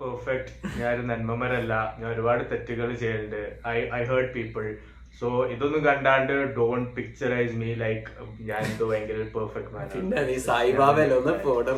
Perfect 0.00 0.52
ഞാൻ 0.78 0.88
ഒരു 0.94 1.04
നന്മമരല്ല. 1.10 1.72
ഞാൻ 1.98 2.08
ഒരുപാട് 2.10 2.42
തെറ്റുകൾ 2.50 2.88
ചെയ്യുന്നുണ്ട് 3.02 3.42
I 3.68 3.76
I 3.92 4.02
hurt 4.10 4.32
people 4.34 4.64
so 5.20 5.28
ഇതൊന്നും 5.54 5.82
കണ്ടാണ്ട് 5.86 6.34
ഡോൺ 6.56 6.80
പിക്ചറൈസ് 6.96 7.54
മീ 7.54 7.70
ലൈക്ക് 7.76 8.06
ഞാൻ 8.48 8.60
എന്തോ 8.68 8.86
ഭയങ്കര 8.90 9.24
പെർഫെക്റ്റ് 9.34 9.72
മാൻ 9.74 9.86
പിന്നെ 9.94 10.20
നീ 10.28 10.36
സായിബാബയിൽ 10.46 11.12
ഒന്ന് 11.18 11.34
photo 11.44 11.74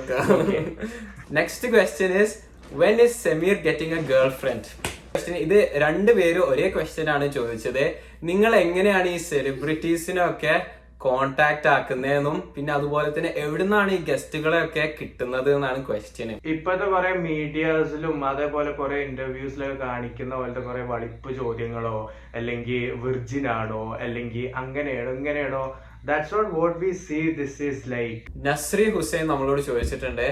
next 1.33 1.69
question 1.75 2.13
is 2.23 2.37
when 2.83 2.99
is 3.07 3.17
Sameer 3.25 3.57
getting 3.65 3.97
a 3.99 4.03
girlfriend 4.41 4.69
question 5.09 5.37
ഇത് 5.47 5.57
രണ്ടുപേരും 5.83 6.45
ഒരേ 6.51 6.67
ക്വസ്റ്റ്യൻ 6.77 7.09
ആണ് 7.15 7.27
ചോദിച്ചത്. 7.35 7.85
നിങ്ങൾ 8.23 8.53
എങ്ങനെയാണ് 8.61 9.09
ഈ 9.09 9.19
സെലിബ്രിറ്റീസിനൊക്കെ 9.27 10.55
കോണ്ടാക്ട് 11.03 11.69
ആക്കുന്നതെന്നും 11.69 12.37
പിന്നെ 12.55 12.73
അതുപോലെ 12.73 13.09
തന്നെ 13.09 13.31
എവിടുന്നാണ് 13.37 13.91
ഈ 13.91 14.01
ഗസ്റ്റുകളെ 14.05 14.59
ഒക്കെ 14.65 14.85
കിട്ടുന്നത് 14.99 15.49
എന്നാണ് 15.55 15.81
ക്വസ്റ്റ്യൻ 15.87 16.29
ഇപ്പോഴത്തെ 16.47 16.87
കുറെ 16.87 17.13
മീഡിയാസിലും 17.23 18.25
അതേപോലെ 18.25 18.73
കുറെ 18.73 18.99
ഇന്റർവ്യൂസിലൊക്കെ 19.03 19.79
കാണിക്കുന്ന 19.85 20.35
പോലത്തെ 20.35 20.61
കുറെ 20.61 20.83
വളിപ്പ് 20.83 21.33
ചോദ്യങ്ങളോ 21.35 21.97
അല്ലെങ്കിൽ 22.35 22.85
വിർജിൻ 23.03 23.47
ആണോ 23.51 23.83
അല്ലെങ്കിൽ 24.01 24.47
അങ്ങനെയാണോ 24.57 25.13
ഇങ്ങനെയാണോ? 25.13 25.65
That's 26.05 26.35
not 26.35 26.55
what 26.55 26.79
we 26.79 26.91
see 27.03 27.21
this 27.33 27.63
is 27.63 27.85
like 27.91 28.23
Nasri 28.47 28.87
Hussain 28.91 29.27
നമ്മളോട് 29.27 29.63
ചോദിച്ചിട്ടുണ്ട് 29.63 30.27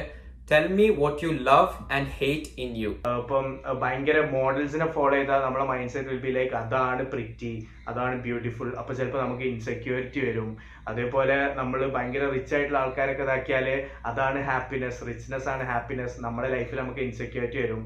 tell 0.50 0.66
me 0.78 0.86
what 1.00 1.20
you 1.24 1.30
love 1.48 1.74
and 1.96 2.10
hate 2.18 2.50
in 2.64 2.70
you 2.82 2.90
ഇപ്പം 3.20 3.46
ഭയങ്കര 3.82 4.18
മോഡൽസിനെ 4.32 4.86
ഫോളോ 4.96 5.14
ചെയ്താൽ 5.16 5.42
നമ്മളെ 5.46 5.66
mind 5.70 5.92
set 5.94 6.10
will 6.10 6.22
be 6.24 6.32
like 6.38 6.54
അതാണ് 6.62 7.04
പ്രിറ്റി 7.12 7.52
അതാണ് 7.90 8.16
ബ്യൂട്ടിഫുൾ 8.24 8.70
അപ്പൊ 8.80 8.92
ചിലപ്പോൾ 8.98 9.22
നമുക്ക് 9.24 9.46
ഇൻസെക്യൂരിറ്റി 9.52 10.20
വരും. 10.26 10.50
അതേപോലെ 10.90 11.36
നമ്മൾ 11.60 11.80
ഭയങ്കര 11.96 12.24
റിച്ച് 12.34 12.54
ആയിട്ടുള്ള 12.56 12.78
ആൾക്കാരൊക്കെ 12.82 13.24
ഇതാക്കിയാൽ 13.26 13.68
അതാണ് 14.10 14.40
ഹാപ്പിനെസ് 14.50 15.08
റിച്ച്നെസ് 15.10 15.48
ആണ് 15.54 15.64
ഹാപ്പിനെസ് 15.72 16.16
നമ്മുടെ 16.26 16.50
ലൈഫിൽ 16.56 16.80
നമുക്ക് 16.82 17.04
ഇൻസെക്യൂരിറ്റി 17.08 17.60
വരും. 17.64 17.82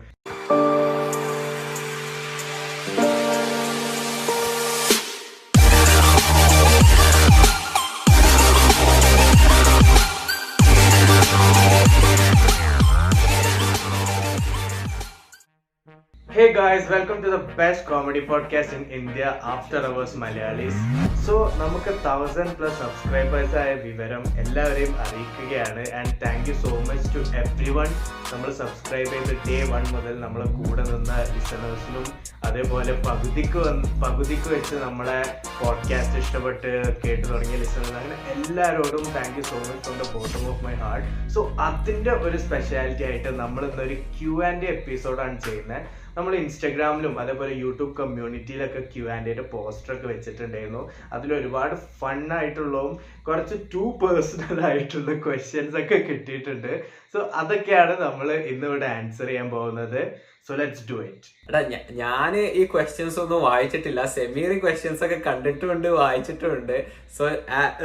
Guys, 17.24 17.32
the 17.32 17.54
best 17.58 17.86
comedy 17.90 18.20
podcast 18.20 18.76
in 18.76 18.82
India 18.98 19.24
after 19.42 19.84
hours 19.88 20.16
Malayalees 20.16 20.80
so 21.26 21.34
നമുക്ക് 21.56 21.92
തൗസൻഡ് 22.06 22.54
പ്ലസ് 22.58 22.78
സബ്സ്ക്രൈബേഴ്സ് 22.82 23.56
ആയ 23.56 23.74
വിവരം 23.74 24.22
എല്ലാവരെയും 24.38 24.92
അറിയിക്കുകയാണ്. 25.04 25.84
And 25.98 26.14
thank 26.24 26.48
you 26.50 26.54
so 26.54 26.72
much 26.88 27.08
to 27.14 27.22
everyone 27.70 27.88
നമ്മൾ 28.32 28.52
സബ്സ്ക്രൈബ് 28.52 29.10
ചെയ്ത് 29.14 29.34
ഡേ 29.48 29.62
വൺ 29.72 29.84
മുതൽ 29.94 30.20
നമ്മളെ 30.20 30.46
കൂടെ 30.58 30.82
നിന്ന 30.90 31.12
ലിസണേഴ്സിനും 31.34 32.06
അതേപോലെ 32.44 32.92
പകുതിക്ക് 33.08 33.58
വന്ന് 33.58 33.88
പകുതിക്ക് 34.04 34.48
വെച്ച് 34.54 34.74
നമ്മളെ 34.74 35.18
പോഡ്കാസ്റ്റ് 35.60 36.18
ഇഷ്ടപ്പെട്ട് 36.18 36.72
കേട്ട് 37.04 37.24
തുടങ്ങിയ 37.28 37.56
ലിസണേഴ്സ് 37.56 37.96
അങ്ങനെ 38.00 38.16
എല്ലാവരോടും 38.34 39.04
thank 39.18 39.38
you 39.38 39.42
so 39.42 39.56
much 39.58 39.82
from 39.84 39.98
the 40.02 40.06
bottom 40.14 40.48
of 40.52 40.64
my 40.64 40.74
heart 40.74 41.30
so 41.34 41.42
അതിന്റെ 41.68 42.10
ഒരു 42.10 42.38
സ്പെഷ്യാലിറ്റി 42.38 43.04
ആയിട്ട് 43.04 43.28
നമ്മൾ 43.28 43.64
ഇന്നൊരു 43.70 43.94
ക്യൂ 44.18 44.42
ആൻഡ് 44.42 44.64
എപ്പിസോഡാണ് 44.64 45.40
ചെയ്യുന്നത്. 45.40 46.03
നമ്മൾ 46.16 46.32
ഇൻസ്റ്റഗ്രാമിലും 46.40 47.14
അതേപോലെ 47.22 47.52
യൂട്യൂബ് 47.62 47.94
കമ്മ്യൂണിറ്റിയിലൊക്കെ 48.00 48.82
ക്യൂ 48.92 49.04
ആൻഡ് 49.14 49.44
പോസ്റ്റർ 49.54 49.92
ഒക്കെ 49.94 50.06
വെച്ചിട്ടുണ്ടായിരുന്നു. 50.12 50.82
അതിൽ 51.16 51.30
ഒരുപാട് 51.38 51.74
ഫണ്ണായിട്ടുള്ളതും 52.00 52.92
കുറച്ച് 53.28 53.56
ടു 53.74 53.84
പേഴ്സണൽ 54.02 54.60
ആയിട്ടുള്ള 54.68 55.14
ക്വസ്റ്റ്യൻസ് 55.26 55.76
ഒക്കെ 55.82 55.98
കിട്ടിയിട്ടുണ്ട്. 56.10 56.72
സോ 57.14 57.20
അതൊക്കെയാണ് 57.42 57.96
നമ്മൾ 58.06 58.30
ഇന്നിവിടെ 58.52 58.88
ആൻസർ 58.98 59.28
ചെയ്യാൻ 59.32 59.50
പോകുന്നത്. 59.56 60.00
സോ 60.48 60.54
ലെറ്റ്സ് 60.54 60.82
ഡു 60.90 60.96
ഇറ്റ് 61.02 61.28
എടാ 61.48 61.60
ഞാൻ 61.90 62.36
ഈ 62.36 62.62
ക്വസ്റ്റ്യൻസ് 62.64 63.20
ഒന്നും 63.20 63.42
വായിച്ചിട്ടില്ല. 63.42 64.04
സെമീർ 64.06 64.50
ഈ 64.52 64.58
ക്വസ്റ്റ്യൻസ് 64.58 65.04
ഒക്കെ 65.04 65.18
കണ്ടിട്ടുമുണ്ട് 65.26 65.88
വായിച്ചിട്ടുമുണ്ട് 65.88 66.86
സോ 67.16 67.28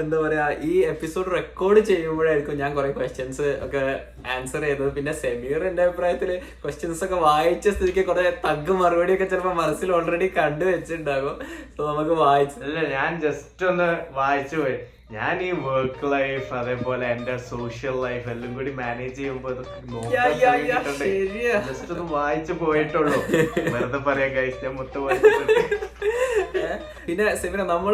എന്താ 0.01 0.17
പറയാ 0.19 0.45
ഈ 0.71 0.73
എപ്പിസോഡ് 0.93 1.31
റെക്കോർഡ് 1.35 1.79
ചെയ്യുമ്പോഴായിരിക്കും 1.79 2.57
ഞാൻ 2.57 2.75
കുറെ 2.75 2.91
ക്വസ്റ്റ്യൻസ് 2.91 3.47
ഒക്കെ 3.65 3.83
ആൻസർ 4.35 4.61
ചെയ്തത് 4.61 4.91
പിന്നെ 4.93 5.13
സെമീർ 5.13 5.63
എന്റെ 5.63 5.83
അഭിപ്രായത്തിൽ 5.83 6.31
ക്വസ്റ്റ്യൻസ് 6.63 7.03
ഒക്കെ 7.03 7.15
വായിച്ച 7.15 7.67
സ്ഥിതിക്ക് 7.69 8.05
കുറെ 8.05 8.41
തഗ് 8.45 8.75
മറുപടി 8.83 9.13
ഒക്കെ 9.13 9.25
ചിലപ്പോൾ 9.25 9.53
മനസ്സിൽ 9.53 9.91
ഓൾറെഡി 9.91 10.29
കണ്ടു 10.37 10.65
വെച്ചിട്ടുണ്ടാകും. 10.65 11.35
സോ 11.77 11.91
നമുക്ക് 11.91 12.21
വായിച്ചു 12.25 12.79
ഞാൻ 12.97 13.21
ജസ്റ്റ് 13.21 13.65
ഒന്ന് 13.65 13.89
വായിച്ചു 14.11 14.57
പോയി. 14.57 14.79
ഞാൻ 15.09 15.35
ഈ 15.41 15.51
വർക്ക് 15.63 16.07
ലൈഫ് 16.11 16.49
അതേപോലെ 16.53 17.05
എന്റെ 17.11 17.35
സോഷ്യൽ 17.45 17.95
ലൈഫ് 18.03 18.27
എല്ലാം 18.29 18.51
കൂടി 18.53 18.71
മാനേജ് 18.75 19.15
ചെയ്യുമ്പോ 19.15 19.49
യാ, 20.13 20.25
യാ, 20.41 20.51
യാ, 20.67 20.77
ജസ്റ്റ് 21.67 21.91
ഒന്ന് 21.93 22.05
വായിച്ചു 22.11 22.53
പോയിട്ടുള്ളൂ. 22.59 23.17
വെറുതെ 23.73 23.99
പറയാം 24.07 24.31
ഗൈസ് 24.35 24.61
ഞാൻ 24.65 24.75
മൊത്തം 24.75 25.07
പിന്നെ 27.05 27.25
സിമിന 27.37 27.63
നമ്മൾ 27.71 27.93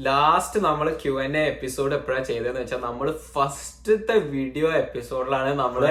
ലാസ്റ്റ് 0.00 0.58
നമ്മൾ 0.64 0.86
ക്യു 1.00 1.14
എൻ 1.22 1.32
എ 1.36 1.44
എപ്പിസോഡ് 1.52 1.94
എപ്പോഴാണ് 1.96 2.26
ചെയ്തതെന്ന് 2.26 2.60
വെച്ചാൽ 2.60 2.80
നമ്മൾ 2.82 3.06
ഫസ്റ്റത്തെ 3.32 4.16
വീഡിയോ 4.34 4.68
എപ്പിസോഡിലാണ് 4.80 5.52
നമ്മൾ 5.60 5.82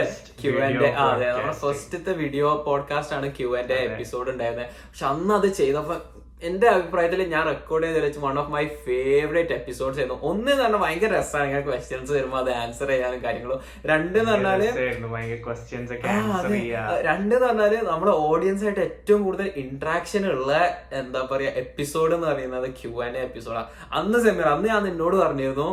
ക്യു 0.42 0.54
എൻ 0.60 0.76
എ 0.82 0.92
അതെ 1.06 1.26
നമ്മുടെ 1.30 1.56
ഫസ്റ്റത്തെ 1.64 2.14
വീഡിയോ 2.22 2.50
പോഡ്കാസ്റ്റ് 2.68 3.16
ആണ് 3.18 3.30
ക്യു 3.40 3.50
എൻ 3.60 3.68
എ 3.74 3.80
എപ്പിസോഡ് 3.88 4.30
ഉണ്ടായിരുന്നത് 4.34 4.70
പക്ഷെ 4.86 5.08
അന്ന് 5.10 5.34
അത് 5.36 5.50
ചെയ്തപ്പോ 5.58 5.98
എന്റെ 6.42 6.68
അഭിപ്രായത്തിൽ 6.72 7.22
ഞാൻ 7.32 7.44
റെക്കോർഡ് 7.50 7.86
ചെയ്ത് 7.86 8.04
വെച്ച് 8.06 8.20
one 8.24 8.36
of 8.42 8.52
my 8.56 8.64
favourite 8.84 9.54
episodes 9.60 9.98
ആയിരുന്നു. 10.00 10.18
ഒന്ന് 10.30 10.50
എന്ന് 10.52 10.64
പറഞ്ഞാൽ 10.64 10.82
ഭയങ്കര 10.84 11.10
രസമാണ് 11.20 11.46
ഇങ്ങനെ 11.48 11.64
ക്വസ്റ്റ്യൻസ് 11.68 12.12
വരുമ്പോൾ 12.16 12.40
അത് 12.42 12.52
ആൻസർ 12.64 12.90
ചെയ്യാനും 12.92 13.22
കാര്യങ്ങളും. 13.24 13.60
രണ്ട് 13.92 14.18
എന്ന് 14.20 14.32
പറഞ്ഞാൽ 14.34 14.62
രണ്ട് 17.08 17.34
എന്ന് 17.36 17.48
പറഞ്ഞാൽ 17.48 17.74
നമ്മുടെ 17.90 18.14
ഓഡിയൻസ് 18.28 18.66
ആയിട്ട് 18.68 18.82
ഏറ്റവും 18.90 19.24
കൂടുതൽ 19.28 19.48
ഇന്ററാക്ഷൻ 19.64 20.26
ഉള്ള 20.34 20.52
എന്താ 21.00 21.24
പറയാ 21.32 21.54
എപ്പിസോഡ് 21.64 22.14
എന്ന് 22.18 22.28
പറയുന്നത് 22.32 22.68
ക്യൂ 22.82 22.94
ആൻഡ് 23.08 23.24
എപ്പിസോഡാണ് 23.30 23.68
അന്ന് 24.02 24.22
സെമിനാർ 24.28 24.52
അന്ന് 24.54 24.70
ഞാൻ 24.74 24.84
നിന്നോട് 24.90 25.18
പറഞ്ഞിരുന്നു 25.24 25.68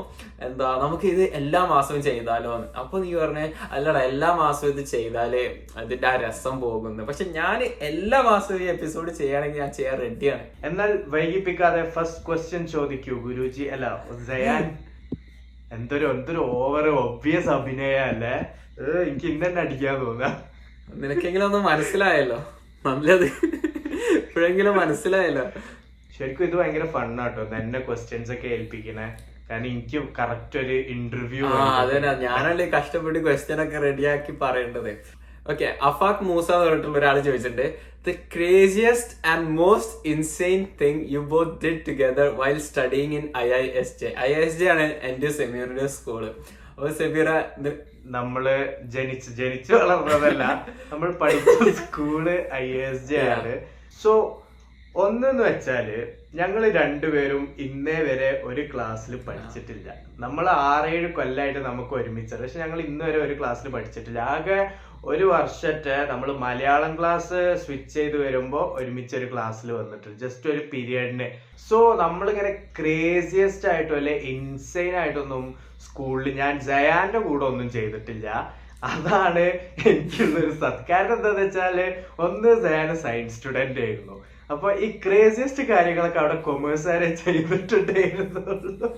എന്താ 0.49 0.71
നമുക്ക് 0.85 1.07
ഇത് 1.15 1.25
എല്ലാ 1.41 1.63
മാസവും 1.75 2.03
ചെയ്താലോ. 2.09 2.55
അപ്പൊ 2.83 2.95
നീ 3.05 3.13
പറഞ്ഞേ 3.21 3.47
അല്ലടാ 3.75 4.03
എല്ലാ 4.13 4.33
മാസവും 4.43 4.73
ഇത് 4.75 4.83
ചെയ്താലേ 4.95 5.45
അതിന്റെ 5.83 6.11
ആ 6.15 6.17
രസം 6.27 6.57
പോകുന്നു. 6.67 7.05
പക്ഷെ 7.11 7.29
ഞാൻ 7.39 7.61
എല്ലാ 7.93 8.21
മാസവും 8.31 8.61
ഈ 8.65 8.69
എപ്പിസോഡ് 8.77 9.11
ചെയ്യുകയാണെങ്കിൽ 9.21 9.63
ഞാൻ 9.67 9.73
ചെയ്യാൻ 9.81 9.97
റെഡിയാണ് 10.07 10.45
എന്നാൽ 10.69 10.91
വൈകിപ്പിക്കാതെ 11.15 11.83
ഫസ്റ്റ് 11.95 12.23
ക്വസ്റ്റ്യൻ 12.27 12.63
ചോദിക്കൂ 12.75 13.15
ഗുരുജി. 13.27 13.65
അല്ല 13.75 13.87
ജയാൻ 14.29 14.65
എന്തൊരു 15.77 16.07
എന്തൊരു 16.15 16.41
ഓവർ 16.59 16.87
ഒബ്വിയസ് 17.05 17.51
അഭിനയ 17.57 17.97
അല്ലേ? 18.11 18.35
എനിക്ക് 19.11 19.27
ഇന്നെ 19.33 19.47
തന്നെ 19.49 19.61
അടിക്കാൻ 19.65 19.97
തോന്നാ. 20.05 20.31
നിനക്കെങ്കിലും 21.03 21.47
ഒന്നും 21.49 21.63
മനസ്സിലായല്ലോ. 21.71 22.39
നല്ലത് 22.87 23.27
ഇപ്പോഴെങ്കിലും 24.21 24.75
മനസ്സിലായല്ലോ. 24.83 25.45
ശരിക്കും 26.17 26.45
ഇത് 26.47 26.57
ഭയങ്കര 26.61 26.87
ഫണ്ണാട്ടോ 26.97 27.45
എന്നെ 27.61 27.81
ക്വസ്റ്റ്യൻസ് 27.89 28.33
ഒക്കെ 28.33 28.49
ഏൽപ്പിക്കണേ. 28.57 29.07
കാരണം 29.49 29.69
എനിക്ക് 29.73 29.99
കറക്റ്റ് 30.19 30.59
ഒരു 30.65 30.77
ഇന്റർവ്യൂ 30.95 31.47
ആ 31.47 31.63
അതന്നെ 31.81 32.13
ഞാനല്ലേ 32.27 32.67
കഷ്ടപ്പെട്ട് 32.77 33.21
ക്വസ്റ്റ്യൻ 33.27 33.59
ഒക്കെ 33.65 33.79
റെഡിയാക്കി 33.87 34.33
പറയേണ്ടത്. 34.43 34.93
ഓക്കെ 35.53 35.67
അഫാഖ് 35.89 36.25
മൂസ 36.29 36.49
എന്ന് 36.53 36.67
പറഞ്ഞിട്ടുള്ള 36.67 36.99
ഒരാൾ 36.99 37.17
ചോദിച്ചിട്ടുണ്ട്. 37.27 37.67
The 38.07 38.13
craziest 38.35 39.15
and 39.33 39.49
most 39.61 39.95
insane 40.13 40.61
thing 40.81 41.03
you 41.15 41.21
both 41.33 41.55
did 41.65 41.83
together 41.89 42.29
while 42.41 42.59
studying 42.69 43.15
in 43.19 43.27
I 43.45 43.47
I 43.63 43.65
S 43.81 43.95
J 44.01 44.11
I 44.27 44.31
S 44.45 44.59
J 44.61 44.69
ആണ് 44.75 44.87
എന്റെ 45.11 45.31
സെമീറിന്റെ 45.39 45.89
സ്കൂൾ. 45.97 46.23
അപ്പൊ 46.75 46.89
സെമീറ 47.01 47.29
നമ്മൾ 48.17 48.45
ജനിച്ച് 48.95 49.29
ജനിച്ചു 49.41 49.73
വളർന്നതല്ല 49.83 50.45
നമ്മൾ 50.93 51.11
പഠിച്ച 51.21 51.69
സ്കൂൾ 51.83 52.25
ഐ 52.63 52.67
എസ് 52.89 53.05
ജെ 53.11 53.21
ആണ്. 53.37 53.55
സോ 54.03 54.13
ഒന്നെന്ന് 55.03 55.43
വെച്ചാൽ 55.47 55.87
ഞങ്ങൾ 56.39 56.63
രണ്ടുപേരും 56.77 57.45
ഇന്നേ 57.65 57.97
വരെ 58.09 58.29
ഒരു 58.49 58.63
ക്ലാസ്സിൽ 58.73 59.15
പഠിച്ചിട്ടില്ല. 59.27 59.89
നമ്മൾ 60.25 60.45
ആറേഴ് 60.49 61.09
കൊല്ലായിട്ട് 61.17 61.61
നമുക്ക് 61.69 61.95
ഒരുമിച്ചത് 62.01 62.43
പക്ഷെ 62.43 62.61
ഞങ്ങൾ 62.65 62.79
ഇന്ന് 62.89 63.05
വരെ 63.09 63.19
ഒരു 63.27 63.35
ക്ലാസ്സിൽ 63.41 63.69
പഠിച്ചിട്ടില്ല. 63.77 64.21
ആകെ 64.35 64.59
ഒരു 65.13 65.25
വർഷത്തെ 65.33 65.97
നമ്മൾ 66.11 66.29
മലയാളം 66.45 66.93
ക്ലാസ് 66.99 67.41
സ്വിച്ച് 67.63 67.95
ചെയ്ത് 67.95 68.17
വരുമ്പോൾ 68.25 68.67
ഒരുമിച്ച് 68.81 69.15
ഒരു 69.21 69.27
ക്ലാസ്സിൽ 69.33 69.71
വന്നിട്ടുണ്ട്. 69.79 70.19
ജസ്റ്റ് 70.25 70.47
ഒരു 70.53 70.63
പീരിയഡിന് 70.73 71.27
സോ 71.69 71.79
നമ്മളിങ്ങനെ 72.03 72.53
ക്രേസിയസ്റ്റ് 72.79 73.69
ആയിട്ടോ 73.73 73.97
അല്ലെ 74.01 74.15
ഇൻസൈൻ 74.33 74.95
ആയിട്ടൊന്നും 75.01 75.45
സ്കൂളിൽ 75.87 76.29
ഞാൻ 76.43 76.55
ജയാന്റെ 76.69 77.23
കൂടെ 77.27 77.45
ഒന്നും 77.53 77.71
ചെയ്തിട്ടില്ല. 77.79 78.29
അതാണ് 78.93 79.45
എനിക്കുള്ളൊരു 79.89 80.55
സത് 80.63 80.81
കാരണം 80.93 81.17
എന്താന്ന് 81.19 81.43
വെച്ചാൽ 81.45 81.79
ഒന്ന് 82.27 82.51
ജയാൻ 82.65 82.91
സയൻസ് 83.05 83.37
സ്റ്റുഡന്റ് 83.37 83.83
ആയിരുന്നു. 83.85 84.17
അപ്പൊ 84.53 84.69
ഈ 84.85 84.87
ക്രേസിയസ്റ്റ് 85.05 85.63
കാര്യങ്ങളൊക്കെ 85.73 86.21
അവിടെ 86.23 86.37
കൊമേഴ്സുകാരെ 86.47 87.11
ചെയ്തിട്ടുണ്ടായിരുന്നുള്ളൂ 87.25 88.89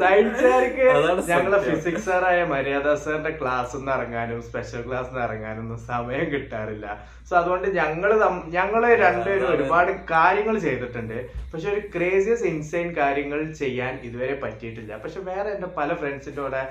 സയൻസുകാർക്ക് 0.00 0.84
ഞങ്ങളെ 1.30 1.58
ഫിസിക്സ് 1.68 2.04
സാറായ 2.08 2.40
മര്യാദ 2.52 2.88
സാറിന്റെ 3.04 3.32
ക്ലാസ് 3.40 3.72
ഒന്നും 3.78 3.92
ഇറങ്ങാനും 3.94 4.42
സ്പെഷ്യൽ 4.48 4.82
ക്ലാസ് 4.88 5.10
ഇറങ്ങാനും 5.24 5.62
ഒന്നും 5.64 5.80
സമയം 5.88 6.26
കിട്ടാറില്ല. 6.34 6.86
സോ 7.28 7.32
അതുകൊണ്ട് 7.40 7.66
ഞങ്ങൾ 7.80 8.10
ഞങ്ങൾ 8.56 8.82
രണ്ടുപേരും 9.04 9.48
ഒരുപാട് 9.54 9.90
കാര്യങ്ങൾ 10.12 10.56
ചെയ്തിട്ടുണ്ട്. 10.66 11.18
പക്ഷെ 11.52 11.68
ഒരു 11.74 11.82
ക്രേസിയസ് 11.96 12.46
ഇൻസൈൻ 12.52 12.88
കാര്യങ്ങൾ 13.00 13.40
ചെയ്യാൻ 13.62 13.94
ഇതുവരെ 14.10 14.36
പറ്റിയിട്ടില്ല. 14.44 14.92
പക്ഷെ 15.04 15.20
വേറെ 15.30 15.48
എന്റെ 15.56 15.70
പല 15.80 15.90
ഫ്രണ്ട്സിന്റെ 16.02 16.42
കൂടെ 16.42 16.62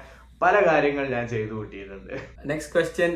പല 0.46 0.56
കാര്യങ്ങൾ 0.70 1.06
ഞാൻ 1.18 1.28
ചെയ്തു 1.36 1.54
കൂട്ടിയിട്ടുണ്ട്. 1.60 2.14
നെക്സ്റ്റ് 2.52 2.74
ക്വസ്റ്റ്യൻ 2.76 3.14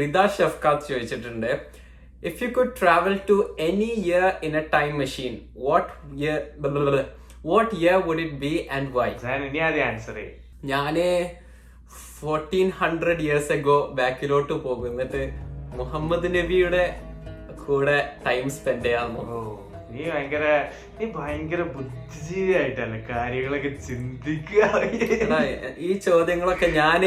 റിത 0.00 0.26
ഷെഫ്കാത്ത് 0.36 0.86
ചോദിച്ചിട്ടുണ്ട്. 0.92 1.50
If 2.22 2.38
you 2.42 2.48
could 2.50 2.74
travel 2.80 3.14
to 3.28 3.36
any 3.60 3.90
year 4.02 4.26
in 4.42 4.56
a 4.56 4.64
time 4.72 4.96
machine 4.98 5.34
what 5.58 5.90
year 6.16 6.38
what 7.44 7.74
year 7.76 7.98
would 8.06 8.20
it 8.20 8.38
be 8.40 8.54
and 8.70 8.90
why 8.92 9.08
ഞാൻ 9.24 9.44
ഇനി 9.44 9.60
ആദ്യം 9.60 9.86
ആൻസർ 9.86 10.18
ഞാൻ 10.64 10.96
ഫോർട്ടീൻ 12.16 12.70
ഹൺഡ്രഡ് 12.78 13.22
ഇയേഴ്സ് 13.22 13.52
എഗോ 13.52 13.76
ബാക്കിലോട്ട് 13.94 14.54
പോകും. 14.64 14.86
എന്നിട്ട് 14.90 15.22
മുഹമ്മദ് 15.76 16.28
നബിയുടെ 16.34 16.84
കൂടെ 17.62 17.96
ടൈം 18.26 18.50
സ്പെൻഡ് 18.50 18.84
ചെയ്യാൻ 18.84 19.04
ഓ. 19.04 19.24
നോക്കും 19.24 19.65
നീ 19.96 20.04
ഭയങ്കര 20.12 20.44
നീ 20.98 21.04
ഭയങ്കര 21.18 21.62
ബുദ്ധിജീവിയായിട്ടല്ലേ 21.74 22.98
കാര്യങ്ങളൊക്കെ 23.10 23.70
ചിന്തിക്കുക? 23.88 24.62
ഈ 25.86 25.90
ചോദ്യങ്ങളൊക്കെ 26.06 26.68
ഞാൻ 26.80 27.00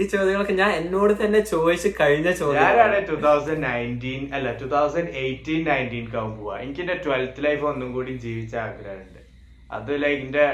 ഈ 0.00 0.04
ചോദ്യങ്ങളൊക്കെ 0.12 0.54
ഞാൻ 0.62 0.70
എന്നോട് 0.80 1.12
തന്നെ 1.22 1.40
ചോദിച്ച് 1.52 1.88
കഴിഞ്ഞ 2.00 2.28
ഞാനാണ് 2.58 2.98
ചോദ്യം 2.98 3.06
ടൂ 3.10 3.16
തൗസൻഡ് 3.26 3.62
നയന്റീൻ 3.68 4.22
അല്ല 4.36 4.52
ടൂ 4.60 4.66
തൗസൻഡ് 4.76 5.12
എയ്റ്റീൻ 5.22 5.62
നയന്റീൻ 5.70 6.06
പോവാ. 6.38 6.54
എനിക്ക് 6.64 6.82
എന്റെ 6.84 6.96
ട്വൽത്ത് 7.06 7.44
ലൈഫ് 7.46 7.64
ഒന്നും 7.72 7.88
കൂടി 7.96 8.12
ജീവിച്ച 8.26 8.54
ആഗ്രഹമുണ്ട്. 8.66 9.20
അത് 9.78 9.92
ലൈക്ക് 10.04 10.22
എന്റെ 10.26 10.46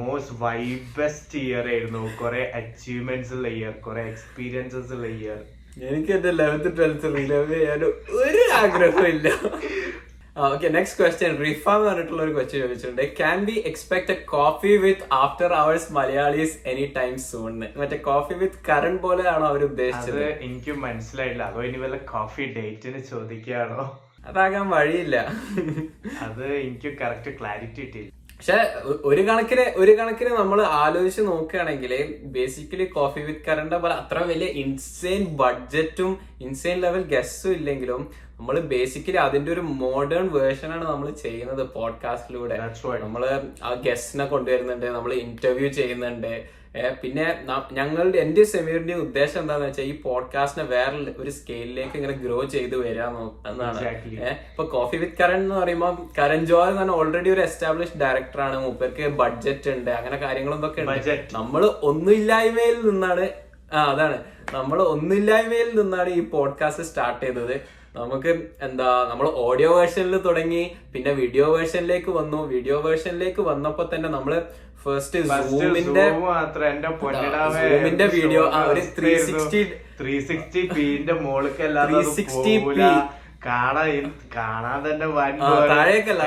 മോസ്റ്റ് 0.00 0.36
വൈബസ്റ്റ് 0.44 1.38
ഇയർ 1.44 1.66
ആയിരുന്നു. 1.74 2.04
കുറെ 2.22 2.42
അച്ചീവ്മെന്റ്സ് 2.60 3.34
ഉള്ള 3.36 3.48
ഇയർ 3.58 3.74
കുറെ 3.88 4.04
എക്സ്പീരിയൻസസ് 4.12 4.92
ഉള്ള 4.98 5.08
ഇയർ 5.18 5.38
എനിക്ക് 5.88 6.12
എന്റെ 6.16 6.30
ലെവൻത്ത് 6.40 6.70
ട്വൽത്ത് 6.76 7.08
റിലവ് 7.16 7.54
ചെയ്യാൻ 7.54 7.82
ഒരു 8.20 8.42
ആഗ്രഹമില്ല 8.60 9.28
ഓക്കെ 10.44 10.68
നെക്സ്റ്റ് 10.74 10.98
ക്വസ്റ്റ്യൻ 11.00 11.34
റിഫ 11.44 11.64
എന്ന് 11.74 11.86
പറഞ്ഞിട്ടുള്ള 11.88 12.22
ഒരു 12.24 12.32
ക്വസ്റ്റ്യൻ 12.36 12.60
ചോദിച്ചിട്ടുണ്ട്. 12.62 13.02
Can 13.18 13.38
be 13.48 13.54
expect 13.70 14.12
a 14.14 14.16
coffee 14.32 14.72
with 14.82 15.06
after 15.20 15.52
hours 15.60 15.88
Malayalees 15.98 16.56
any 16.72 16.84
time 16.98 17.14
soon 17.28 17.52
മറ്റേ 17.80 17.98
കോഫി 18.08 18.34
വിത്ത് 18.40 18.60
കരൺ 18.68 18.96
പോലെയാണോ 19.04 19.46
അവർ 19.52 19.62
ഉദ്ദേശിച്ചത്? 19.68 20.26
എനിക്ക് 20.48 20.74
മനസ്സിലായില്ല. 20.84 21.44
അതോ 21.52 21.62
ഇനി 21.68 21.80
വല്ല 21.84 22.00
കോഫി 22.12 22.44
ഡേറ്റിന് 22.58 23.00
ചോദിക്കുകയാണോ? 23.12 23.86
അതാകാൻ 24.28 24.66
വഴിയില്ല. 24.74 25.16
അത് 26.26 26.44
എനിക്ക് 26.66 26.92
കറക്റ്റ് 27.00 27.32
ക്ലാരിറ്റി 27.40 27.80
കിട്ടിയില്ല. 27.82 28.12
പക്ഷെ 28.38 28.56
ഒരു 29.10 29.22
കണക്കിന് 29.28 29.62
ഒരു 29.82 29.92
കണക്കിന് 29.98 30.30
നമ്മൾ 30.40 30.58
ആലോചിച്ച് 30.80 31.22
നോക്കുകയാണെങ്കിൽ 31.28 31.92
ബേസിക്കലി 32.34 32.86
കോഫി 32.96 33.20
വിത്ത് 33.28 33.44
കറണ്ട 33.46 33.74
പോലെ 33.82 33.94
അത്ര 34.02 34.18
വലിയ 34.30 34.48
ഇൻസെയിൻ 34.62 35.22
ബഡ്ജറ്റും 35.40 36.12
ഇൻസെയിൻ 36.46 36.78
ലെവൽ 36.84 37.04
ഗസ്സും 37.14 37.54
ഇല്ലെങ്കിലും 37.58 38.02
നമ്മൾ 38.38 38.60
ബേസിക്കലി 38.60 39.16
അതിന്റെ 39.16 39.52
ഒരു 39.52 39.60
മോഡേൺ 39.60 40.32
വേർഷൻ 40.32 40.72
ആണ് 40.72 40.84
നമ്മൾ 40.84 41.10
ചെയ്യുന്നത് 41.10 41.62
പോഡ്കാസ്റ്റിലൂടെ. 41.70 42.56
നമ്മൾ 43.04 43.22
ആ 43.62 43.70
ഗസ്റ്റിനെ 43.86 44.26
കൊണ്ടുവരുന്നുണ്ട് 44.26 44.86
നമ്മൾ 44.86 45.12
ഇന്റർവ്യൂ 45.12 45.68
ചെയ്യുന്നുണ്ട്. 45.68 46.34
പിന്നെ 47.02 47.26
ഞങ്ങളുടെ 47.72 48.18
എന്റെ 48.18 48.44
സെമീറിന്റെ 48.44 48.94
ഉദ്ദേശം 48.94 49.40
എന്താന്ന് 49.40 49.66
വെച്ചാൽ 49.66 49.84
ഈ 49.84 50.02
പോഡ്കാസ്റ്റിനെ 50.02 50.64
വേറെ 50.68 51.14
ഒരു 51.22 51.30
സ്കെയിലിലേക്ക് 51.30 51.96
ഇങ്ങനെ 51.96 52.16
ഗ്രോ 52.24 52.44
ചെയ്ത് 52.54 52.76
വരാൻ 52.76 53.14
എന്നാണ്. 53.50 53.80
ഇപ്പൊ 54.50 54.64
കോഫി 54.64 54.96
വിത്ത് 54.96 55.16
കരൺ 55.22 55.36
എന്ന് 55.36 55.54
പറയുമ്പോൾ 55.54 55.94
കരൺ 56.18 56.46
ജോയ് 56.46 56.68
എന്ന് 56.68 56.80
പറഞ്ഞാൽ 56.80 56.98
ഓൾറെഡി 57.00 57.30
ഒരു 57.30 57.40
എസ്റ്റാബ്ലിഷ് 57.40 57.96
ഡയറക്ടറാണ് 58.02 58.58
മൂപ്പർക്ക് 58.66 59.08
ബഡ്ജറ്റ് 59.22 59.70
ഉണ്ട് 59.70 59.90
അങ്ങനെ 59.90 60.16
കാര്യങ്ങളൊക്കെ 60.16 60.80
ഉണ്ട്. 60.82 61.16
നമ്മൾ 61.32 61.64
ഒന്നുമില്ലായ്മയിൽ 61.90 62.76
നിന്നാണ് 62.90 63.26
ആ 63.72 63.84
അതാണ്. 63.92 64.18
നമ്മൾ 64.54 64.82
ഒന്നുമില്ലായ്മയിൽ 64.82 65.70
നിന്നാണ് 65.80 66.08
ഈ 66.08 66.20
പോഡ്കാസ്റ്റ് 66.34 66.84
സ്റ്റാർട്ട് 66.84 67.22
ചെയ്തത്. 67.26 67.56
നമുക്ക് 67.96 68.30
എന്താ 68.62 68.88
നമ്മൾ 69.10 69.26
ഓഡിയോ 69.38 69.70
വേർഷനിൽ 69.76 70.16
തുടങ്ങി 70.18 70.62
പിന്നെ 70.94 71.12
വീഡിയോ 71.12 71.46
വേർഷനിലേക്ക് 71.52 72.10
വന്നു. 72.10 72.46
വീഡിയോ 72.46 72.80
വേർഷനിലേക്ക് 72.80 73.40
വന്നപ്പോ 73.40 73.84
തന്നെ 73.94 74.08
നമ്മൾ 74.08 74.32
ഫസ്റ്റ് 74.84 75.20
സൂമിന്റെ 75.50 76.04
മാത്രം 76.24 76.66
എന്റെ 76.68 76.88
പൊന്നിടാവേ. 76.88 77.62
Zoom-ന്റെ 77.62 78.06
video, 78.06 78.42
ആ, 78.48 78.58
ഒരു 78.64 78.82
360 78.96 79.62
ത്രീ 80.00 80.20
സിക്സ്റ്റി 80.20 80.62
പിന്റെ 80.74 81.12
മോൾക്ക് 81.12 81.62
360p. 81.92 82.80
കാണാൻ 83.46 84.04
കാണാൻ 84.36 84.78
തന്നെ. 84.86 85.06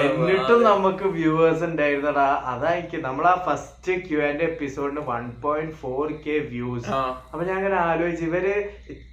എന്നിട്ടും 0.10 0.64
നമുക്ക് 0.64 1.04
വ്യൂവേഴ്സ് 1.16 1.64
ഉണ്ടായിരുന്നടാ. 1.64 2.28
അതായിരിക്കും. 2.46 3.02
നമ്മൾ 3.02 3.26
ആ 3.28 3.36
first 3.48 3.94
Q 4.08 4.20
and 4.22 4.44
എപ്പിസോഡിന് 4.44 5.04
one 5.10 5.24
point 5.42 5.76
four 5.76 6.12
K 6.26 6.38
views. 6.52 6.92
അപ്പൊ 7.32 7.44
ഞാൻ 7.44 7.58
അങ്ങനെ 7.58 7.76
ആലോചിച്ചു 7.88 8.26
ഇവർ 8.26 8.46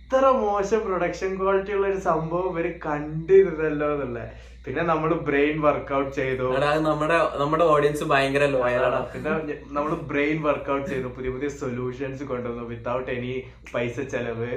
ഇത്ര 0.06 0.26
മോശം 0.42 0.80
പ്രൊഡക്ഷൻ 0.86 1.30
ക്വാളിറ്റി 1.38 1.72
ഉള്ള 1.76 1.86
ഒരു 1.92 2.00
സംഭവം 2.08 2.44
ഇവർ 2.50 2.66
കണ്ടിരുന്നല്ലോ 2.84 3.86
എന്നുള്ള. 3.94 4.20
പിന്നെ 4.64 4.82
നമ്മൾ 4.90 5.10
ബ്രെയിൻ 5.28 5.56
വർക്ക്ഔട്ട് 5.64 6.12
ചെയ്തു. 6.18 6.44
നമ്മുടെ 6.88 7.16
നമ്മുടെ 7.40 7.64
ഓഡിയൻസ് 7.72 8.04
ഭയങ്കര 8.12 8.44
ലോയലാണ് 8.52 9.00
പിന്നെ 9.14 9.30
നമ്മൾ 9.76 9.90
ബ്രെയിൻ 10.10 10.38
വർക്ക്ഔട്ട് 10.46 10.86
ചെയ്തു. 10.92 11.08
പുതിയ 11.16 11.30
പുതിയ 11.36 11.48
സൊല്യൂഷൻസ് 11.62 12.24
കൊണ്ടുവന്നു 12.30 12.66
വിത്തൗട്ട് 12.72 13.08
എനി 13.16 13.32
പൈസ 13.72 13.96
ചെലവ്. 14.14 14.52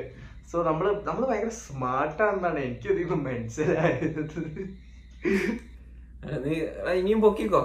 സോ 0.52 0.58
നമ്മൾ 0.70 0.86
നമ്മൾ 1.08 1.24
ഭയങ്കര 1.32 1.54
സ്മാർട്ടാണെന്നാണ് 1.64 2.62
എനിക്ക് 2.68 2.90
ഇതിൽ 2.96 3.22
മനസ്സിലായത്. 3.30 4.22
ഇനിയും 7.00 7.20
പൊക്കിക്കോ? 7.26 7.64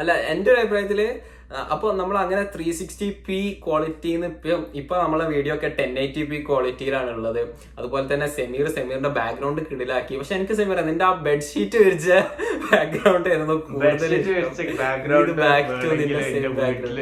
അല്ല 0.00 0.12
എന്റെ 0.34 0.50
ഒരു 0.52 0.60
അഭിപ്രായത്തിൽ 0.64 1.02
ആ, 1.50 1.58
അപ്പൊ 1.72 1.88
നമ്മൾ 1.98 2.16
അങ്ങനെ 2.18 2.42
ത്രീ 2.52 2.64
സിക്സ്റ്റി 2.78 3.08
പി 3.26 3.36
ക്വാളിറ്റിന്ന് 3.64 4.28
ഇപ്പം 4.32 4.62
ഇപ്പോൾ 4.80 4.96
നമ്മളെ 5.02 5.26
വീഡിയോ 5.30 5.54
ഒക്കെ 5.54 5.68
ടെൻ 5.76 5.92
എയ്റ്റി 6.00 6.22
പി 6.24 6.38
ക്വാളിറ്റിയിലാണ് 6.42 7.10
ഉള്ളത് 7.14 7.40
അതുപോലെ 7.78 8.04
തന്നെ 8.08 8.28
സെമീർ 8.34 8.66
സെമീറിന്റെ 8.74 9.12
ബാക്ക്ഗ്രൗണ്ട് 9.18 9.60
കിടിലാക്കി. 9.68 10.14
പക്ഷെ 10.20 10.34
എനിക്ക് 10.38 10.56
സെമീർ 10.58 10.80
നിന്റെ 10.84 11.06
ആ 11.06 11.14
ബെഡ്ഷീറ്റ് 11.26 11.78
വിരിച്ച 11.84 12.08
ബാക്ക്ഗ്രൗണ്ട് 12.66 13.28
ആയിരുന്നു 13.30 13.56
കൂടുതൽ 13.68 14.12
ബാക്ക്ഗ്രൗണ്ട് 14.80 15.32
ബാക്ക് 15.42 15.70
ടു 15.82 15.90
നിന്റെ 15.94 16.20
വീട്ടിൽ 16.60 17.00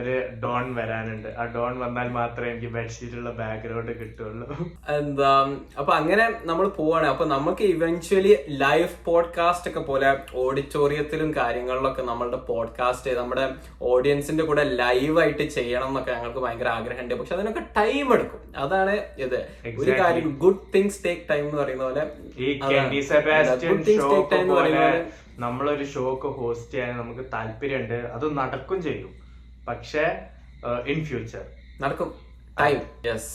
ഒരു 0.00 0.28
ഡോൺ 0.42 0.74
വരാനുണ്ട്. 0.74 1.28
ആ 1.28 1.44
ഡോൺ 1.44 1.78
വന്നാൽ 1.78 2.08
മാത്രമേ 2.08 2.50
എനിക്ക് 2.50 2.66
ബെഡ്ഷീറ്റുള്ള 2.66 3.30
ബാക്ക്ഗ്രൗണ്ട് 3.30 4.00
കിട്ടുള്ളൂ. 4.00 4.56
എന്താ 4.88 5.56
അപ്പൊ 5.78 5.92
അങ്ങനെ 5.92 6.34
നമ്മൾ 6.44 6.68
പോവാണ്. 6.68 7.06
അപ്പൊ 7.06 7.24
നമുക്ക് 7.24 7.62
ഇവൻച്വലി 7.62 8.36
ലൈവ് 8.48 8.88
പോഡ്കാസ്റ്റ് 9.04 9.68
ഒക്കെ 9.68 9.80
പോലെ 9.80 10.16
ഓഡിറ്റോറിയത്തിലും 10.34 11.34
കാര്യങ്ങളിലൊക്കെ 11.34 12.02
നമ്മളുടെ 12.02 12.36
പോഡ്കാസ്റ്റ് 12.36 13.10
നമ്മുടെ 13.10 13.54
ഓഡിയൻസിന്റെ 13.82 14.44
കൂടെ 14.44 14.64
ലൈവ് 14.64 15.20
ആയിട്ട് 15.20 15.48
ചെയ്യണം 15.48 15.88
എന്നൊക്കെ 15.88 16.12
ഞങ്ങൾക്ക് 16.12 16.38
ഭയങ്കര 16.38 16.68
ആഗ്രഹമുണ്ട്. 16.68 17.14
പക്ഷെ 17.14 17.34
അതിനൊക്കെ 17.34 17.60
ടൈം 17.76 18.12
എടുക്കും. 18.12 18.40
അതാണ് 18.56 18.98
ഇത്. 19.18 19.46
ഒരു. 19.78 19.90
കാര്യം 19.90 20.38
ഗുഡ് 20.38 20.58
തിങ്സ് 20.74 21.04
ടേക്ക് 21.04 21.22
ടൈം 21.30 21.48
എന്ന് 21.48 21.62
പറയുന്ന 21.62 21.84
എന്ന് 24.34 24.54
പോലെ 24.54 25.06
നമ്മളൊരു 25.38 25.84
ഷോ 25.84 26.12
ഒക്കെ 26.12 26.28
ഹോസ്റ്റ് 26.28 26.70
ചെയ്യാൻ 26.70 26.98
നമുക്ക് 26.98 27.20
താല്പര്യമുണ്ട്. 27.32 27.94
അത് 27.94 28.36
നടക്കും 28.36 28.82
ചെയ്യും. 28.82 29.25
പക്ഷേ 29.68 30.04
ഇൻ 30.92 30.98
ഫ്യൂച്ചർ 31.10 31.44
നടക്കും. 31.82 32.08
Time 32.62 32.78
yes 33.08 33.30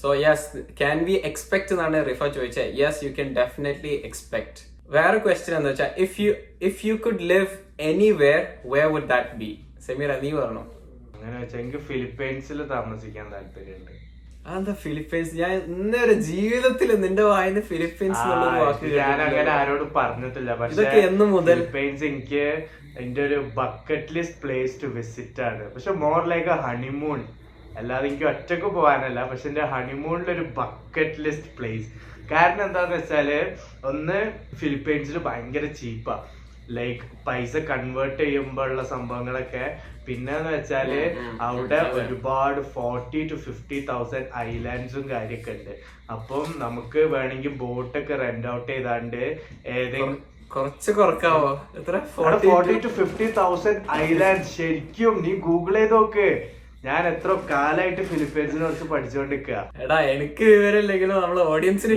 so 0.00 0.10
yes 0.24 0.62
can 0.80 0.98
we 1.08 1.16
expect 1.30 1.72
എന്നാണ് 1.74 1.98
റിഫർ 2.10 2.28
ചോദിച്ചത്. 2.36 2.70
Yes 2.82 3.00
you 3.06 3.10
can 3.18 3.30
definitely 3.40 3.94
expect 4.10 4.60
വേറെ 4.96 5.18
ക്വസ്റ്റ്യൻ 5.24 5.54
എന്താ 5.58 5.70
വെച്ചാൽ 5.72 5.92
if 6.04 6.16
you 6.24 6.30
if 6.68 6.80
you 6.88 6.94
could 7.06 7.24
live 7.32 7.50
anywhere 8.22 8.40
would 8.94 9.08
that 9.12 9.36
be 9.42 9.50
Sameera 9.86 10.10
നീ 10.24 10.30
പറഞ്ഞു 10.40 10.64
അങ്ങനെ 11.16 11.36
വെച്ചാൽ 11.42 11.60
എനിക്ക് 11.64 11.80
ഫിലിപ്പൈൻസിൽ 11.90 12.58
താമസിക്കാൻ 12.72 13.26
താല്പര്യമുണ്ട്. 13.34 13.92
അതെന്താ 14.48 14.72
ഫിലിപ്പൈൻസ്? 14.84 15.30
ഞാൻ 15.42 15.52
ഇന്നൊരു 15.74 16.14
ജീവിതത്തിൽ 16.30 16.90
നിന്റെ 17.04 17.24
വായന 17.30 17.60
ഫിലിപ്പൈൻസ് 17.70 18.24
ഞാൻ 18.98 19.20
അങ്ങനെ. 19.26 19.50
ആരോടും 19.58 19.90
പറഞ്ഞിട്ടില്ല. 19.98 20.50
പക്ഷേ 20.60 20.74
ഇതൊക്കെ 20.76 21.00
എന്ന് 21.10 21.26
മുതൽ? 21.34 21.58
ഫിലിപ്പൈൻസ് 21.60 22.04
എനിക്ക് 22.10 22.44
എന്റെ 23.00 23.20
ഒരു 23.26 23.38
bucket 23.58 24.14
list 24.16 24.40
place 24.42 24.74
to 24.82 24.86
visit 24.98 25.42
ആണ്. 25.42 25.64
പക്ഷെ 25.74 25.92
മോർ 26.04 26.20
ലൈക്ക് 26.32 26.50
എ 26.56 26.58
ഹണിമൂൺ 26.66 27.20
അല്ലാതെ 27.78 28.06
എനിക്ക് 28.08 28.26
ഒറ്റയ്ക്ക് 28.32 28.68
പോകാനല്ല. 28.76 29.20
പക്ഷെ 29.30 29.48
എന്റെ 29.48 29.64
ഹണിമൂണിൽ 29.74 30.28
ഒരു 30.36 30.44
ബക്കറ്റ് 30.60 31.22
ലിസ്റ്റ് 31.26 31.52
പ്ലേസ് 31.58 31.88
കാരണം 32.32 32.64
എന്താന്ന് 32.64 32.96
വെച്ചാൽ 32.96 33.30
ഒന്ന് 33.90 34.20
ഫിലിപ്പീൻസിൽ 34.60 35.18
ഭയങ്കര 35.28 35.66
ചീപ്പാ 35.80 36.16
ലൈക്ക് 36.76 37.06
പൈസ 37.26 37.56
കൺവേർട്ട് 37.70 38.20
ചെയ്യുമ്പോഴുള്ള 38.22 38.84
സംഭവങ്ങളൊക്കെ. 38.92 39.64
പിന്നെന്ന് 40.06 40.50
വെച്ചാൽ. 40.54 40.90
അവിടെ 41.48 41.78
ഒരുപാട് 41.98 42.60
ഫോർട്ടി 42.74 43.20
ടു 43.28 43.36
ഫിഫ്റ്റി 43.44 43.78
തൗസൻഡ് 43.90 44.30
ഐലാൻഡ്സും 44.48 45.04
കാര്യമൊക്കെ 45.10 45.52
ഉണ്ട്. 45.56 45.74
അപ്പം 46.14 46.46
നമുക്ക് 46.64 47.02
വേണമെങ്കിൽ 47.14 47.52
ബോട്ടൊക്കെ 47.62 48.16
റെന്റ് 48.24 48.48
ഔട്ട് 48.54 48.70
ചെയ്താണ്ട് 48.72 49.22
ഏതെങ്കിലും 49.76 50.16
കുറച്ച് 50.54 50.90
കുറക്കാവോ? 50.98 51.52
എത്ര? 51.78 52.00
Forty 52.16 52.74
to 52.84 52.90
fifty 52.98 53.26
thousand 53.38 53.80
island 54.02 54.50
ശരിക്കും 54.56 55.14
നീ 55.24 55.32
ഗൂഗിൾ 55.46 55.74
ചെയ്ത് 55.78 55.94
നോക്ക്. 55.94 56.28
ഞാൻ 56.86 57.02
എത്ര 57.10 57.34
കാലായിട്ട് 57.50 58.02
ഫിലിപ്പീൻസിനെ 58.08 58.64
കുറിച്ച് 58.64 58.86
പഠിച്ചുകൊണ്ടിരിക്കുക 58.88 59.58
എടാ 59.84 59.98
എനിക്ക് 60.14 60.44
വിവരമില്ലെങ്കിലും 60.54 61.22
നമ്മളെ 61.22 61.44
ഓഡിയൻസിന് 61.52 61.94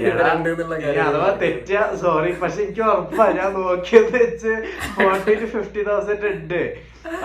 അഥവാ 1.07 1.29
തെറ്റാ 1.41 1.81
സോറി 2.03 2.31
പക്ഷെ 2.43 2.61
എനിക്ക് 2.65 2.83
ഉറപ്പാ. 2.91 3.25
ഞാൻ 3.39 3.49
നോക്കിയത് 3.53 4.15
വെച്ച് 4.21 4.53
ഫോർട്ടി 4.97 5.35
ടു 5.41 5.49
ഫിഫ്റ്റി 5.55 5.83
തൗസൻഡ് 5.89 6.31
ഉണ്ട്. 6.33 6.61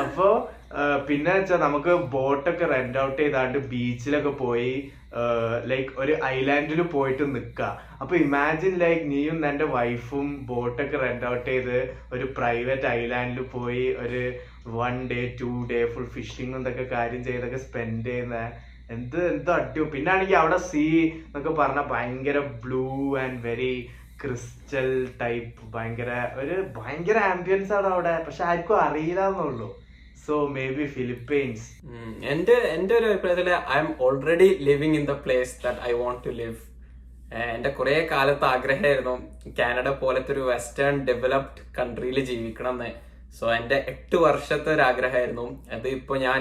അപ്പോ 0.02 0.26
പിന്നെ 1.08 1.30
വെച്ചാൽ 1.36 1.60
നമുക്ക് 1.66 1.92
ബോട്ടൊക്കെ 2.14 2.66
റെന്റ് 2.72 3.00
ഔട്ട് 3.04 3.18
ചെയ്താണ്ട് 3.22 3.58
ബീച്ചിലൊക്കെ 3.72 4.32
പോയി 4.42 4.72
ലൈക്ക് 5.70 5.90
ഒരു 6.02 6.14
ഐലാൻഡിൽ 6.34 6.80
പോയിട്ട് 6.94 7.24
നിൽക്കുക 7.34 7.66
അപ്പൊ 8.02 8.14
ഇമാജിൻ 8.24 8.74
ലൈക്ക് 8.82 9.04
നീയും 9.10 9.38
നിന്റെ 9.44 9.66
വൈഫും 9.74 10.28
ബോട്ടൊക്കെ 10.50 10.98
റെന്റ് 11.04 11.26
ഔട്ട് 11.30 11.46
ചെയ്ത് 11.50 11.76
ഒരു 12.14 12.26
പ്രൈവറ്റ് 12.38 12.88
ഐലാൻഡിൽ 13.00 13.42
പോയി 13.56 13.84
ഒരു 14.04 14.22
one 14.78 14.96
day 15.12 15.20
two 15.40 15.50
day 15.72 15.80
full 15.94 16.08
fishing 16.16 16.56
എന്തൊക്കെ 16.58 16.86
കാര്യം 16.94 17.22
ചെയ്തൊക്കെ 17.28 17.60
സ്പെൻഡ് 17.66 18.06
ചെയ്യുന്ന. 18.10 18.38
എന്ത് 18.94 19.18
എന്ത് 19.32 19.50
അടിയോ 19.56 19.84
പിന്നെ 19.92 20.10
ആണെങ്കിൽ 20.14 20.38
അവിടെ 20.42 20.58
സീ 20.70 20.86
എന്നൊക്കെ 21.26 21.52
പറഞ്ഞ 21.60 21.82
ഭയങ്കര 21.92 22.38
blue 22.64 22.86
and 23.24 23.40
very 23.48 23.74
crystal 24.22 24.90
type 25.22 25.60
ഭയങ്കര 25.74 26.10
ഒരു 26.40 26.56
ഭയങ്കര 26.78 27.18
ആംബിയൻസ് 27.32 27.72
ആണ് 27.78 27.88
അവിടെ. 27.94 28.12
പക്ഷെ 28.26 28.42
ആർക്കും 28.50 28.82
അറിയില്ല 28.88 29.22
എന്നുള്ളൂ 29.30 29.68
സോ 30.26 30.34
മേ 30.56 30.64
ബി 30.78 30.84
ഫിലിപ്പീൻസ്. 30.96 31.64
എന്റെ 32.32 32.56
എന്റെ 32.74 32.92
ഒരു 32.98 33.06
അഭിപ്രായത്തിൽ 33.10 33.48
I'm 33.84 33.88
already 34.06 34.48
living 34.68 34.96
in 35.00 35.04
the 35.10 35.14
place 35.24 35.54
that 35.64 35.82
I 35.88 35.92
want 36.02 36.20
to 36.26 36.32
live 36.40 36.58
എന്റെ 37.56 37.70
കുറെ 37.78 37.94
കാലത്ത് 38.12 38.46
ആഗ്രഹമായിരുന്നു 38.54 39.14
കാനഡ 39.58 39.88
പോലത്തെ 40.02 40.30
ഒരു 40.34 40.42
വെസ്റ്റേൺ 40.50 40.96
ഡെവലപ്ഡ് 41.08 41.62
കൺട്രിയിൽ 41.78 42.18
ജീവിക്കണം 42.30 42.74
എന്ന് 42.78 42.90
സോ 43.38 43.44
എന്റെ 43.58 43.76
എട്ട് 43.92 44.16
വർഷത്തെ 44.24 44.68
ഒരു 44.74 44.82
ആഗ്രഹമായിരുന്നു. 44.88 45.46
അത് 45.76 45.86
ഇപ്പൊ 45.98 46.16
ഞാൻ 46.26 46.40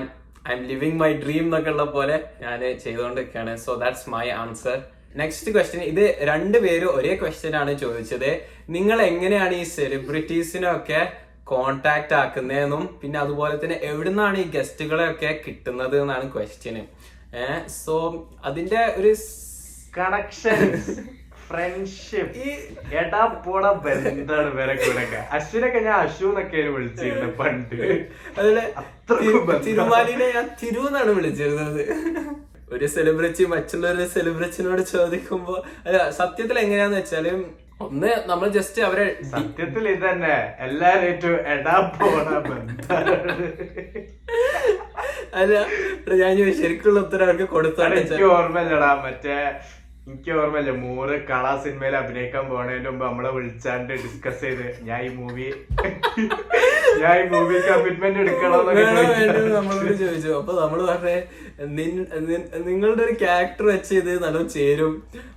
I 0.49 0.53
M 0.55 0.63
living 0.71 0.99
my 1.01 1.11
dream 1.23 1.45
എന്നൊക്കെ 1.47 1.71
ഉള്ള 1.75 1.85
പോലെ 1.95 2.17
ഞാൻ 2.43 2.59
ചെയ്തുകൊണ്ടിരിക്കുകയാണ് 2.83 3.53
so 3.65 3.73
that's 3.83 4.09
my 4.15 4.25
answer 4.41 4.77
next 5.21 5.51
question 5.55 5.81
ഇത് 5.91 6.03
രണ്ടുപേരും 6.29 6.89
ഒരേ 6.97 7.13
ക്വസ്റ്റ്യൻ 7.21 7.55
ആണ് 7.61 7.71
ചോദിച്ചത്. 7.83 8.31
നിങ്ങൾ 8.75 8.97
എങ്ങനെയാണ് 9.11 9.55
ഈ 9.61 9.65
സെലിബ്രിറ്റീസിനൊക്കെ 9.77 11.01
കോണ്ടാക്ട് 11.51 12.15
ആക്കുന്നതെന്നും 12.21 12.83
പിന്നെ 13.01 13.17
അതുപോലെ 13.19 13.55
തന്നെ 13.55 13.77
എവിടുന്നാണ് 13.83 14.37
ഈ 14.37 14.47
ഗസ്റ്റുകളെ 14.55 15.05
ഒക്കെ 15.11 15.31
കിട്ടുന്നത് 15.45 15.95
എന്നാണ് 16.01 16.27
ക്വസ്റ്റ്യന് 16.35 16.83
സോ 17.77 17.95
അതിന്റെ 18.45 18.81
ഒരു 18.99 19.11
കണക്ഷൻ 19.93 20.59
ഫ്രണ്ട്ഷിപ്പ് 21.45 22.41
ഈ 22.41 22.51
എടാ 22.99 23.21
പോട 23.45 23.63
ബന്ധാണ് 23.85 24.49
ഇവരെ 24.51 24.75
കൂടെ 24.75 25.03
അശ്വിനൊക്കെ 25.37 25.79
ഞാൻ 25.87 25.95
അശു 26.03 26.25
എന്നൊക്കെ 26.25 26.61
വിളിച്ചിരുന്നു 26.75 27.29
പണ്ട്. 27.39 27.75
തിരുമാലിനെ 29.65 30.27
ഞാൻ 30.35 30.47
തിരു 30.61 30.83
എന്നാണ് 30.87 31.11
വിളിച്ചിരുന്നത്. 31.17 31.81
ഒരു 32.73 32.87
സെലിബ്രിറ്റി 32.87 33.45
മറ്റുള്ളൊരു 33.53 34.05
സെലിബ്രിറ്റിനോട് 34.13 34.83
ചോദിക്കുമ്പോ 34.93 35.55
അല്ല 35.85 35.97
സത്യത്തിൽ 36.19 36.57
എങ്ങനെയാന്ന് 36.59 36.99
വെച്ചാൽ 37.01 37.25
ഒന്ന് 37.83 38.11
നമ്മൾ 38.29 38.47
ജസ്റ്റ് 38.57 38.81
അവരെ 38.87 39.05
സത്യത്തിൽ 39.33 39.83
ഇത് 39.93 40.05
തന്നെ. 40.05 40.35
എല്ലാരും 40.65 41.07
അല്ല 45.39 45.53
ഞാൻ 46.21 46.37
ശരിക്കുള്ള 46.61 46.97
ഉത്തരം 47.05 47.25
അവർക്ക് 47.27 47.47
കൊടുത്താണ് 47.55 47.95
എനിക്ക് 47.99 48.27
ഓർമ്മയില്ലടാ. 48.37 48.91
മറ്റേ 49.05 49.37
എനിക്ക് 50.07 50.31
ഓർമ്മയില്ല 50.33 50.71
മൂറ് 50.83 51.15
കള 51.27 51.45
സിനിമയിൽ 51.63 51.95
അഭിനയിക്കാൻ 51.99 52.43
പോണതിന് 52.49 52.89
മുമ്പ് 52.89 53.03
നമ്മളെ 53.05 53.31
വിളിച്ചാണ്ട് 53.35 53.91
ഡിസ്കസ് 54.03 54.41
ചെയ്ത് 54.45 54.65
ഞാൻ 54.87 55.01
ഈ 55.01 55.09
മൂവി 55.17 55.45
ഞാൻ 57.01 57.13
ഈ 57.19 57.25
മൂവി 57.33 57.57
കമ്മിറ്റ്മെന്റ് 57.67 58.19
വേണ്ടോ 58.21 58.57
ചോദിച്ചു. 58.71 59.43
നമ്മളോട് 59.57 59.93
ചോദിച്ചു. 60.01 60.31
അപ്പൊ 60.39 60.53
നമ്മൾ 60.61 60.79
പറഞ്ഞേ 60.89 61.15
നിങ്ങളുടെ 62.69 63.03
ഒരു 63.07 63.15
ക്യാരക്ടർ 63.23 63.65
വെച്ച് 63.73 63.93
ഇത് 64.01 64.11
നല്ല 64.25 64.41
ചേരും. 64.55 64.93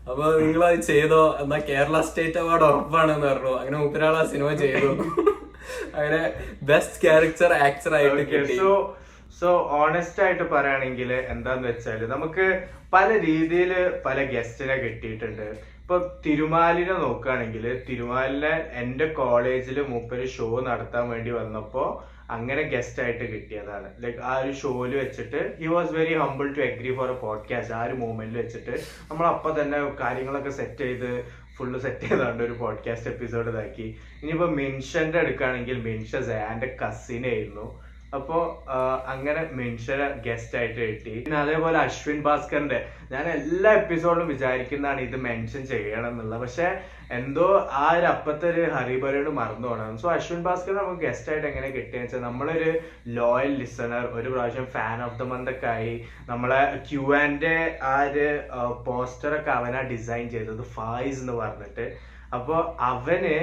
അപ്പൊ 0.08 0.24
നിങ്ങൾ 0.40 0.64
അത് 0.68 0.82
ചെയ്തോ? 0.90 1.22
എന്നാ 1.42 1.58
കേരള 1.70 2.00
സ്റ്റേറ്റ് 2.08 2.40
അവാർഡ് 2.42 2.66
ഉറപ്പാണെന്ന് 2.70 3.28
പറഞ്ഞു. 3.28 3.54
അങ്ങനെ 3.60 3.78
മൂപ്പരാൾ 3.82 4.16
ആ 4.22 4.26
സിനിമ 4.32 4.50
ചെയ്തു. 4.64 4.90
അങ്ങനെ 5.96 6.22
ബെസ്റ്റ് 6.68 6.98
ക്യാരക്ടർ 7.04 7.50
ആക്ടർ 7.66 7.92
ആയിട്ട് 7.98 8.24
കിട്ടി. 8.32 8.56
സോ 9.38 9.48
ഓണസ്റ്റ് 9.80 10.22
ആയിട്ട് 10.24 10.44
പറയുകയാണെങ്കിൽ 10.54 11.10
എന്താന്ന് 11.34 11.66
വെച്ചാൽ 11.70 12.00
നമുക്ക് 12.14 12.46
പല 12.94 13.08
രീതിയിൽ 13.28 13.72
പല 14.06 14.18
ഗസ്റ്റിനെ 14.34 14.76
കിട്ടിയിട്ടുണ്ട്. 14.82 15.46
ഇപ്പൊ 15.80 15.96
തിരുമാലിനെ 16.24 16.96
നോക്കുകയാണെങ്കിൽ 17.04 17.64
തിരുമാലിനെ 17.88 18.52
എന്റെ 18.82 19.06
കോളേജിൽ 19.20 19.78
മൂപ്പര് 19.92 20.26
ഷോ 20.34 20.46
നടത്താൻ 20.68 21.04
വേണ്ടി 21.12 21.32
വന്നപ്പോൾ 21.40 21.88
അങ്ങനെ 22.34 22.62
ഗസ്റ്റ് 22.72 23.00
ആയിട്ട് 23.04 23.24
കിട്ടിയതാണ്. 23.32 23.88
ലൈക്ക് 24.02 24.20
ആ 24.30 24.34
ഒരു 24.42 24.52
ഷോയിൽ 24.60 24.92
വെച്ചിട്ട് 25.00 25.40
he 25.62 25.68
was 25.74 25.92
very 25.98 26.14
humble 26.22 26.46
to 26.58 26.62
agree 26.68 26.92
for 26.98 27.10
a 27.14 27.16
podcast 27.24 27.74
ആ 27.78 27.82
ഒരു 27.88 27.96
മൂമെന്റിൽ 28.02 28.38
വെച്ചിട്ട് 28.42 28.74
നമ്മൾ 29.10 29.26
അപ്പൊ 29.34 29.50
തന്നെ 29.58 29.78
കാര്യങ്ങളൊക്കെ 30.02 30.52
സെറ്റ് 30.60 30.84
ചെയ്ത് 30.86 31.10
ഫുള്ള് 31.56 31.78
സെറ്റ് 31.82 32.06
ചെയ്താണ്ട് 32.10 32.42
ഒരു 32.46 32.54
പോഡ്കാസ്റ്റ് 32.62 33.10
എപ്പിസോഡ് 33.10 33.50
ഇതാക്കി. 33.52 33.88
ഇനിയിപ്പോ 34.22 34.48
മിൻഷന്റെ 34.60 35.18
എടുക്കുകയാണെങ്കിൽ 35.24 35.76
മിൻഷ 35.88 36.14
കസിൻ 36.82 37.24
ആയിരുന്നു. 37.32 37.66
അപ്പോ 38.18 38.38
അങ്ങനെ 39.12 39.42
മെൻഷനെ 39.60 40.08
ഗസ്റ്റ് 40.26 40.56
ആയിട്ട് 40.58 40.80
കിട്ടി. 40.80 41.14
പിന്നെ 41.24 41.38
അതേപോലെ 41.44 41.78
അശ്വിൻ 41.86 42.18
ഭാസ്കറിന്റെ. 42.26 42.80
ഞാൻ 43.12 43.24
എല്ലാ 43.36 43.70
എപ്പിസോഡിലും 43.80 44.28
വിചാരിക്കുന്നതാണ് 44.34 45.00
ഇത് 45.08 45.16
മെൻഷൻ 45.28 45.62
ചെയ്യണം 45.72 46.10
എന്നുള്ളത് 46.12 46.42
പക്ഷെ 46.44 46.68
എന്തോ 47.18 47.46
ആ 47.80 47.86
ഒരു 47.96 48.06
അപ്പത്തെ 48.12 48.46
ഒരു 48.52 48.62
ഹരിബരോട് 48.74 49.30
മറന്നു 49.38 49.66
പോകണം 49.68 49.98
സോ 50.02 50.06
അശ്വിൻ 50.12 50.40
ഭാസ്കർ 50.46 50.74
നമുക്ക് 50.78 51.02
ഗസ്റ്റ് 51.06 51.30
ആയിട്ട് 51.32 51.46
എങ്ങനെ 51.50 51.68
കിട്ടിയെന്ന് 51.74 52.06
വെച്ചാൽ 52.06 52.22
നമ്മളൊരു 52.28 52.70
ലോയൽ 53.18 53.52
ലിസണർ 53.62 54.06
ഒരു 54.18 54.28
പ്രാവശ്യം 54.34 54.66
ഫാൻ 54.76 54.98
ഓഫ് 55.06 55.18
ദ 55.20 55.26
മന്ത് 55.32 55.50
ഒക്കെ 55.50 55.68
ആയി. 55.76 55.94
നമ്മളെ 56.30 56.62
ക്യു 56.88 57.04
ആൻഡ് 57.22 57.52
ആ 57.92 57.94
ഒരു 58.08 58.26
പോസ്റ്ററൊക്കെ 58.88 59.52
അവനാ 59.58 59.82
ഡിസൈൻ 59.92 60.26
ചെയ്തത് 60.34 60.64
ഫായിസ് 60.78 61.22
എന്ന് 61.24 61.36
പറഞ്ഞിട്ട്. 61.42 61.86
അപ്പോൾ 62.36 62.60
അവന് 62.92 63.34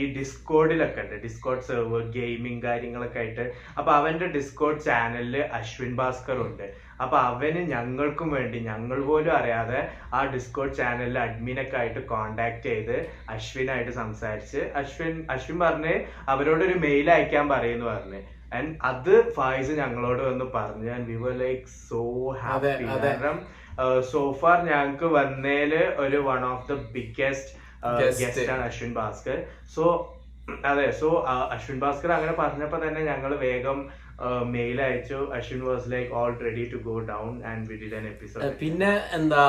ഈ 0.00 0.02
ഡിസ്കോഡിലൊക്കെ 0.16 1.00
ഉണ്ട്. 1.04 1.16
ഡിസ്കോഡ് 1.24 1.64
സെർവർ 1.68 2.02
ഗെയിമിംഗ് 2.18 2.62
കാര്യങ്ങളൊക്കെ 2.68 3.20
ആയിട്ട്. 3.22 3.44
അപ്പൊ 3.78 3.90
അവന്റെ 4.00 4.28
ഡിസ്കോഡ് 4.36 4.84
ചാനലിൽ 4.88 5.36
അശ്വിൻ 5.58 5.92
ഭാസ്കർ 6.00 6.38
ഉണ്ട്. 6.48 6.66
അപ്പൊ 7.02 7.16
അവന് 7.30 7.60
ഞങ്ങൾക്കും 7.74 8.28
വേണ്ടി 8.36 8.58
ഞങ്ങൾ 8.70 8.98
പോലും 9.08 9.32
അറിയാതെ 9.40 9.80
ആ 10.16 10.20
ഡിസ്കോഡ് 10.34 10.76
ചാനലിൽ 10.78 11.18
അഡ്മിനൊക്കെ 11.26 11.76
ആയിട്ട് 11.80 12.00
കോണ്ടാക്ട് 12.12 12.64
ചെയ്ത് 12.70 12.96
അശ്വിനായിട്ട് 13.34 13.92
സംസാരിച്ച് 14.00 14.62
അശ്വിൻ 14.80 15.14
അശ്വിൻ 15.34 15.58
പറഞ്ഞ് 15.66 15.94
അവരോടൊരു 16.32 16.76
മെയിൽ 16.86 17.08
അയക്കാൻ 17.16 17.46
പറയുന്നു 17.54 17.86
പറഞ്ഞു. 17.92 18.22
ആൻഡ് 18.56 18.72
അത് 18.90 19.14
ഫായിസ് 19.36 19.72
ഞങ്ങളോട് 19.82 20.22
വന്ന് 20.28 20.48
പറഞ്ഞു. 20.56 20.90
And 20.96 21.08
we 21.12 21.18
were 21.24 21.36
like 21.44 21.64
so 21.88 22.02
happy. 22.42 22.84
കാരണം 23.06 23.38
സോഫാർ 24.12 24.58
ഞങ്ങൾക്ക് 24.68 25.08
വന്നേൽ 25.16 25.72
ഒരു 26.04 26.18
one 26.28 26.40
of 26.52 26.66
the 26.70 26.76
biggest 26.94 27.50
Guest. 27.82 28.20
Guest 28.20 28.50
ആണ് 28.56 28.64
അശ്വിൻ 28.68 28.92
ഭാസ്കർ. 29.00 29.38
സോ 29.74 29.84
അതെ 30.70 30.84
സോ 31.00 31.08
അശ്വിൻ 31.54 31.78
ഭാസ്കർ 31.80 32.10
അങ്ങനെ 32.18 32.34
പറഞ്ഞപ്പോ 32.42 32.76
തന്നെ 32.84 33.00
ഞങ്ങൾ 33.08 33.32
വേഗം 33.46 33.80
മെയിൽ 34.52 34.78
അയച്ചു. 34.84 35.18
Ashwin 35.36 35.60
was 35.66 35.86
like 35.92 36.08
all 36.18 36.32
ready 36.46 36.64
to 36.72 36.78
go 36.86 36.94
down 37.10 37.28
and 37.50 37.62
we 37.70 37.76
did 37.82 37.96
an 37.98 38.06
episode 38.12 38.48
പിന്നെ 38.62 38.88
എന്താ? 39.18 39.42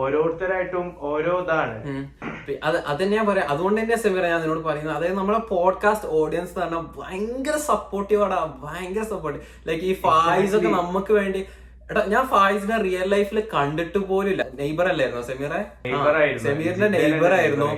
ഓരോരുത്തരായിട്ടും 0.00 0.88
ഓരോ 1.10 1.34
ഇതാണ്. 1.44 1.76
അത് 2.68 2.78
അത് 2.92 3.02
ഞാൻ 3.14 3.24
പറയാം. 3.30 3.48
അതുകൊണ്ട് 3.54 3.78
തന്നെ 3.80 3.96
സെമിറ 4.04 4.24
ഞാൻ 4.32 4.40
നിന്നോട് 4.42 4.62
പറയുന്നത്. 4.68 4.96
അതായത് 4.96 5.16
നമ്മളെ 5.20 5.40
പോഡ്കാസ്റ്റ് 5.54 6.10
ഓഡിയൻസ് 6.20 6.52
എന്ന് 6.52 6.64
പറഞ്ഞാൽ 6.64 6.84
ഭയങ്കര 7.00 7.56
സപ്പോർട്ടീവ് 7.70 8.22
ആണ് 8.26 8.40
ഭയങ്കര 8.66 9.06
സപ്പോർട്ടീവ് 9.14 9.44
ലൈക്ക് 9.70 9.84
ഈ 9.92 9.94
ഫായ്സ് 10.04 10.54
ഒക്കെ 10.58 10.72
നമുക്ക് 10.80 11.14
വേണ്ടി 11.20 11.42
എടാ 11.90 12.02
ഞാൻ 12.12 12.24
ഫായിസിനെ 12.32 12.76
റിയൽ 12.86 13.08
ലൈഫിൽ 13.14 13.38
കണ്ടിട്ട് 13.54 14.00
പോലില്ല 14.10 14.42
നെയ്ബർ 14.58 14.86
അല്ലായിരുന്നോ 14.90 15.22
സെമീറെ. 15.30 15.60
സെമീറിന്റെ 16.44 16.88
നെയ്ബർ 16.96 17.32
ആയിരുന്നു. 17.38 17.68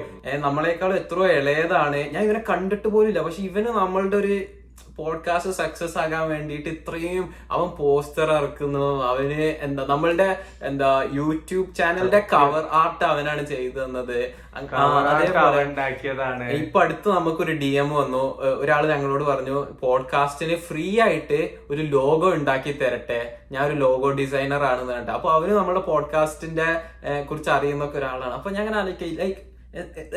നമ്മളെക്കാളും 0.47 0.97
എത്രയോ 1.03 1.29
ഇളയതാണ്. 1.39 2.01
ഞാൻ 2.15 2.23
ഇവനെ 2.29 2.43
കണ്ടിട്ട് 2.51 2.89
പോലില്ല 2.89 3.23
പക്ഷെ 3.27 3.43
ഇവന് 3.51 3.71
നമ്മളുടെ 3.81 4.17
ഒരു 4.23 4.35
പോഡ്കാസ്റ്റ് 4.97 5.53
സക്സസ് 5.53 5.99
ആകാൻ 5.99 6.29
വേണ്ടിയിട്ട് 6.29 6.69
ഇത്രയും 6.69 7.35
അവൻ 7.51 7.69
പോസ്റ്റർ 7.69 8.33
ഇറക്കുന്നു. 8.33 9.05
അവന് 9.05 9.43
എന്താ 9.67 9.87
നമ്മളുടെ 9.89 10.43
എന്താ 10.63 11.11
യൂട്യൂബ് 11.13 11.75
ചാനലിന്റെ 11.75 12.21
കവർ 12.33 12.65
ആർട്ട് 12.71 13.05
അവനാണ് 13.05 13.47
ചെയ്തു 13.47 13.79
തന്നത്. 13.85 14.19
ഇപ്പൊ 16.51 16.81
അടുത്ത് 16.81 17.09
നമുക്കൊരു 17.09 17.53
ഡി 17.53 17.71
എം 17.83 17.91
വന്നു 17.91 18.25
ഒരാൾ 18.43 18.87
ഞങ്ങളോട് 18.87 19.25
പറഞ്ഞു 19.25 19.67
പോഡ്കാസ്റ്റിന് 19.83 20.57
ഫ്രീ 20.57 21.01
ആയിട്ട് 21.01 21.51
ഒരു 21.71 21.83
ലോഗോ 21.83 22.31
ഉണ്ടാക്കി 22.35 22.73
തരട്ടെ. 22.73 23.39
ഞാൻ 23.53 23.63
ഒരു 23.67 23.75
ലോഗോ 23.75 24.11
ഡിസൈനർ 24.11 24.65
ആണെന്ന് 24.65 24.93
പറഞ്ഞിട്ട്. 24.93 25.13
അപ്പൊ 25.13 25.31
അവർ 25.33 25.49
നമ്മുടെ 25.55 25.81
പോഡ്കാസ്റ്റിന്റെ 25.81 26.69
കുറിച്ച് 27.31 27.51
അറിയുന്ന 27.51 27.85
ഒരാളാണ്. 27.85 28.35
അപ്പൊ 28.35 28.51
ഞാൻ 28.51 28.67
അങ്ങനെ 28.67 28.97
ലൈക്ക് 29.23 29.52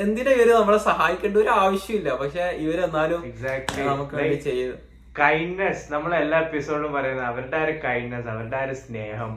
എന്തിനാ 0.04 0.32
ഇവർ 0.38 0.50
നമ്മളെ 0.60 0.80
സഹായിക്കേണ്ട 0.88 1.38
ഒരു 1.44 1.52
ആവശ്യമില്ല. 1.62 2.10
പക്ഷെ 2.22 2.46
ഇവരെന്നാലും 2.64 3.22
എക്സാക്ട് 3.30 3.86
നമുക്ക് 3.90 4.16
വേണ്ടി 4.20 4.38
ചെയ്ത്. 4.48 4.74
കൈൻഡ്നെസ് 5.20 5.86
നമ്മൾ 5.94 6.12
എല്ലാ 6.24 6.38
എപ്പിസോഡും 6.46 6.92
പറയുന്നത് 6.96 7.28
അവരുടെ 7.32 7.58
ആ 7.60 7.66
ഒരു 7.68 7.76
കൈൻഡ്നെസ് 7.86 8.30
അവരുടെ 8.34 8.58
ആ 8.62 8.66
ഒരു 8.68 8.76
സ്നേഹം 8.82 9.34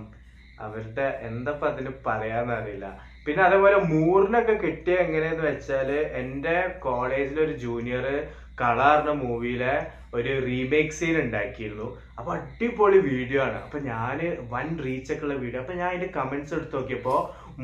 അവരുടെ 0.66 1.06
എന്താ 1.28 1.52
അതിന് 1.70 1.92
പറയാന്ന് 2.06 2.54
അറിയില്ല. 2.58 2.86
പിന്നെ 3.26 3.42
അതേപോലെ 3.48 3.78
മൂറിനൊക്കെ 3.92 4.54
കിട്ടിയ 4.64 4.96
എങ്ങനെയെന്ന് 5.04 5.44
വെച്ചാൽ 5.50 5.90
എന്റെ 6.22 6.56
കോളേജിലെ 6.86 7.40
ഒരു 7.46 7.54
ജൂനിയർ 7.64 8.06
കളാറിന്റെ 8.60 9.14
മൂവിയിലെ 9.24 9.74
ഒരു 10.18 10.32
റീമേക്ക് 10.46 10.96
സീൻ 10.98 11.16
ഉണ്ടാക്കിയിരുന്നു. 11.24 11.88
അപ്പൊ 12.18 12.30
അടിപൊളി 12.36 12.98
വീഡിയോ 13.10 13.40
ആണ്. 13.48 13.58
അപ്പൊ 13.66 13.78
ഞാൻ 13.90 14.18
വൺ 14.54 14.68
റീച്ചൊക്കെ 14.86 15.24
ഉള്ള 15.26 15.36
വീഡിയോ 15.42 15.60
അപ്പൊ 15.62 15.74
ഞാൻ 15.80 15.88
അതിന്റെ 15.92 16.10
കമന്റ്സ് 16.18 16.54
എടുത്ത് 16.56 16.76
നോക്കിയപ്പോ 16.76 17.16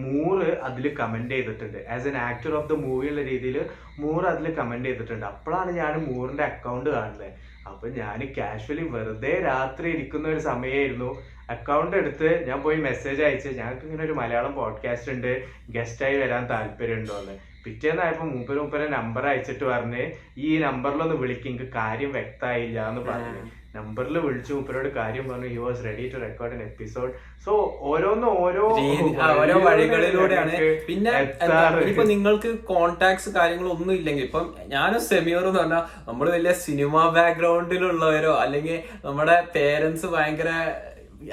മൂറ് 0.02 0.48
അതിൽ 0.68 0.84
കമന്റ് 1.00 1.34
ചെയ്തിട്ടുണ്ട്. 1.34 1.78
As 1.94 2.08
an 2.08 2.16
actor 2.28 2.54
of 2.58 2.68
the 2.68 2.76
movie 2.86 3.06
എന്ന 3.12 3.22
രീതിയിൽ 3.22 3.56
മൂറ് 4.02 4.26
അതിൽ 4.32 4.46
കമന്റ് 4.54 4.88
ചെയ്തിട്ടുണ്ട്. 4.88 5.26
അപ്പോഴാണ് 5.26 5.72
ഞാൻ 5.80 5.94
മൂറിന്റെ 6.08 6.44
അക്കൗണ്ട് 6.44 6.90
കാണുന്നത്. 6.90 7.30
അപ്പൊ 7.70 7.88
ഞാൻ 8.00 8.20
കാഷ്വലി 8.36 8.84
വെറുതെ 8.94 9.34
രാത്രി 9.50 9.88
ഇരിക്കുന്ന 9.88 10.28
ഒരു 10.28 10.40
സമയമായിരുന്നു 10.50 11.10
അക്കൗണ്ട് 11.54 11.94
എടുത്ത് 11.96 12.28
ഞാൻ 12.48 12.58
പോയി 12.62 12.78
മെസ്സേജ് 12.88 13.22
അയച്ച് 13.22 13.48
ഞങ്ങൾക്ക് 13.48 13.84
ഇങ്ങനെ 13.88 14.04
ഒരു 14.04 14.12
മലയാളം 14.12 14.54
പോഡ്കാസ്റ്റ് 14.54 15.12
ഉണ്ട്. 15.12 15.32
ഗസ്റ്റായി 15.76 16.16
വരാൻ 16.22 16.44
താല്പര്യമുണ്ടോ 16.52 17.16
എന്ന് 17.22 17.36
പിറ്റേന്നായപ്പോ 17.64 18.24
മൂപ്പര് 18.24 18.58
മൂപ്പരെ 18.58 18.86
നമ്പർ 18.88 19.26
അയച്ചിട്ട് 19.26 19.64
പറഞ്ഞ് 19.64 20.02
ഈ 20.46 20.50
നമ്പറിലൊന്ന് 20.58 21.14
വിളിക്കും 21.14 21.54
കാര്യം 21.76 22.10
വ്യക്തമായില്ല 22.12 22.88
എന്ന് 22.88 23.02
പറഞ്ഞു. 23.10 23.44
നമ്പറിൽ 23.76 24.18
വിളിച്ചു. 24.18 24.52
മൂപ്പരോട് 24.54 24.88
കാര്യം 24.88 25.24
പറഞ്ഞു. 25.28 25.48
He 25.48 25.56
was 25.56 25.84
ready 25.84 26.04
to 26.14 26.18
record 26.20 26.54
an 26.56 26.62
episode 26.62 27.12
so 27.44 27.52
ഓരോന്ന് 27.92 28.28
ഓരോ 28.44 28.64
ഓരോ 29.40 29.56
വഴികളിലൂടെയാണ്. 29.66 30.52
പിന്നെ. 30.88 31.12
ഇപ്പൊ 31.90 32.04
നിങ്ങൾക്ക് 32.04 32.50
കോണ്ടാക്ട്സ് 32.72 33.30
കാര്യങ്ങളൊന്നും 33.30 33.92
ഇല്ലെങ്കിൽ 33.92 34.24
ഇപ്പം 34.24 34.46
ഞാനും 34.66 35.00
സെമിയോർ 35.10 35.44
എന്ന് 35.46 35.60
പറഞ്ഞാൽ 35.60 35.84
നമ്മൾ 36.08 36.30
വലിയ 36.30 36.52
സിനിമ 36.66 37.04
ബാക്ക്ഗ്രൗണ്ടിലുള്ളവരോ 37.18 38.34
അല്ലെങ്കിൽ 38.44 38.78
നമ്മുടെ 39.04 39.36
പേരൻസ് 39.56 40.06
ഭയങ്കര 40.06 40.50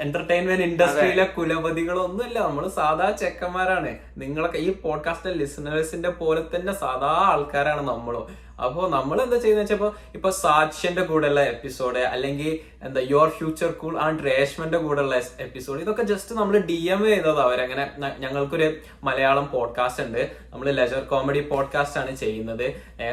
എന്റർടൈൻമെന്റ് 0.00 0.62
ഇൻഡസ്ട്രിയിലെ 0.62 1.24
കുലപതികളൊന്നും 1.24 2.26
ഇല്ല 2.26 2.38
നമ്മൾ 2.38 2.68
സാധാ 2.68 3.10
ചെക്കന്മാരാണ്. 3.10 3.98
നിങ്ങളൊക്കെ 4.16 4.58
ഈ 4.58 4.72
പോഡ്കാസ്റ്റ് 4.72 5.38
ലിസണേഴ്സിന്റെ 5.38 6.08
പോലെ 6.08 6.42
തന്നെ 6.54 6.72
സാധാ 6.72 7.08
ആൾക്കാരാണ് 7.08 7.88
നമ്മളും. 7.88 8.52
അപ്പോ 8.64 8.88
നമ്മൾ 8.88 9.22
എന്താ 9.22 9.38
ചെയ്യുന്ന 9.38 9.62
വെച്ചപ്പോ 9.62 9.94
ഇപ്പൊ 10.14 10.30
സാക്ഷ്യന്റെ 10.30 11.02
കൂടെയുള്ള 11.02 11.40
എപ്പിസോഡ് 11.42 11.98
അല്ലെങ്കിൽ 11.98 12.58
എന്താ 12.86 13.00
യുവർ 13.10 13.28
ഫ്യൂച്ചർ 13.28 13.70
കൂൾ 13.70 13.98
ആൻഡ് 13.98 14.26
രേഷ്മന്റെ 14.26 14.78
കൂടെയുള്ള 14.78 15.20
എപ്പിസോഡ് 15.40 15.80
ഇതൊക്കെ 15.82 16.02
ജസ്റ്റ് 16.02 16.34
നമ്മൾ 16.34 16.58
ഡി 16.58 16.88
എം 16.90 17.04
ചെയ്തത്. 17.04 17.40
അവരങ്ങനെ 17.40 17.90
ഞങ്ങൾക്കൊരു 18.18 18.76
മലയാളം 19.02 19.50
പോഡ്കാസ്റ്റ് 19.52 20.02
ഉണ്ട്. 20.02 20.30
നമ്മൾ 20.50 20.70
ലെജർ 20.70 21.00
കോമഡി 21.00 21.40
പോഡ്കാസ്റ്റ് 21.40 22.00
ആണ് 22.00 22.16
ചെയ്യുന്നത്. 22.16 22.66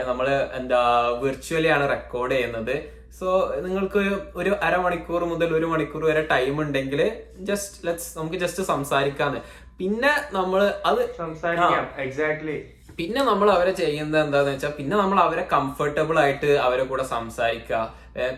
നമ്മൾ 0.07 0.49
എന്താ 0.53 1.07
വിർച്വലി 1.21 1.67
ആണ് 1.67 1.89
റെക്കോർഡ് 1.89 2.31
ചെയ്യുന്നത്. 2.31 2.98
സോ 3.17 3.53
നിങ്ങൾക്ക് 3.61 4.01
ഒരു- 4.35 4.57
അരമണിക്കൂർ 4.63 5.23
മുതൽ 5.23 5.53
ഒരു 5.53 5.65
മണിക്കൂർ 5.65 6.05
വരെ 6.05 6.27
ടൈം 6.31 6.61
ഉണ്ടെങ്കിൽ 6.61 7.01
ജസ്റ്റ് 7.39 7.87
ലെറ്റ്സ് 7.87 8.17
നമുക്ക് 8.17 8.35
ജസ്റ്റ് 8.35 8.63
സംസാരിക്കാന്ന്. 8.63 9.39
പിന്നെ 9.79 10.11
നമ്മൾ 10.31 10.73
അത് 10.85 11.13
സംസാരിക്കാം. 11.17 11.87
എക്സാക്ട്ലി 11.97 12.57
പിന്നെ 12.97 13.23
നമ്മൾ 13.23 13.51
അവരെ 13.51 13.71
ചെയ്യുന്നത് 13.71 14.21
എന്താന്ന് 14.23 14.51
വെച്ചാൽ 14.51 14.69
പിന്നെ 14.69 14.97
നമ്മൾ 14.97 15.19
അവരെ 15.19 15.47
കംഫർട്ടബിൾ 15.53 16.19
ആയിട്ട് 16.19 16.57
അവരെ 16.57 16.83
കൂടെ 16.83 17.03
സംസാരിക്കുക. 17.03 17.81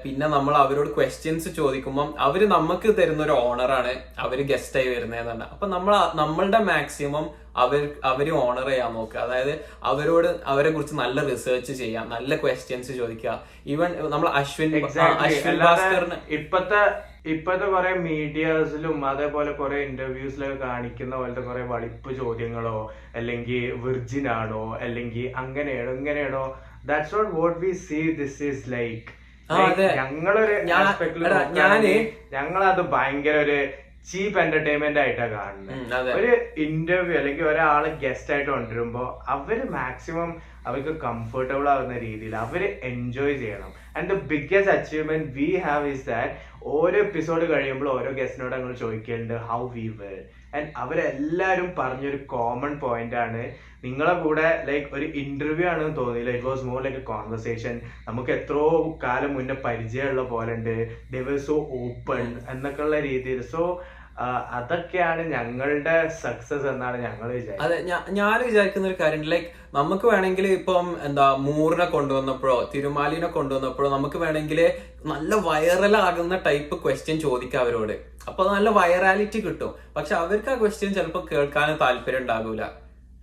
പിന്നെ 0.03 0.27
നമ്മൾ 0.27 0.55
അവരോട് 0.55 0.89
ക്വസ്റ്റ്യൻസ് 0.97 1.49
ചോദിക്കുമ്പോൾ 1.49 2.13
അവർ 2.19 2.49
നമുക്ക് 2.49 2.95
തരുന്ന 2.97 3.23
ഒരു 3.23 3.31
ഓണറാണ് 3.31 3.93
അവർ 4.19 4.41
ഗസ്റ്റായി 4.41 4.87
വരുന്നതെന്ന് 4.87 5.29
പറഞ്ഞാൽ 5.29 5.47
അപ്പൊ 5.51 5.67
നമ്മൾ 5.67 5.93
നമ്മളുടെ 6.13 6.57
മാക്സിമം 6.57 7.29
അവർ 7.55 7.95
അവർ 8.03 8.33
ഓണർ 8.33 8.69
ചെയ്യാൻ 8.69 8.93
നോക്കുക. 8.93 9.19
അതായത് 9.19 9.65
അവരോട് 9.83 10.39
അവരെ 10.45 10.69
കുറിച്ച് 10.71 10.95
നല്ല 10.95 11.25
റിസർച്ച് 11.29 11.73
ചെയ്യാം 11.73 12.09
നല്ല 12.09 12.35
ക്വസ്റ്റ്യൻസ് 12.35 12.91
ചോദിക്കുക. 12.91 13.43
ഈവൻ 13.65 14.09
നമ്മൾ 14.09 14.27
അശ്വിൻ 14.29 14.75
അശ്വിൻ 15.25 15.57
ഭാസ്കറിന് 15.57 16.15
ഇപ്പത്തെ 16.27 16.81
ഇപ്പത്തെ 17.25 17.65
കുറെ 17.65 17.93
മീഡിയാസിലും 17.93 19.05
അതേപോലെ 19.05 19.51
കുറെ 19.51 19.77
ഇന്റർവ്യൂസിലൊക്കെ 19.77 20.65
കാണിക്കുന്ന 20.65 21.15
പോലത്തെ 21.15 21.41
കുറെ 21.41 21.61
വളിപ്പ് 21.61 22.15
ചോദ്യങ്ങളോ 22.19 22.91
അല്ലെങ്കിൽ 23.15 23.71
വിർജിൻ 23.75 24.27
ആണോ 24.27 24.77
അല്ലെങ്കിൽ 24.81 25.33
അങ്ങനെയാണോ 25.35 25.91
ഇങ്ങനെയാണോ 25.93 26.57
that's 26.85 27.15
not 27.15 27.31
what 27.31 27.59
we 27.59 27.71
see 27.71 28.11
this 28.11 28.43
is 28.43 28.63
like. 28.71 29.20
ഞങ്ങളൊരു 29.95 30.55
ഞാൻ 30.63 31.83
ഞങ്ങളത് 32.31 32.81
ഭയങ്കര 32.89 33.37
ഒരു 33.37 33.57
ചീപ്പ് 34.11 34.39
എന്റർടൈൻമെന്റ് 34.39 34.99
ആയിട്ടാണ് 34.99 35.31
കാണുന്നത് 35.33 36.09
ഒരു 36.11 36.31
ഇന്റർവ്യൂ 36.57 37.17
അല്ലെങ്കിൽ 37.17 37.43
ഒരാൾ 37.43 37.83
ഗസ്റ്റ് 37.95 38.33
ആയിട്ട് 38.33 38.51
കൊണ്ടുവരുമ്പോ 38.51 39.03
അവർ 39.27 39.59
മാക്സിമം 39.71 40.31
അവർക്ക് 40.65 41.01
കംഫർട്ടബിൾ 41.01 41.69
ആവുന്ന 41.69 41.97
രീതിയിൽ 41.97 42.35
അവർ 42.35 42.63
എൻജോയ് 42.83 43.37
ചെയ്യണം. 43.37 43.71
And 43.97 44.09
the 44.09 44.13
biggest 44.13 44.71
achievement 44.71 45.31
we 45.31 45.55
have 45.55 45.87
is 45.87 46.05
that 46.07 46.51
ഓരോ 46.63 46.97
എപ്പിസോഡ് 46.99 47.45
കഴിയുമ്പോൾ 47.49 47.89
ഓരോ 47.89 48.11
ഗസ്റ്റിനോട് 48.11 48.55
ഞങ്ങൾ 48.55 48.73
ചോദിക്കലുണ്ട് 48.75 49.33
ഹൗ 49.33 49.67
വി 49.67 49.87
വേർ 49.87 50.19
ആൻഡ് 50.55 50.69
അവരെല്ലാവരും 50.77 51.73
പറഞ്ഞൊരു 51.79 52.17
കോമൺ 52.17 52.79
പോയിന്റ് 52.79 53.15
ആണ്. 53.15 53.71
നിങ്ങളെ 53.83 54.13
കൂടെ 54.13 54.63
ലൈക്ക് 54.67 54.87
ഒരു 54.95 55.05
ഇന്റർവ്യൂ 55.05 55.67
ആണെന്ന് 55.67 55.97
തോന്നിയില്ല. 55.97 56.29
It 56.29 56.47
was 56.47 56.63
more 56.63 56.81
like 56.83 56.97
a 56.97 57.01
conversation 57.01 57.81
നമുക്ക് 58.07 58.31
എത്രയോ 58.31 58.99
കാലം 59.03 59.33
മുന്നേ 59.33 59.55
പരിചയമുള്ള 59.65 60.23
പോലെ 60.23 60.53
ഉണ്ട്. 60.53 60.75
ദേ 61.11 61.21
വർ 61.21 61.37
സോ 61.37 61.55
ഓപ്പൺ 61.81 62.37
എന്നൊക്കെയുള്ള 62.49 62.99
രീതിയിൽ. 62.99 63.41
സോ 63.41 63.83
അതൊക്കെയാണ് 64.57 65.21
ഞങ്ങളുടെ 65.33 65.95
സക്സസ് 66.23 66.67
എന്നാണ് 66.67 66.97
ഞങ്ങൾ 67.05 67.29
അതെ 67.61 67.77
ഞാൻ 68.19 68.37
വിചാരിക്കുന്ന 68.47 68.87
ഒരു 68.87 68.97
കാര്യം 69.01 69.23
ലൈക്ക് 69.33 69.49
നമുക്ക് 69.75 70.05
വേണമെങ്കിൽ 70.07 70.47
ഇപ്പം 70.47 70.87
എന്താ 71.03 71.25
മൂറിനെ 71.47 71.85
കൊണ്ടുവന്നപ്പോഴോ 71.85 72.57
തിരുമാലിനെ 72.73 73.27
കൊണ്ടുവന്നപ്പോഴോ 73.27 73.89
നമുക്ക് 73.89 74.17
വേണമെങ്കിൽ 74.17 74.61
നല്ല 75.11 75.35
വൈറലാകുന്ന 75.47 76.37
ടൈപ്പ് 76.47 76.83
ക്വസ്റ്റ്യൻ 76.83 77.19
ചോദിക്കാം 77.19 77.61
അവരോട്. 77.61 77.95
അപ്പൊ 78.27 78.41
നല്ല 78.53 78.69
വൈറാലിറ്റി 78.69 79.39
കിട്ടും. 79.39 79.73
പക്ഷെ 79.95 80.15
അവർക്ക് 80.15 80.49
ആ 80.49 80.55
ക്വസ്റ്റ്യൻ 80.55 80.93
ചിലപ്പോൾ 80.93 81.23
കേൾക്കാൻ 81.31 81.77
താല്പര്യം 81.81 82.21
ഉണ്ടാകൂല. 82.21 82.61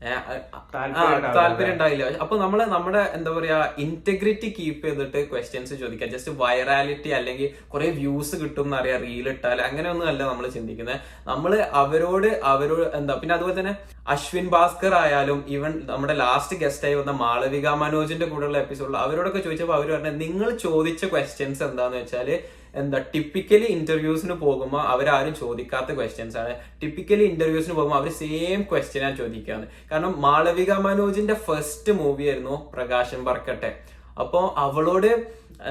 താല്പര്യം 0.01 1.17
ഉണ്ടാവില്ല. 1.21 1.71
ഉണ്ടായില്ല 1.71 2.05
അപ്പൊ 2.21 2.35
നമ്മൾ 2.39 2.59
നമ്മുടെ 2.67 3.01
എന്താ 3.13 3.31
പറയാ 3.31 3.57
ഇന്റഗ്രിറ്റി 3.79 4.49
കീപ്പ് 4.59 4.85
ചെയ്തിട്ട് 4.87 5.21
ക്വസ്റ്റ്യൻസ് 5.31 5.75
ചോദിക്കാം 5.75 6.11
ജസ്റ്റ് 6.11 6.33
വൈറാലിറ്റി 6.39 7.11
അല്ലെങ്കിൽ 7.11 7.49
കുറെ 7.69 7.89
വ്യൂസ് 7.91 8.37
കിട്ടും 8.37 8.67
എന്നറിയാം 8.67 9.01
റീൽ 9.03 9.29
ഇട്ടാൽ 9.29 9.61
അങ്ങനെയൊന്നും 9.61 10.09
അല്ല 10.09 10.23
നമ്മൾ 10.23 10.47
ചിന്തിക്കുന്നത് 10.49 11.01
നമ്മൾ 11.27 11.55
അവരോട് 11.75 12.31
അവരോട് 12.45 12.85
എന്താ 12.97 13.15
പിന്നെ 13.15 13.35
അതുപോലെ 13.35 13.57
തന്നെ 13.59 13.75
അശ്വിൻ 14.09 14.47
ഭാസ്കർ 14.49 14.95
ആയാലും 14.95 15.41
ഈവൻ 15.49 15.75
നമ്മുടെ 15.87 16.17
ലാസ്റ്റ് 16.17 16.59
ഗസ്റ്റ് 16.59 16.87
ആയി 16.87 16.95
വന്ന 16.95 17.15
മാളവിക 17.19 17.69
മനോജിന്റെ 17.79 18.27
കൂടെയുള്ള 18.27 18.59
എപ്പിസോഡിൽ 18.59 18.97
അവരോടൊക്കെ 18.97 19.43
ചോദിച്ചപ്പോൾ 19.43 19.77
അവർ 19.77 19.91
പറഞ്ഞാൽ 19.93 20.17
നിങ്ങൾ 20.19 20.51
ചോദിച്ച 20.59 21.05
ക്വസ്റ്റ്യൻസ് 21.07 21.63
എന്താന്ന് 21.63 21.99
വെച്ചാൽ 21.99 22.31
എന്താ 22.75 22.99
ടിപ്പിക്കലി 23.15 23.69
ഇന്റർവ്യൂസിന് 23.79 24.37
പോകുമ്പോൾ 24.45 24.83
അവരാരും 24.93 25.35
ചോദിക്കാത്ത 25.35 25.91
ക്വസ്റ്റ്യൻസ് 25.99 26.39
ആണ്. 26.43 26.55
ടിപ്പിക്കലി 26.83 27.25
ഇന്റർവ്യൂസിന് 27.33 27.75
പോകുമ്പോൾ 27.75 27.99
അവർ 28.01 28.11
സെയിം 28.21 28.63
ക്വസ്റ്റ്യനാണ് 28.63 29.17
ചോദിക്കാന്ന് 29.17 29.67
കാരണം 29.91 30.15
മാളവിക 30.21 30.73
മനോജിന്റെ 30.89 31.37
ഫസ്റ്റ് 31.49 31.93
മൂവി 31.93 32.27
ആയിരുന്നു 32.29 32.57
പ്രകാശം 32.77 33.25
പറക്കട്ടെ 33.25 33.73
അപ്പോൾ 34.25 34.47
അവളോട് 34.67 35.11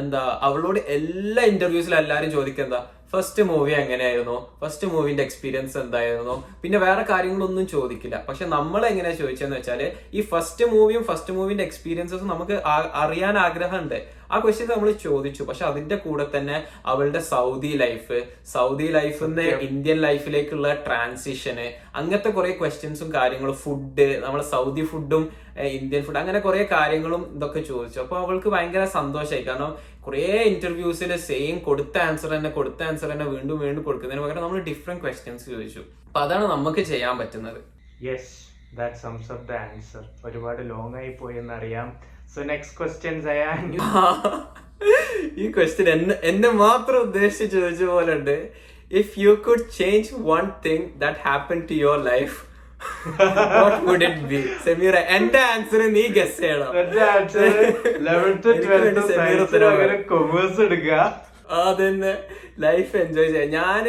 എന്താ 0.01 0.21
അവളോട് 0.47 0.79
എല്ലാ 0.97 1.43
ഇന്റർവ്യൂസിലും 1.53 1.97
എല്ലാരും 2.03 2.31
ചോദിക്കുക 2.31 2.97
ഫസ്റ്റ് 3.11 3.43
മൂവി 3.49 3.71
എങ്ങനെയായിരുന്നു? 3.71 4.37
ഫസ്റ്റ് 4.61 4.87
മൂവിന്റെ 4.93 5.23
എക്സ്പീരിയൻസ് 5.23 5.77
എന്തായിരുന്നു? 5.81 6.43
പിന്നെ 6.61 6.77
വേറെ 6.77 7.03
കാര്യങ്ങളൊന്നും 7.11 7.67
ചോദിക്കില്ല. 7.67 8.25
പക്ഷെ 8.27 8.45
നമ്മൾ 8.45 8.81
എങ്ങനെയാ 8.89 9.15
ചോദിച്ചതെന്ന് 9.21 9.57
വെച്ചാൽ 9.57 9.81
ഈ 10.13 10.21
ഫസ്റ്റ് 10.31 10.65
മൂവിയും 10.65 11.03
ഫസ്റ്റ് 11.09 11.33
മൂവിന്റെ 11.33 11.63
എക്സ്പീരിയൻസും 11.63 12.27
നമുക്ക് 12.33 12.55
അറിയാൻ 13.03 13.37
ആഗ്രഹമുണ്ട്. 13.45 13.97
ആ 14.31 14.39
ക്വസ്റ്റ്യൻ 14.39 14.69
നമ്മൾ 14.73 14.91
ചോദിച്ചു. 14.91 15.43
പക്ഷെ 15.43 15.65
അതിന്റെ 15.65 15.95
കൂടെ 15.95 16.25
തന്നെ 16.35 16.57
അവളുടെ 16.85 17.19
സൗദി 17.33 17.73
ലൈഫ് 17.83 18.17
സൗദി 18.53 18.87
ലൈഫിൽ 18.97 19.25
നിന്ന് 19.25 19.47
ഇന്ത്യൻ 19.69 19.99
ലൈഫിലേക്കുള്ള 20.07 20.69
ട്രാൻസിഷന് 20.87 21.67
അങ്ങനത്തെ 21.95 22.31
കുറെ 22.37 22.53
ക്വസ്റ്റ്യൻസും 22.61 23.13
കാര്യങ്ങളും 23.13 23.57
ഫുഡ് 23.65 24.07
നമ്മളെ 24.25 24.45
സൗദി 24.53 24.85
ഫുഡും 24.91 25.25
ഇന്ത്യൻ 25.79 26.01
ഫുഡ് 26.05 26.19
അങ്ങനെ 26.23 26.39
കുറെ 26.39 26.63
കാര്യങ്ങളും 26.71 27.23
ഇതൊക്കെ 27.35 27.61
ചോദിച്ചു. 27.71 27.99
അപ്പൊ 27.99 28.17
അവൾക്ക് 28.23 28.49
ഭയങ്കര 28.55 28.83
സന്തോഷമായി 28.97 29.43
കാരണം 29.43 29.71
കുറെ 30.07 30.25
ഇന്റർവ്യൂസിൽ 30.49 31.11
സെയിം 31.29 31.55
കൊടുത്ത 31.67 31.97
ആൻസർ 32.07 32.29
തന്നെ 32.35 32.49
കൊടുത്ത 32.57 32.83
ആൻസർ 32.89 33.07
തന്നെ 33.11 33.25
വീണ്ടും 33.25 33.57
വീണ്ടും 33.59 33.83
കൊടുക്കുന്നതിന് 33.83 34.23
പകരം 34.25 34.43
നമ്മൾ 34.45 34.59
ഡിഫറെന്റ് 34.69 35.03
ക്വസ്റ്റ്യൻസ് 35.03 35.45
ചോദിച്ചു. 35.53 35.81
അപ്പൊ 36.07 36.19
അതാണ് 36.19 36.45
നമുക്ക് 36.53 36.83
ചെയ്യാൻ 36.91 37.15
പറ്റുന്നത്. 37.21 37.59
Yes 38.07 38.29
that 38.77 38.99
sums 39.05 39.31
up 39.31 39.47
the 39.49 39.55
answer 39.65 40.03
ഒരുപാട് 40.29 40.61
ലോങ് 40.69 40.95
ആയി 41.01 41.11
പോയി 41.21 41.37
എന്നറിയാം. 41.43 41.89
സോ 42.27 42.41
നെക്സ്റ്റ് 42.51 42.75
ക്വസ്റ്റ്യൻ 42.79 43.17
സയാൻ 43.27 43.61
ഈ 45.37 45.47
ക്വസ്റ്റ്യൻ 45.55 45.87
എന്നെ 45.93 46.15
എന്നെ 46.29 46.49
മാത്രം 46.63 46.99
ഉദ്ദേശിച്ച് 47.07 47.55
ചോദിച്ച 47.55 47.85
പോലെ 47.91 48.11
ഉണ്ട് 48.17 48.35
if 48.91 49.13
you 49.19 49.31
could 49.47 49.65
change 49.77 50.09
one 50.29 50.45
thing 50.65 50.85
that 51.03 51.21
happen 51.25 51.59
to 51.69 51.77
your 51.83 51.99
life 52.09 52.35
what 53.57 53.79
would 53.85 54.05
it 54.07 54.25
be 54.31 54.39
Sameera 54.65 54.95
എന്റെ 55.15 55.39
ആൻസർ 55.51 55.81
നീ 55.95 56.03
ഗസ് 56.17 56.37
ചെയ്യണം. 56.41 56.71
കൊമേഴ്സ് 60.11 60.59
എടുക്കുക 60.65 60.97
അതന്നെ 61.63 62.13
ലൈഫ് 62.59 62.93
എൻജോയ് 62.97 63.31
ചെയ്യാം. 63.33 63.49
ഞാൻ 63.57 63.83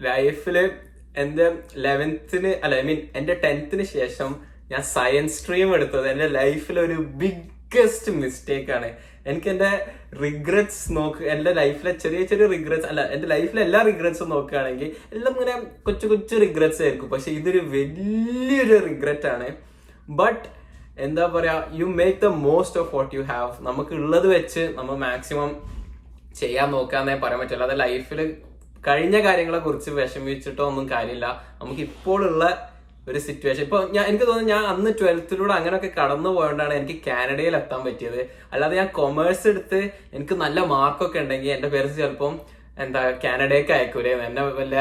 ലൈഫിൽ 0.00 0.56
എന്റെ 1.22 1.46
ലെവൻത്തിന് 1.86 2.52
അല്ല 2.64 2.74
ഐ 2.74 2.84
മീൻ 2.88 3.00
എന്റെ 3.18 3.34
ടെൻത്തിന് 3.44 3.84
ശേഷം 3.96 4.30
ഞാൻ 4.72 4.82
സയൻസ് 4.96 5.38
സ്ട്രീം 5.42 5.74
എടുത്തത്. 5.76 6.06
എന്റെ 6.08 6.28
ലൈഫിൽ 6.40 6.80
ഒരു 6.80 6.92
ബിഗ്ഗസ്റ്റ് 6.92 8.12
മിസ്റ്റേക്ക് 8.12 8.70
ആണ്. 8.70 8.90
എനിക്ക് 9.26 9.48
എന്റെ 9.50 9.70
റിഗ്രറ്റ്സ് 10.22 10.96
നോക്ക് 10.96 11.22
എന്റെ 11.32 11.52
ലൈഫിലെ 11.52 11.92
ചെറിയ 12.04 12.22
ചെറിയ 12.30 12.46
റിഗ്രറ്റ്സ് 12.46 12.88
അല്ല 12.88 13.00
എന്റെ 13.14 13.28
ലൈഫിലെ 13.28 13.62
എല്ലാ 13.62 13.82
റിഗ്രറ്റ്സും 13.82 14.28
നോക്കുകയാണെങ്കിൽ 14.28 14.88
എല്ലാം 15.12 15.34
ഇങ്ങനെ 15.34 15.54
കൊച്ചു 15.82 16.06
കൊച്ചു 16.06 16.34
റിഗ്രറ്റ്സ് 16.36 16.82
ആയിരിക്കും. 16.82 17.08
പക്ഷെ 17.08 17.30
ഇതൊരു 17.30 17.58
വലിയൊരു 17.58 18.78
റിഗ്രറ്റ് 18.88 19.26
ആണ്. 19.26 19.48
ബട്ട് 20.08 20.44
എന്താ 20.98 21.26
പറയുക 21.26 21.68
you 21.72 21.84
make 21.84 22.18
the 22.20 22.26
most 22.46 22.80
of 22.80 22.94
what 22.96 23.14
you 23.14 23.22
have 23.22 23.52
നമുക്ക് 23.60 23.90
ഉള്ളത് 23.90 24.26
വെച്ച് 24.36 24.74
നമ്മൾ 24.78 24.94
മാക്സിമം 24.94 25.52
ചെയ്യാൻ 26.40 26.70
നോക്കാന്നേ 26.70 27.14
പറയാൻ 27.14 27.40
പറ്റില്ല 27.40 27.64
അത് 27.64 27.80
ലൈഫിൽ 27.80 28.20
കഴിഞ്ഞ 28.88 29.16
കാര്യങ്ങളെ 29.22 29.58
കുറിച്ച് 29.58 29.90
വിഷമിച്ചിട്ടോ 29.90 30.62
ഒന്നും 30.66 30.90
കാര്യമില്ല. 30.90 31.26
നമുക്ക് 31.60 31.80
ഇപ്പോഴുള്ള 31.80 32.71
ഒരു 33.06 33.18
സിറ്റുവേഷൻ 33.18 33.62
ഇപ്പൊ 33.62 33.78
ഞാൻ 33.94 34.04
എനിക്ക് 34.06 34.26
തോന്നുന്നു 34.26 34.50
ഞാൻ 34.50 34.64
അന്ന് 34.66 34.90
ട്വൽത്തിലൂടെ 34.98 35.52
അങ്ങനെയൊക്കെ 35.54 35.90
കടന്നു 35.96 36.30
പോയോണ്ടാണ് 36.36 36.74
എനിക്ക് 36.74 36.96
കാനഡയിൽ 37.06 37.54
എത്താൻ 37.56 37.80
പറ്റിയത്. 37.86 38.20
അല്ലാതെ 38.52 38.74
ഞാൻ 38.76 38.88
കൊമേഴ്സ് 38.98 39.46
എടുത്ത് 39.48 39.80
എനിക്ക് 40.12 40.34
നല്ല 40.42 40.60
മാർക്കൊക്കെ 40.72 41.18
ഉണ്ടെങ്കിൽ 41.18 41.52
എന്റെ 41.52 41.68
പേരൻസ് 41.68 41.98
ചിലപ്പം 41.98 42.34
എന്താ 42.78 43.02
കാനഡയ്ക്ക് 43.24 43.72
അയക്കൂലേ? 43.72 44.12
എന്നെ 44.28 44.44
വല്ല 44.60 44.76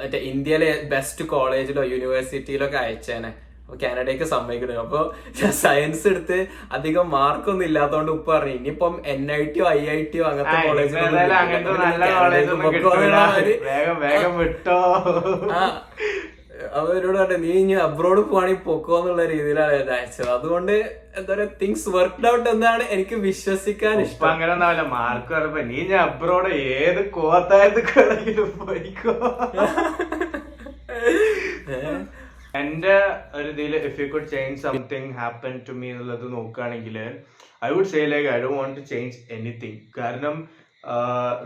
മറ്റേ 0.00 0.18
ഇന്ത്യയിലെ 0.30 0.70
ബെസ്റ്റ് 0.92 1.24
കോളേജിലോ 1.32 1.82
യൂണിവേഴ്സിറ്റിയിലോ 1.90 2.66
ഒക്കെ 2.68 2.78
അയച്ചേനെ. 2.82 3.30
അപ്പൊ 3.62 3.78
കാനഡയ്ക്ക് 3.82 4.26
സമ്മതിക്കണം. 4.30 4.78
അപ്പൊ 4.84 5.00
ഞാൻ 5.38 5.52
സയൻസ് 5.60 6.04
എടുത്ത് 6.12 6.38
അധികം 6.72 7.06
മാർക്കൊന്നും 7.10 7.66
ഇല്ലാത്തതുകൊണ്ട് 7.68 8.12
ഉപ്പ് 8.16 8.30
പറഞ്ഞു. 8.32 8.54
ഇനിയിപ്പം 8.58 8.94
എൻ 9.06 9.22
ഐ 9.32 9.42
ടിയോ 9.52 9.66
ഐ 9.70 9.82
ഐ 9.90 10.00
ടിയോ 10.12 10.24
അങ്ങനത്തെ 10.30 10.56
ആ, 15.52 15.62
അവരോട് 16.80 17.16
പറഞ്ഞു 17.18 17.38
നീ 17.44 17.52
ഇനി 17.60 17.74
അബ്രോഡ് 17.86 18.22
പോവാണെങ്കിൽ 18.28 18.62
പൊക്കോ 18.66 18.98
എന്നുള്ള 19.00 19.24
രീതിയിലാണ് 19.32 19.74
എന്നെ 19.80 19.94
അയച്ചത്. 19.98 20.30
അതുകൊണ്ട് 20.36 20.72
എന്താ 21.18 21.30
പറയാ 21.32 21.48
തിങ്സ് 21.62 21.88
വർക്ക്ഡ് 21.96 22.28
ഔട്ട് 22.32 22.48
എന്നാണ് 22.48 22.84
എനിക്ക് 22.94 23.16
വിശ്വസിക്കാൻ 23.28 23.96
ഇഷ്ടം. 24.04 24.28
അങ്ങനെ 24.32 24.52
ഒന്നാവില്ല 24.52 24.84
മാർക്ക് 24.96 25.32
പറയുമ്പോ 25.34 25.62
നീ 25.70 25.78
ഞാൻ 25.92 26.02
അബ്രോഡ് 26.08 26.52
ഏത് 26.78 27.02
കോത്തായത് 27.18 27.80
കളങ്കിലും 27.90 28.50
പോയിക്കോ. 28.62 29.14
എന്റെ 32.60 32.94
ഒരു 33.34 33.48
ഇതിൽ 33.52 33.74
if 33.88 34.00
you 34.00 34.06
could 34.12 34.28
change 34.32 34.60
something 34.62 35.10
happen 35.18 35.54
to 35.66 35.72
me 35.72 35.88
എന്നുള്ളത് 35.92 36.24
നോക്കുകയാണെങ്കിൽ 36.32 36.96
I 37.64 37.68
would 37.74 37.90
say 37.92 38.00
like 38.12 38.28
I 38.28 38.38
do 38.44 38.48
want 38.56 38.78
to 38.78 38.82
change 38.92 39.18
anything 39.36 39.78
കാരണം 39.98 40.36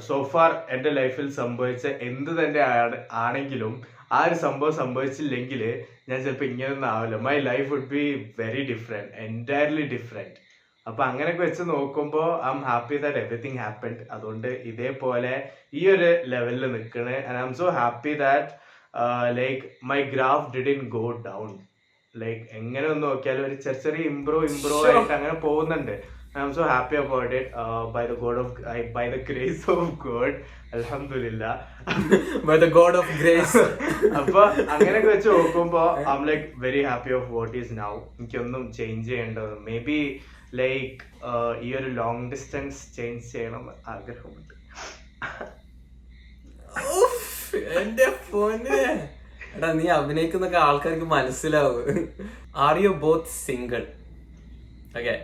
സോഫാർ 0.06 0.52
എന്റെ 0.74 0.90
ലൈഫിൽ 0.90 1.28
സംഭവിച്ച 1.40 1.86
എന്ത് 2.08 2.30
തന്നെ 2.40 2.62
ആണെങ്കിലും 3.24 3.74
ആ 4.10 4.18
ഒരു 4.26 4.36
സംഭവം 4.44 4.74
സംഭവിച്ചില്ലെങ്കിൽ 4.82 5.62
ഞാൻ 6.08 6.18
ചിലപ്പോൾ 6.24 6.44
ഇങ്ങനെയൊന്നും 6.44 6.88
ആവില്ല. 6.94 7.16
My 7.26 7.36
life 7.50 7.68
would 7.72 7.90
be 7.94 8.04
very 8.40 8.62
different 8.72 9.12
entirely 9.26 9.86
different 9.94 10.36
അപ്പൊ 10.86 11.02
അങ്ങനെയൊക്കെ 11.04 11.42
വെച്ച് 11.44 11.62
നോക്കുമ്പോൾ 11.74 12.28
I'm 12.54 12.58
happy 12.70 12.96
that 13.04 13.20
everything 13.22 13.60
happened 13.64 14.02
അതുകൊണ്ട് 14.10 14.48
ഇതേപോലെ 14.70 15.34
ഈ 15.74 15.84
ഒരു 15.94 16.10
ലെവലിൽ 16.32 16.64
നിൽക്കണേ 16.74 17.16
and 17.26 17.38
I'm 17.46 17.54
so 17.60 17.68
happy 17.78 18.14
that 18.14 18.50
like 19.40 19.62
my 19.90 20.00
graph 20.02 20.50
did 20.56 20.72
in 20.74 20.82
go 20.96 21.04
down 21.28 21.52
like 22.14 22.42
എങ്ങനെ 22.58 22.86
ഒന്ന് 22.86 23.06
നോക്കിയാലും 23.06 23.44
ഒരു 23.46 23.54
ചെറിയ 23.54 23.80
ചെറിയ 23.84 24.04
ഇമ്പ്രൂവ് 24.10 24.44
ഇമ്പ്രൂവ്. 24.50 24.84
ആയിട്ട് 24.90 25.14
അങ്ങനെ 25.18 25.36
പോകുന്നുണ്ട്. 25.46 25.94
I'm 26.44 26.50
so 26.56 26.62
happy 26.72 26.96
about 27.00 27.32
it 27.38 27.48
by 27.94 28.02
the 28.10 28.14
God 28.22 28.38
of 28.42 28.52
by 28.96 29.04
the 29.14 29.18
grace 29.30 29.64
of 29.74 29.88
God 30.06 30.36
അലഹമില്ല 30.74 31.44
by 32.48 32.56
the 32.64 32.68
God 32.78 32.96
of 33.00 33.12
grace 33.22 33.62
അപ്പൊ 34.20 34.40
അങ്ങനെയൊക്കെ 34.74 35.10
വെച്ച് 35.14 35.28
നോക്കുമ്പോ 35.34 35.82
I'm 36.16 36.24
like 36.30 36.46
very 36.64 36.82
happy 36.90 37.12
of 37.18 37.28
what 37.36 37.54
is 37.60 37.74
now 37.82 37.92
എനിക്കൊന്നും 38.18 38.64
ചേഞ്ച് 38.78 39.06
ചെയ്യേണ്ടത്. 39.10 39.52
മേ 39.68 39.76
ബി 39.88 39.98
ലൈക്ക് 40.62 40.98
ഈ 41.66 41.70
ഒരു 41.80 41.88
long 42.00 42.24
distance 42.32 42.80
change 42.96 43.24
ചെയ്യണം 43.34 43.64
ആഗ്രഹമുണ്ട്. 43.94 44.54
എന്റെ 47.80 48.06
ഫോന് 48.26 48.78
എടാ 49.56 49.68
നീ 49.78 49.86
അഭിനയിക്കുന്നൊക്കെ 49.98 50.60
ആൾക്കാർക്ക് 50.68 51.08
മനസ്സിലാവും. 51.16 51.98
Are 52.66 52.76
you 52.84 52.92
both 53.04 53.34
single 53.46 53.82
okay 54.98 55.14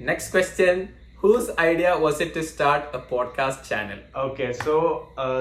next 0.00 0.32
question 0.34 0.88
whose 1.16 1.60
idea 1.60 1.88
was 1.88 2.22
it 2.22 2.36
to 2.36 2.40
start 2.40 2.96
a 2.96 3.00
podcast 3.08 3.68
channel 3.68 4.00
okay 4.16 4.52
so 4.52 4.74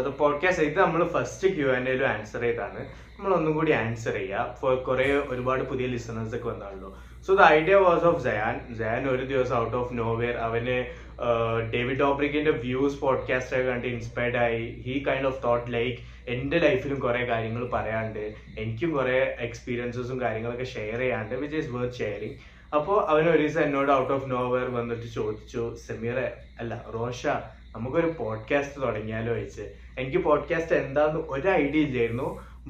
the 0.05 0.07
podcast 0.07 0.63
ഇത് 0.63 0.79
നമ്മൾ 0.79 1.07
ഫസ്റ്റ് 1.07 1.55
ക്യൂ 1.55 1.71
ആൻഡ് 1.71 1.89
എയിലും 1.89 2.07
ആൻസർ 2.07 2.41
ചെയ്താണ് 2.41 2.79
നമ്മൾ 3.17 3.33
ഒന്നും 3.33 3.53
കൂടി 3.53 3.71
ആൻസർ 3.71 4.13
ചെയ്യുക 4.13 4.77
കുറെ 4.83 5.17
ഒരുപാട് 5.27 5.63
പുതിയ 5.63 5.87
ലിസണേഴ്സ് 5.87 6.35
ഒക്കെ 6.35 6.47
വന്നാണല്ലോ. 6.47 6.97
So 7.27 7.33
the 7.33 7.41
idea 7.41 7.75
was 7.75 8.03
of 8.03 8.23
Jayan 8.23 8.73
Jayan 8.73 9.09
ഒരു 9.09 9.23
ദിവസം 9.23 9.57
ഔട്ട് 9.57 9.75
ഓഫ് 9.75 9.97
നോവെയർ 9.97 10.37
അവന് 10.37 10.85
ഡേവിഡ് 11.73 11.99
ഡോബ്രിക്കിന്റെ 11.99 12.51
വ്യൂസ് 12.51 13.01
പോഡ്കാസ്റ്റ് 13.01 13.55
ഒക്കെ 13.55 13.71
കണ്ട് 13.71 13.87
ഇൻസ്പയർഡ് 13.87 14.37
ആയി. 14.37 14.81
He 14.87 14.99
kind 14.99 15.25
of 15.25 15.43
thought 15.43 15.73
like 15.73 15.97
എന്റെ 16.27 16.57
ലൈഫിലും 16.57 16.99
കുറെ 16.99 17.25
കാര്യങ്ങൾ 17.25 17.67
പറയാണ്ട് 17.67 18.33
എനിക്കും 18.59 18.91
കുറെ 18.91 19.35
എക്സ്പീരിയൻസസും 19.39 20.21
കാര്യങ്ങളൊക്കെ 20.21 20.63
ഷെയർ 20.63 20.99
ചെയ്യാണ്ട് 20.99 21.35
വിച്ച് 21.35 21.55
ഈസ് 21.55 21.69
വർത്ത് 21.69 21.95
ഷെയറിങ് 21.95 22.37
അപ്പോൾ 22.73 22.97
അവൻ 23.11 23.29
ഒരു 23.29 23.41
ദിവസം 23.43 23.61
എന്നോട് 23.61 23.91
ഔട്ട് 23.91 24.13
ഓഫ് 24.13 24.31
നോവർ 24.31 24.65
വന്നിട്ട് 24.69 25.07
ചോദിച്ചു 25.13 25.75
സെമീറെ 25.85 26.27
അല്ല 26.59 26.81
റോഷ 26.93 27.21
നമുക്കൊരു 27.75 28.07
പോഡ്കാസ്റ്റ് 28.19 28.81
തുടങ്ങിയാലോ 28.81 29.31
ചോദിച്ച്. 29.35 29.63
എനിക്ക് 29.97 30.17
പോഡ്കാസ്റ്റ് 30.17 30.75
എന്താന്ന് 30.75 31.19
ഒരു 31.29 31.47
ഐഡിയ 31.63 31.87
ഇല്ലായിരുന്നു 31.87 32.27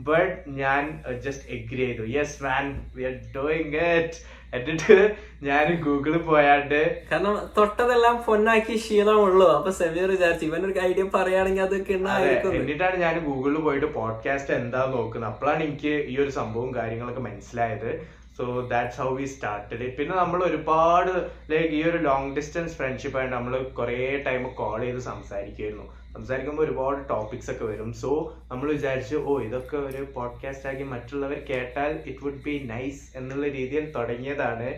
ബട്ട് 0.07 0.49
ഞാൻ 0.61 0.81
ജസ്റ്റ് 1.25 1.49
എഗ്രി 1.55 1.85
ചെയ്തു. 1.85 2.03
Yes 2.15 2.43
man 2.43 2.65
we 2.95 3.03
are 3.03 3.13
doing 3.35 3.83
it 3.99 4.17
എന്നിട്ട് 4.53 4.95
ഞാൻ 5.41 5.81
ഗൂഗിളിൽ 5.85 6.17
പോയാണ്ട് 6.17 6.81
കാരണം 7.11 7.37
തൊട്ടതെല്ലാം 7.57 8.23
പൊന്നാക്കി 8.27 8.75
ശീലമുള്ളൂ. 8.77 9.47
അപ്പൊ 9.57 9.71
സെമീർ 9.79 10.09
വിചാരിച്ചു 10.15 10.45
ഇവനൊരു 10.45 10.79
ഐഡിയ 10.89 11.05
പറയുകയാണെങ്കിൽ 11.15 11.63
അതൊക്കെ 11.63 11.93
അതെ, 12.15 12.33
എന്നിട്ടാണ് 12.59 12.97
ഞാൻ 12.97 13.15
ഗൂഗിളിൽ 13.29 13.61
പോയിട്ട് 13.61 13.87
പോഡ്കാസ്റ്റ് 13.99 14.53
എന്താ 14.53 14.81
നോക്കുന്നത്. 14.95 15.31
അപ്പോഴാണ് 15.33 15.63
എനിക്ക് 15.63 15.93
ഈ 16.11 16.17
ഒരു 16.17 16.29
സംഭവവും 16.29 16.73
കാര്യങ്ങളൊക്കെ 16.75 17.23
മനസ്സിലായത്. 17.29 17.89
So 18.37 18.45
that's 18.71 18.99
how 19.01 19.09
we 19.17 19.25
started 19.33 19.85
പിന്നെ 19.97 20.15
നമ്മൾ 20.15 20.39
ഒരുപാട് 20.43 21.11
ലൈക്ക് 21.51 21.69
ഈ 21.77 21.81
ഒരു 21.89 21.99
ലോങ് 22.07 22.31
ഡിസ്റ്റൻസ് 22.37 22.75
ഫ്രണ്ട്ഷിപ്പ് 22.79 23.17
ആയിട്ട് 23.19 23.33
നമ്മൾ 23.35 23.53
കുറേ 23.77 23.99
ടൈം 24.27 24.43
കോൾ 24.57 24.79
ചെയ്ത് 24.81 25.01
സംസാരിക്കുമായിരുന്നു 25.11 25.85
സംസാരിക്കുമ്പോൾ 26.15 26.63
ഒരുപാട് 26.63 26.99
ടോപ്പിക്സ് 27.09 27.49
ഒക്കെ 27.53 27.65
വരും. 27.65 27.89
സോ 28.01 28.09
നമ്മൾ 28.51 28.67
വിചാരിച്ചു 28.71 29.17
ഓ 29.27 29.33
ഇതൊക്കെ 29.41 29.77
ഒരു 29.89 30.01
പോഡ്കാസ്റ്റ് 30.13 30.67
ആക്കി 30.69 30.85
മറ്റുള്ളവർ 30.91 31.39
കേട്ടാൽ 31.49 31.93
ഇറ്റ് 32.09 32.21
വുഡ് 32.25 32.43
ബി 32.45 32.55
നൈസ് 32.73 33.01
എന്നുള്ള 33.17 33.47
രീതിയിൽ 33.57 33.87
തുടങ്ങിയതാണ്. 33.97 34.69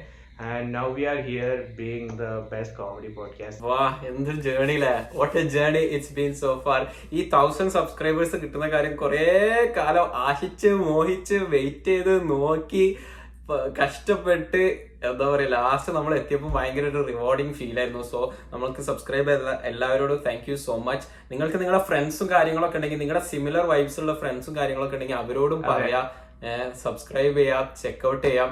And 0.48 0.68
now 0.76 0.88
we 0.96 1.04
are 1.12 1.20
here 1.28 1.54
being 1.78 2.10
the 2.20 2.26
best 2.52 2.76
comedy 2.80 3.10
podcast 3.14 3.64
വാ 3.68 3.80
എന്തൊരു 4.10 4.42
ജേണിയില്ലേ 4.48 4.96
what 5.16 5.38
a 5.38 5.46
journey 5.56 5.82
it's 5.96 6.14
been 6.18 6.34
so 6.42 6.50
far 6.66 6.82
ഈ 7.14 7.22
തൗസൻഡ് 7.30 7.76
സബ്സ്ക്രൈബേഴ്സ് 7.78 8.40
കിട്ടുന്ന 8.44 8.68
കാര്യം 8.76 8.96
കുറേ 8.96 9.24
കാലം 9.78 10.10
ആശിച്ച് 10.26 10.72
മോഹിച്ച് 10.86 11.40
വെയിറ്റ് 11.54 11.92
ചെയ്ത് 11.92 12.14
നോക്കി 12.32 12.86
കഷ്ടപ്പെട്ട് 13.80 14.62
എന്താ 15.08 15.26
പറയുക 15.32 15.52
ലാസ്റ്റ് 15.56 15.92
നമ്മൾ 15.98 16.14
എത്തിയപ്പോൾ 16.20 16.52
ഭയങ്കര 16.56 16.86
ഒരു 16.92 17.02
റിവാർഡിങ് 17.10 17.54
ഫീൽ 17.60 17.78
ആയിരുന്നു. 17.82 18.04
സോ 18.12 18.20
നമ്മൾക്ക് 18.54 18.82
സബ്സ്ക്രൈബ് 18.90 19.30
ചെയ്ത 19.32 19.54
എല്ലാവരോടും 19.72 20.20
താങ്ക് 20.28 20.48
യു 20.52 20.56
സോ 20.66 20.76
മച്ച് 20.88 21.08
നിങ്ങൾക്ക് 21.32 21.58
നിങ്ങളുടെ 21.62 21.84
ഫ്രണ്ട്സും 21.90 22.28
കാര്യങ്ങളൊക്കെ 22.34 22.78
ഉണ്ടെങ്കിൽ 22.80 23.02
നിങ്ങളുടെ 23.04 23.24
സിമിലർ 23.32 23.66
വൈബ്സ് 23.72 24.00
ഉള്ള 24.04 24.14
ഫ്രണ്ട്സും 24.22 24.56
കാര്യങ്ങളൊക്കെ 24.60 24.98
ഉണ്ടെങ്കിൽ 24.98 25.20
അവരോടും 25.24 25.62
പറയാം. 25.72 26.06
സബ്സ്ക്രൈബ് 26.84 27.38
ചെയ്യാം 27.40 27.64
ചെക്ക്ഔട്ട് 27.82 28.24
ചെയ്യാം. 28.28 28.50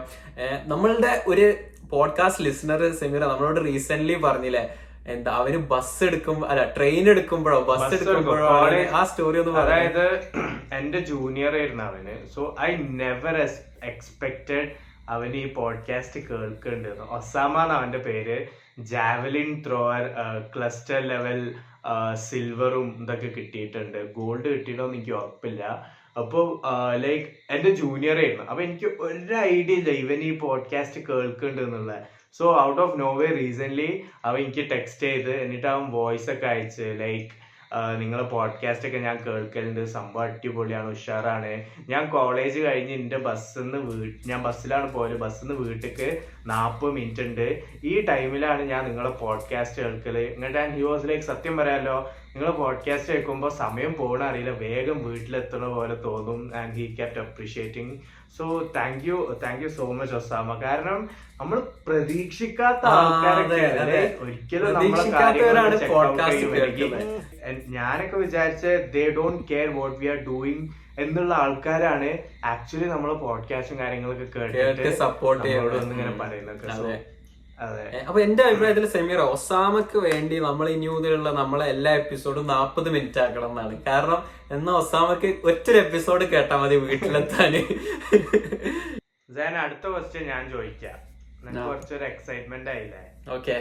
നമ്മളുടെ 0.71 1.12
ഒരു 1.31 1.47
പോഡ്കാസ്റ്റ് 1.91 2.43
ലിസണർ 2.47 2.81
സിമിലർ 3.01 3.27
നമ്മളോട് 3.34 3.60
റീസെന്റ് 3.67 4.17
പറഞ്ഞില്ലേ 4.23 4.63
എന്താ 5.13 5.31
അവന് 5.39 5.58
ബസ് 5.71 5.99
എടുക്കുമ്പോ 6.08 6.45
അല്ല 6.51 6.62
ട്രെയിൻ 6.77 7.05
എടുക്കുമ്പോഴോ 7.12 7.58
ബസ് 7.67 7.89
എടുക്കുമ്പോഴോ 7.97 8.47
ആ 8.99 9.01
സ്റ്റോറി 9.10 9.38
ഒന്ന് 9.41 9.53
പറയാം 9.58 9.73
അതായത് 9.73 10.05
എന്റെ 10.77 10.99
ജൂനിയർ 11.10 11.53
ആയിരുന്നു 11.60 11.84
അവന്. 11.89 12.15
സോ 12.34 12.41
ഐ 12.67 12.69
നെവർ 13.01 13.36
എക്സ്പെക്ടഡ് 13.91 14.65
അവന് 15.10 15.36
ഈ 15.36 15.54
പോഡ്കാസ്റ്റ് 15.54 16.20
കേൾക്കുന്നുണ്ട് 16.20 16.89
ഒസാമ 16.89 17.58
അവന്റെ 17.58 17.98
പേര് 17.98 18.48
ജാവലിൻ 18.80 19.63
ത്രോവർ 19.68 20.10
ക്ലസ്റ്റർ 20.56 21.02
ലെവൽ 21.02 21.56
സിൽവറും 22.13 22.98
ഇതൊക്കെ 23.02 23.28
കിട്ടിയിട്ടുണ്ട്. 23.28 24.13
ഗോൾഡ് 24.13 24.48
കിട്ടിയിട്ടൊന്നും 24.50 24.96
എനിക്ക് 24.96 25.12
ഉറപ്പില്ല. 25.12 25.63
അപ്പോൾ 26.18 26.62
ലൈക്ക് 26.96 27.26
എന്റെ 27.50 27.70
ജൂനിയർ 27.70 28.18
ആയിരുന്നു. 28.18 28.44
അപ്പൊ 28.44 28.63
എനിക്ക് 28.63 28.86
ഒരു 28.86 29.36
ഐഡിയ 29.36 29.76
ഇല്ല 29.76 29.89
ഇവൻ 29.89 30.20
ഈ 30.24 30.38
പോഡ്കാസ്റ്റ് 30.38 31.02
കേൾക്കുന്നുണ്ട് 31.02 31.62
എന്നുള്ളത് 31.62 32.04
so 32.32 32.62
out 32.62 32.82
of 32.82 33.00
no way 33.00 33.26
recent 33.26 34.02
അവൻ 34.26 34.39
എനിക്ക് 34.39 34.70
ടെക്സ്റ്റ് 34.72 35.08
ചെയ്ത് 35.08 35.32
എന്നിട്ട് 35.32 35.68
അവൻ 35.68 35.91
വോയിസ് 35.91 36.32
ഒക്കെ 36.32 36.46
അയച്ച് 36.46 36.96
ലൈക്ക് 37.00 37.44
നിങ്ങളെ 37.99 38.23
പോഡ്കാസ്റ്റ് 38.23 38.88
ഒക്കെ 38.88 38.97
ഞാൻ 38.97 39.17
കേൾക്കലുണ്ട്. 39.27 39.85
സംഭവം 39.85 40.23
അടിപൊളിയാണ് 40.23 40.89
ഉഷാറാണ്. 40.89 41.65
ഞാൻ 41.89 42.09
കോളേജ് 42.09 42.59
കഴിഞ്ഞ് 42.59 42.93
എന്റെ 42.93 43.17
ബസ്സിൽ 43.17 43.61
ഞാൻ 44.27 44.43
ബസ്സിലാണ് 44.43 44.93
പോയത്. 44.93 45.17
ബസ്സിൽ 45.17 45.47
നിന്ന് 45.47 45.61
വീട്ടിലേക്ക് 45.61 46.21
നാൽപ്പത് 46.45 46.91
മിനിറ്റ് 46.91 47.21
ഉണ്ട് 47.21 47.63
ഈ 47.83 48.01
ടൈമിലാണ് 48.01 48.61
ഞാൻ 48.61 48.85
നിങ്ങളെ 48.85 49.09
പോഡ്കാസ്റ്റ് 49.09 49.81
കേൾക്കൽ. 49.81 50.17
എന്നിട്ട് 50.17 50.57
ഞാൻ 50.57 50.69
ഹി 50.75 50.81
വാസ് 50.81 51.21
സത്യം 51.21 51.57
പറയാലോ 51.57 52.11
നിങ്ങൾ 52.36 52.50
പോഡ്കാസ്റ്റ് 52.56 53.10
കേൾക്കുമ്പോൾ 53.10 53.52
സമയം 53.58 53.91
പോകണ 53.98 54.21
അറിയില്ല. 54.24 54.52
വേഗം 54.62 54.98
വീട്ടിലെത്തണ 55.06 55.65
പോലെ 55.74 55.95
തോന്നും 56.04 56.39
and 56.60 56.74
he 56.76 56.86
kept 56.98 57.21
appreciating 57.21 57.93
so 58.36 58.45
thank 58.76 59.06
you 59.08 59.17
thank 59.43 59.62
you 59.63 59.69
so 59.71 59.86
much 59.93 60.15
Osama 60.17 60.56
കാരണം 60.63 61.00
നമ്മൾ 61.39 61.58
പ്രതീക്ഷിക്കാത്ത 61.86 62.84
ആൾക്കാരൊക്കെ. 62.95 63.62
ഒരിക്കലും 66.58 67.00
ഞാനൊക്കെ 67.76 68.17
വിചാരിച്ച 68.17 68.65
they 68.93 69.06
don't 69.15 69.43
care 69.50 69.69
what 69.76 69.98
we 69.98 70.08
are 70.08 70.19
doing 70.28 70.67
എന്നുള്ള 71.00 71.34
ആൾക്കാരാണ് 71.38 72.10
ആക്ച്വലി 72.45 72.88
നമ്മളെ 72.89 73.15
പോഡ്കാസ്റ്റും 73.24 73.80
കാര്യങ്ങളൊക്കെ 73.80 74.28
കേട്ടിട്ട് 74.36 74.62
സപ്പോർട്ട് 75.02 75.48
ഇങ്ങനെ 75.88 76.12
ഉം. 76.12 76.19
അപ്പൊ 77.60 78.20
എന്റെ 78.26 78.44
അഭിപ്രായത്തിൽ 78.44 78.86
സെമീർ 78.94 79.20
ഒസാമക്ക് 79.34 79.98
വേണ്ടി 80.06 80.36
നമ്മൾ 80.46 80.65
ഇനി 80.70 80.88
മുതലുള്ള 80.88 81.30
നമ്മളെ 81.32 81.65
എല്ലാ 81.76 81.91
എപ്പിസോഡും 82.02 82.48
നാപ്പത് 82.48 82.89
മിനിറ്റ് 82.96 83.20
ആക്കണം 83.26 83.50
എന്നാണ്. 83.54 83.76
കാരണം 83.88 84.20
എന്നാ 84.56 84.74
ഒസാമക്ക് 84.82 85.30
ഒറ്റൊരു 85.50 85.80
എപ്പിസോഡ് 85.86 86.26
കേട്ടാ 86.34 86.58
മതി 86.63 86.76
വീട്ടിലെത്താന്. 86.76 87.62
ഞാൻ 89.38 89.54
അടുത്ത 89.63 89.86
ക്വസ്റ്റ്യൻ 89.94 90.26
ഞാൻ 90.34 90.44
ചോദിക്കാം. 90.52 90.98
കുറച്ചൊരു 91.68 92.06
എക്സൈറ്റ്മെന്റ് 92.12 92.70
ആയില്ലേ? 92.74 93.04
ഓക്കെ. 93.38 93.58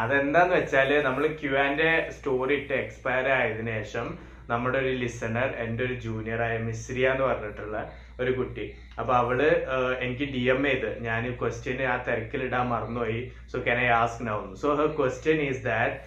അതെന്താന്ന് 0.00 0.54
വെച്ചാൽ 0.58 0.90
നമ്മൾ 1.06 1.24
ക്യു 1.40 1.52
ആൻഡ് 1.64 1.88
സ്റ്റോറി 2.16 2.54
ഇട്ട് 2.60 2.74
എക്സ്പയർ 2.84 3.26
ആയതിനു 3.38 3.72
ശേഷം 3.78 4.06
നമ്മുടെ 4.52 4.78
ഒരു 4.82 4.92
ലിസണർ 5.02 5.50
എന്റെ 5.64 5.82
ഒരു 5.86 5.94
ജൂനിയർ 6.06 6.40
ആയ 6.46 6.54
മിസ്രിയ 6.68 7.10
എന്ന് 7.14 7.24
പറഞ്ഞിട്ടുള്ള 7.30 7.76
ഒരു 8.20 8.32
കുട്ടി. 8.38 8.66
അപ്പൊ 9.00 9.12
അവൾ 9.22 9.38
എനിക്ക് 10.04 10.26
ഡി 10.34 10.42
എം 10.54 10.60
ചെയ്ത്. 10.68 10.90
ഞാൻ 11.08 11.22
ക്വസ്റ്റ്യൻ 11.40 11.78
ആ 11.92 11.96
തിരക്കിലിടാൻ 12.08 12.64
മറന്നുപോയി. 12.74 13.20
So 13.52 13.58
can 13.68 13.78
I 13.86 13.88
ask 14.00 14.22
now 14.30 14.38
so 14.62 14.70
her 14.80 14.90
question 15.00 15.40
is 15.48 15.62
that 15.70 15.98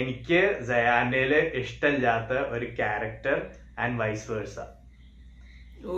എനിക്ക് 0.00 0.40
ജയാനയിൽ 0.70 1.32
ഇഷ്ടമില്ലാത്ത 1.62 2.32
ഒരു 2.56 2.66
character 2.80 3.38
and 3.84 3.96
vice 4.02 4.26
versa 4.32 4.58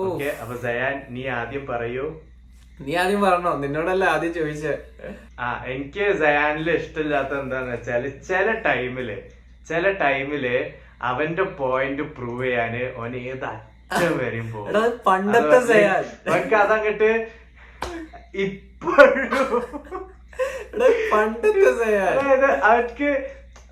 okay 0.04 0.28
അപ്പൊ 0.42 0.54
ജയാൻ 0.66 0.94
നീ 1.14 1.22
ആദ്യം 1.40 1.64
പറയൂ. 1.72 2.04
നീ 2.84 2.92
ആദ്യം 3.00 3.20
പറഞ്ഞോ. 3.24 3.50
നിന്നോടല്ല 3.62 4.04
ആദ്യം 4.12 4.32
ചോദിച്ചേ. 4.38 4.72
ആ 5.44 5.48
എനിക്ക് 5.72 6.04
സയാനിൽ 6.22 6.68
ഇഷ്ടമില്ലാത്ത 6.78 7.32
എന്താന്ന് 7.42 7.72
വെച്ചാൽ 7.74 8.04
ചില 8.28 8.46
ടൈമിൽ 8.68 9.10
ചില 9.70 9.84
ടൈമിൽ 10.02 10.46
അവന്റെ 11.10 11.44
പോയിന്റ് 11.60 12.04
പ്രൂവ് 12.16 12.42
ചെയ്യാന് 12.46 12.82
ഓൻ 13.02 13.12
ഏത് 13.26 13.46
അത് 13.96 14.88
പണ്ടത്തെ 15.06 15.78
അവർക്ക് 16.28 16.56
അതങ്ങട്ട് 16.64 17.10
ഇപ്പോഴും 18.44 19.22
പണ്ടത്തെ 21.12 21.88
അതായത് 22.10 22.50
അവർക്ക് 22.62 23.10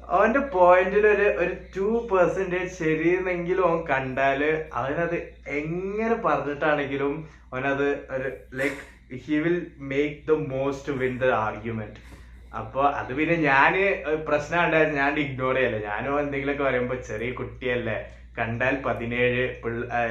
അവന്റെ 0.08 0.40
പോയിന്റിൽ 0.54 1.04
ഒരു 1.06 1.26
ഒരു 1.42 1.54
ടു 1.76 1.88
പെർസെന്റേജ് 2.10 2.72
ശരിയെന്നെങ്കിലും 2.78 3.64
അവൻ 3.68 3.80
കണ്ടാൽ 3.90 4.40
അവനത് 4.80 5.16
എങ്ങനെ 5.60 6.16
പറഞ്ഞിട്ടാണെങ്കിലും 6.26 7.12
അവനത് 7.52 7.86
ഒരു 8.14 8.28
like 8.60 8.80
he 9.24 9.36
will 9.44 9.58
make 9.90 10.18
the 10.28 10.36
most 10.52 10.92
win 11.00 11.14
the 11.18 11.30
argument 11.42 12.00
അപ്പൊ 12.52 12.82
അത് 12.98 13.10
പിന്നെ 13.18 13.36
ഞാൻ 13.48 13.74
പ്രശ്നം 14.26 14.58
ഉണ്ടായിരുന്നു 14.64 14.98
ഞാൻ 14.98 15.14
ഇഗ്നോർ 15.18 15.54
ചെയ്യല്ലേ. 15.54 15.78
ഞാനോ 15.86 16.10
എന്തെങ്കിലുമൊക്കെ 16.20 16.64
പറയുമ്പോ 16.64 16.96
ചെറിയ 17.08 17.30
കുട്ടിയല്ലേ. 17.32 17.94
കണ്ടാൽ 18.38 18.74
പതിനേഴ് 18.86 19.44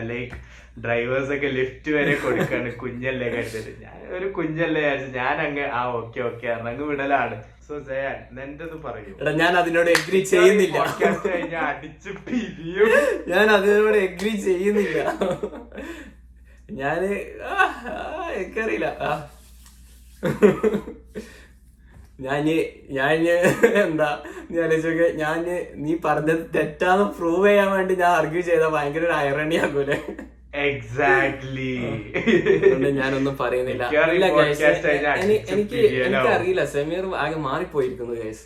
ലൈക്ക് 0.09 0.37
ഡ്രൈവേഴ്സ് 0.83 1.31
ഒക്കെ 1.35 1.49
ലിഫ്റ്റ് 1.55 1.89
വരെ 1.95 2.13
കൊടുക്കാണ്. 2.25 2.69
കുഞ്ഞല്ലേ 2.81 3.27
കണ്ടത് 3.35 3.71
ഞാൻ 3.85 3.97
ഒരു 4.17 4.27
കുഞ്ഞല്ലേ 4.37 4.83
ഞാൻ 5.17 5.35
അങ്ങ് 5.45 5.65
ആ 5.79 5.81
ഓക്കെ 5.99 6.19
ഓക്കെ 6.29 6.47
അങ്ങ് 6.55 6.85
വിടലാണ്. 6.91 7.37
സോ 7.67 7.73
ജയാൻ 7.89 8.17
നിന്റത് 8.37 8.77
പറയൂ? 8.85 9.11
ഞാൻ 9.41 9.53
അതിനോട് 9.61 9.89
എഗ്രി 9.97 10.19
ചെയ്യുന്നില്ല. 10.31 10.77
അടിച്ച് 11.67 12.11
പിരിയും. 12.25 12.89
ഞാൻ 13.31 13.47
അതിനോട് 13.57 13.97
എഗ്രി 14.07 14.33
ചെയ്യുന്നില്ല. 14.47 14.97
ഞാൻ 16.81 17.01
എനിക്കറിയില്ല. 18.39 18.87
ഞാൻ 22.21 22.45
ഞാൻ 22.97 23.11
എന്താ 23.83 24.09
ഞാൻ 24.51 24.61
ആലോചിച്ചോക്കെ. 24.63 25.07
ഞാൻ 25.21 25.37
നീ 25.83 25.93
പറഞ്ഞത് 26.05 26.41
തെറ്റാന്ന് 26.55 27.05
പ്രൂവ് 27.17 27.45
ചെയ്യാൻ 27.47 27.69
വേണ്ടി 27.75 27.93
ഞാൻ 28.01 28.11
ആർഗ്യൂ 28.17 28.41
ചെയ്ത 28.49 28.65
ഭയങ്കര 28.75 29.03
ഒരു 29.07 29.15
ഐറണി 29.27 29.57
ആകൂലെ 29.65 29.97
എക്സാക്ട്ലി 30.65 31.71
ഞാനൊന്നും 32.99 33.35
പറയുന്നില്ല. 33.41 33.83
എനിക്ക് 35.53 35.79
എനിക്കറിയില്ല. 36.07 36.63
സെമീർ 36.75 37.05
ആകെ 37.23 37.39
മാറിപ്പോയിരിക്കുന്നു 37.47 38.15
ഗൈസ് 38.21 38.45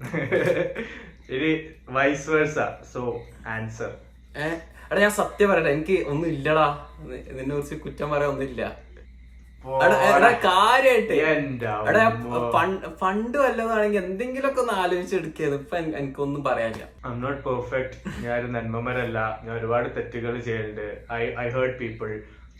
ഇനി 1.34 1.52
വൈസ് 1.94 2.26
വേഴ്സ 2.32 2.58
സോ 2.92 3.00
ആൻസർ 3.52 3.92
ഏഹ് 4.44 4.58
എടാ 4.88 4.98
ഞാൻ 5.04 5.12
സത്യം 5.18 5.48
പറയട്ടെ. 5.50 5.70
എനിക്ക് 5.76 5.96
ഒന്നും 6.10 6.28
ഇല്ലടാ. 6.34 6.66
ഇതിനെ 7.30 7.52
കുറിച്ച് 7.54 7.76
കുറ്റം 7.84 8.08
പറയാൻ 8.12 8.30
ഒന്നുമില്ല. 8.32 8.62
പണ്ട് 13.02 13.36
വല്ലതാണെങ്കിൽ 13.38 13.98
എന്തെങ്കിലുമൊക്കെ 14.04 14.60
ഒന്ന് 14.60 14.74
ആലോചിച്ചെടുക്കിയത് 14.82 15.54
ഇപ്പൊ 15.54 15.76
എനിക്കൊന്നും 16.00 16.42
പറയാനില്ല. 16.44 16.84
ഐ 17.04 17.10
എം 17.10 17.20
നോട്ട് 17.20 17.40
പെർഫെക്റ്റ് 17.48 17.96
ഞാൻ 18.24 18.34
ഒരു 18.40 18.48
നന്മമരല്ല. 18.56 19.18
ഞാൻ 19.44 19.52
ഒരുപാട് 19.56 19.88
തെറ്റുകൾ 19.96 20.34
ചെയ്യുന്നുണ്ട് 20.40 20.86
I 21.12 21.22
I 21.44 21.46
hurt 21.56 21.76
people 21.82 22.10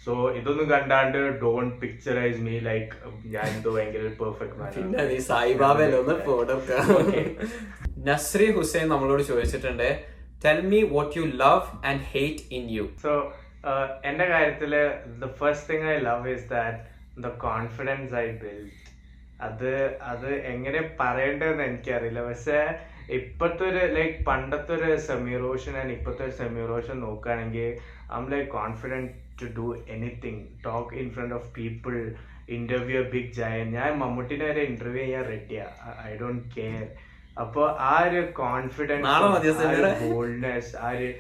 so 0.07 0.15
ഇതൊന്നും 0.39 0.67
കണ്ടാണ്ട് 0.73 1.19
ഡോൺ 1.43 1.65
പിക്ചറൈസ് 1.83 2.41
മീ 2.47 2.57
ലൈക്ക് 2.61 2.91
ഞാൻ 3.27 3.47
എന്തോ 3.55 3.71
ഭയങ്കര 3.77 4.11
പെർഫെക്റ്റ് 4.21 4.75
പിന്നെ 4.77 5.05
നീ 5.13 5.19
സായിബാബയല്ലേ 5.31 5.99
ഒന്ന് 6.03 6.17
Okay. 6.99 7.25
നസ്രി 8.09 8.47
ഹുസൈൻ 8.57 8.87
നമ്മളോട് 8.89 9.23
ചോദിച്ചിട്ടുണ്ട്. 9.23 9.89
Tell 10.45 10.61
me 10.73 10.81
what 10.93 11.15
you 11.19 11.25
love 11.43 11.65
and 11.91 12.03
hate 12.13 12.43
in 12.59 12.65
you 12.77 12.85
so 13.05 13.13
എന്റെ 14.05 14.27
കാര്യത്തിൽ 14.33 14.73
the 15.23 15.29
first 15.39 15.69
thing 15.71 15.87
I 15.95 15.97
love 16.01 16.35
is 16.35 16.47
that 16.51 16.79
the 17.17 17.29
confidence 17.43 18.15
I 18.19 18.29
build 18.43 18.73
അത് 19.41 19.71
അത് 20.11 20.29
എങ്ങനെ 20.53 20.81
പറയേണ്ടതെന്ന് 21.01 21.65
എനിക്കറിയില്ല. 21.65 22.21
പക്ഷെ 22.29 22.59
ഇപ്പോഴത്തെ 23.17 23.65
ഒരു 23.71 23.83
ലൈക്ക് 23.97 24.19
പണ്ടത്തെ 24.27 24.73
ഒരു 24.79 24.89
സെമി 25.07 25.35
റോഷൻ 25.43 25.75
ആൻഡ് 25.81 25.95
ഇപ്പോഴത്തെ 25.97 26.25
ഒരു 26.27 26.35
സെമി 26.39 26.63
റോഷൻ 26.71 26.97
നോക്കുകയാണെങ്കിൽ 27.05 27.69
I'm 28.17 28.27
like 28.33 28.49
confident 28.57 29.11
to 29.41 29.49
do 29.59 29.67
anything 29.95 30.43
talk 30.65 30.95
in 31.01 31.09
front 31.15 31.35
of 31.35 31.49
people 31.57 31.95
interview 32.57 33.03
big 33.13 33.33
Jayan 33.39 33.67
ഞാൻ 33.77 33.91
മമ്മൂട്ടിനെ 34.01 34.45
വരെ 34.51 34.65
ഇന്റർവ്യൂ 34.71 35.05
ചെയ്യാൻ 35.05 35.25
റെഡിയാ 35.31 35.67
ഐ 36.05 36.15
ഡോണ്ട് 36.21 36.45
കെയർ 36.57 36.85
അപ്പൊ 37.37 37.63
ആ 37.87 37.95
ഒരു 38.07 38.21
കോൺഫിഡൻസ്? 38.39 39.07
ബോൾഡ്നെസ് 40.05 40.73
ആ 40.79 40.91
ഒരു 40.97 41.11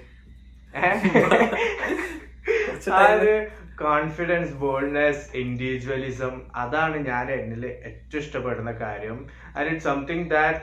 ആ 2.93 3.07
ഒരു 3.17 3.35
കോൺഫിഡൻസ് 3.81 4.55
ബോൾഡ്നെസ് 4.61 5.25
ഇൻഡിവിജ്വലിസം 5.41 6.35
അതാണ് 6.63 6.97
ഞാൻ 7.09 7.27
എന്നിൽ 7.37 7.65
ഏറ്റവും 7.89 8.21
ഇഷ്ടപ്പെടുന്ന 8.21 8.73
കാര്യം. 8.83 9.19
And 9.57 9.69
it 9.73 9.85
something 9.89 10.27
that 10.31 10.61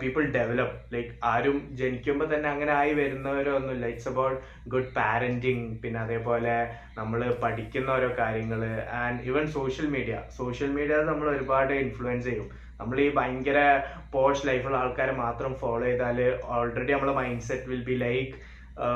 people 0.00 0.24
develop 0.36 0.76
like 0.94 1.12
ആരും 1.32 1.58
ജനിക്കുമ്പോൾ 1.80 2.28
തന്നെ 2.32 2.48
അങ്ങനെ 2.52 2.72
ആയി 2.80 2.92
വരുന്നവരൊന്നുമില്ല. 3.00 3.90
ഇറ്റ്സ് 3.94 4.10
അബൌട്ട് 4.12 4.38
ഗുഡ് 4.74 4.90
പാരന്റിങ് 4.98 5.66
പിന്നെ 5.82 6.00
അതേപോലെ 6.04 6.56
നമ്മൾ 6.98 7.20
പഠിക്കുന്ന 7.44 7.90
ഓരോ 7.98 8.10
കാര്യങ്ങൾ 8.22 8.62
and 9.02 9.20
even 9.30 9.46
social 9.58 9.88
media 9.96 10.16
social 10.40 10.72
media 10.78 11.02
നമ്മൾ 11.10 11.28
ഒരുപാട് 11.36 11.74
ഇൻഫ്ലുവൻസ് 11.84 12.26
ചെയ്യും. 12.30 12.48
നമ്മൾ 12.80 12.96
ഈ 13.06 13.08
ഭയങ്കര 13.18 13.58
പോഷ് 14.14 14.46
ലൈഫുള്ള 14.48 14.76
ആൾക്കാരെ 14.82 15.12
മാത്രം 15.24 15.52
ഫോളോ 15.60 15.84
ചെയ്താൽ 15.90 16.18
ഓൾറെഡി 16.56 16.92
നമ്മളെ 16.94 17.14
mind 17.20 17.46
set 17.50 17.68
will 17.72 17.84
be 17.90 17.96
like 18.06 18.34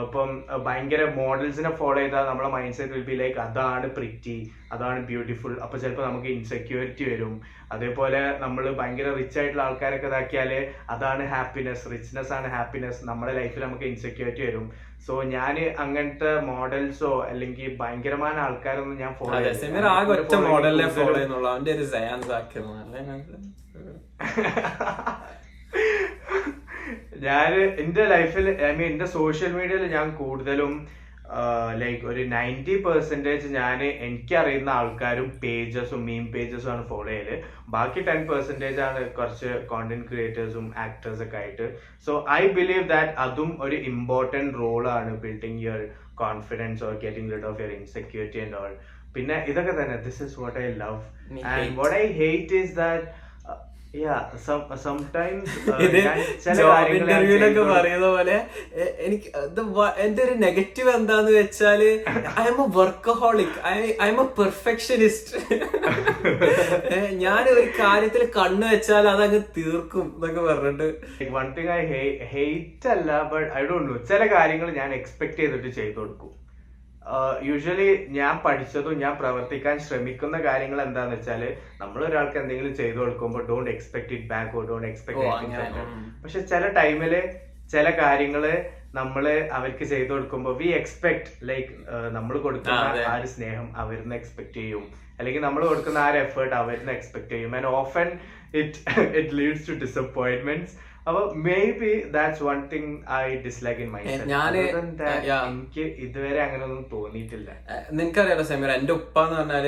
ഇപ്പം 0.05 0.31
ഭയങ്കര 0.67 1.03
മോഡൽസിനെ 1.19 1.71
ഫോളോ 1.81 1.99
ചെയ്താൽ 2.01 2.25
നമ്മുടെ 2.29 2.49
mind 2.55 2.77
set 2.79 2.95
will 2.95 3.05
be 3.11 3.17
like 3.21 3.39
അതാണ് 3.45 3.87
പ്രിറ്റി 3.97 4.35
അതാണ് 4.75 4.99
ബ്യൂട്ടിഫുൾ 5.11 5.53
അപ്പൊ 5.65 5.77
ചിലപ്പോൾ 5.83 6.05
നമുക്ക് 6.09 6.29
ഇൻസെക്യൂരിറ്റി 6.37 7.05
വരും. 7.11 7.35
അതേപോലെ 7.75 8.21
നമ്മൾ 8.43 8.65
ഭയങ്കര 8.81 9.09
റിച്ച് 9.19 9.39
ആയിട്ടുള്ള 9.41 9.63
ആൾക്കാരൊക്കെ 9.67 10.09
ഇതാക്കിയാൽ 10.11 10.51
അതാണ് 10.95 11.23
ഹാപ്പിനെസ് 11.35 11.85
റിച്ച്നെസ് 11.93 12.33
ആണ് 12.39 12.49
ഹാപ്പിനെസ് 12.57 13.01
നമ്മുടെ 13.11 13.33
ലൈഫിൽ 13.39 13.65
നമുക്ക് 13.67 13.87
ഇൻസെക്യൂരിറ്റി 13.93 14.43
വരും. 14.49 14.67
സോ 15.07 15.13
ഞാൻ 15.37 15.55
അങ്ങനത്തെ 15.85 16.33
മോഡൽസോ 16.51 17.13
അല്ലെങ്കിൽ 17.31 17.71
ഭയങ്കരമായ 17.83 18.35
ആൾക്കാരൊന്നും 18.47 18.99
ഞാൻ 19.05 19.13
ഫോളോ 19.21 19.33
ചെയ്യുന്നുള്ളൂ. 19.45 21.49
അവന്റെ 21.55 21.73
ഒരു 21.77 21.85
ഞാൻ 27.27 27.53
എന്റെ 27.83 28.05
ലൈഫിൽ 28.15 28.47
ഐ 28.69 28.71
മീൻ 28.79 28.89
എന്റെ 28.93 29.09
സോഷ്യൽ 29.19 29.53
മീഡിയയിൽ 29.59 29.85
ഞാൻ 29.97 30.09
കൂടുതലും 30.21 30.73
ലൈക്ക് 31.81 32.05
ഒരു 32.11 32.23
നയന്റി 32.35 32.75
പെർസെന്റേജ് 32.85 33.49
ഞാൻ 33.57 33.79
എനിക്കറിയുന്ന 34.07 34.71
ആൾക്കാരും 34.79 35.29
പേജസും 35.43 36.01
മീം 36.09 36.25
പേജസും 36.35 36.71
ആണ് 36.75 36.83
ഫോളോ 36.91 37.11
ചെയ്യൽ. 37.11 37.29
ബാക്കി 37.75 38.01
ടെൻ 38.07 38.21
പെർസെന്റേജ് 38.31 38.81
ആണ് 38.87 39.01
കുറച്ച് 39.19 39.51
കോണ്ടന്റ് 39.73 40.07
ക്രിയേറ്റേഴ്സും 40.11 40.67
ആക്ടേഴ്സ് 40.85 41.23
ഒക്കെ 41.27 41.39
ആയിട്ട്. 41.43 41.67
സോ 42.07 42.13
ഐ 42.41 42.43
ബിലീവ് 42.59 42.85
ദാറ്റ് 42.95 43.15
അതും 43.25 43.51
ഒരു 43.67 43.79
ഇമ്പോർട്ടന്റ് 43.93 44.55
റോളാണ് 44.63 45.13
building 45.25 45.63
your 45.67 45.83
confidence 46.23 46.83
or 46.89 46.95
getting 47.05 47.33
rid 47.35 47.49
of 47.51 47.61
your 47.63 47.75
insecurity 47.81 48.41
and 48.47 48.59
all 48.63 48.73
പിന്നെ 49.15 49.37
ഇതൊക്കെ 49.51 49.75
തന്നെ 49.81 49.99
this 50.09 50.21
is 50.29 50.37
what 50.43 50.59
I 50.65 50.67
love 50.83 50.99
and 51.53 51.77
what 51.81 51.97
I 52.03 52.05
hate 52.23 52.57
is 52.63 52.75
that 52.83 53.07
ഇന്റർവ്യൂലൊക്കെ 56.97 57.63
പറയുന്ന 57.71 58.07
പോലെ 58.07 58.35
എനിക്ക് 58.99 59.29
വ- 59.71 59.95
എന്റെ 59.97 60.23
ഒരു 60.23 60.35
നെഗറ്റീവ് 60.37 60.91
എന്താന്ന് 60.91 61.33
വെച്ചാൽ 61.33 61.83
I'm 62.45 62.63
a 62.63 62.67
workaholic 62.77 63.57
I'm 64.09 64.21
a 64.21 64.27
perfectionist 64.39 65.39
ഞാൻ 67.17 67.49
ഒരു 67.49 67.61
കാര്യത്തിൽ 67.81 68.25
കണ്ണു 68.37 68.67
വെച്ചാൽ 68.67 69.09
അതങ്ങ് 69.09 69.41
തീർക്കും 69.57 70.15
എന്നൊക്കെ 70.15 70.41
പറഞ്ഞിട്ട്. 70.43 70.89
വൺ 71.33 71.55
തിങ് 71.57 71.69
ഐ 71.71 71.81
ഹേറ്റ് 72.33 72.89
അല്ല 72.89 73.23
ബട്ട് 73.33 73.53
ഐ 73.53 73.63
ഡോണ്ട് 73.67 73.93
നോ 73.93 73.99
ചില 74.05 74.27
കാര്യങ്ങൾ 74.33 74.71
ഞാൻ 74.73 74.95
എക്സ്പെക്ട് 74.95 75.37
ചെയ്തിട്ട് 75.37 75.69
ചെയ്തു 75.75 75.99
കൊടുക്കും. 76.01 76.33
യൂഷ്വലി 77.49 77.89
ഞാൻ 78.17 78.35
പഠിച്ചതും 78.45 78.97
ഞാൻ 79.03 79.13
പ്രവർത്തിക്കാൻ 79.21 79.77
ശ്രമിക്കുന്ന 79.85 80.37
കാര്യങ്ങൾ 80.47 80.79
എന്താന്ന് 80.87 81.17
വെച്ചാൽ 81.17 81.43
നമ്മൾ 81.83 82.01
ഒരാൾക്ക് 82.09 82.39
എന്തെങ്കിലും 82.43 82.75
ചെയ്തു 82.81 82.99
കൊടുക്കുമ്പോൾ 83.03 83.45
don't 83.51 83.71
expect 83.75 84.13
it 84.17 84.29
back 84.33 84.65
don't 84.71 84.89
expect. 84.91 85.27
പക്ഷെ 86.25 86.43
ചില 86.53 86.65
ടൈമിൽ 86.81 87.15
ചില 87.75 87.87
കാര്യങ്ങൾ 88.03 88.45
നമ്മൾ 88.99 89.25
അവർക്ക് 89.57 89.85
ചെയ്തു 89.93 90.11
കൊടുക്കുമ്പോൾ 90.13 90.55
വി 90.61 90.69
എക്സ്പെക്ട് 90.81 91.31
ലൈക്ക് 91.49 91.73
നമ്മൾ 92.17 92.35
കൊടുക്കുന്ന 92.47 93.03
ആ 93.11 93.15
ഒരു 93.21 93.29
സ്നേഹം 93.35 93.67
അവരിന്ന് 93.83 94.17
എക്സ്പെക്ട് 94.21 94.55
ചെയ്യും. 94.59 94.85
അല്ലെങ്കിൽ 95.19 95.43
നമ്മൾ 95.47 95.63
കൊടുക്കുന്ന 95.71 95.99
ആ 96.05 96.11
ഒരു 96.13 96.19
എഫേർട്ട് 96.27 96.55
അവരിന്ന് 96.63 96.93
എക്സ്പെക്ട് 96.99 97.31
ചെയ്യും. 97.35 97.55
And 97.59 97.71
often 97.81 98.09
it 98.61 98.79
it 99.21 99.33
leads 99.41 99.67
to 99.71 99.77
disappointments 99.85 100.75
അപ്പൊ 101.09 101.21
maybe 101.79 101.91
that's 102.15 102.43
one 102.45 102.59
thing 102.73 102.91
I 103.17 103.25
dislike 103.45 103.81
in 103.81 103.91
my 103.93 104.01
uh, 104.05 104.17
ഞാൻ 104.31 104.57
എനിക്ക് 104.57 105.85
ഇതുവരെ 106.05 106.41
അങ്ങനെ 106.43 106.65
ഒന്നും 106.67 106.85
തോന്നിയിട്ടില്ല. 106.93 107.51
ഏഹ് 107.73 107.87
നിനക്കറിയാലോ 107.93 108.45
സമീർ 108.49 108.73
എന്റെ 108.75 108.95
ഉപ്പ 108.99 109.17
എന്ന് 109.25 109.39
പറഞ്ഞാൽ 109.39 109.67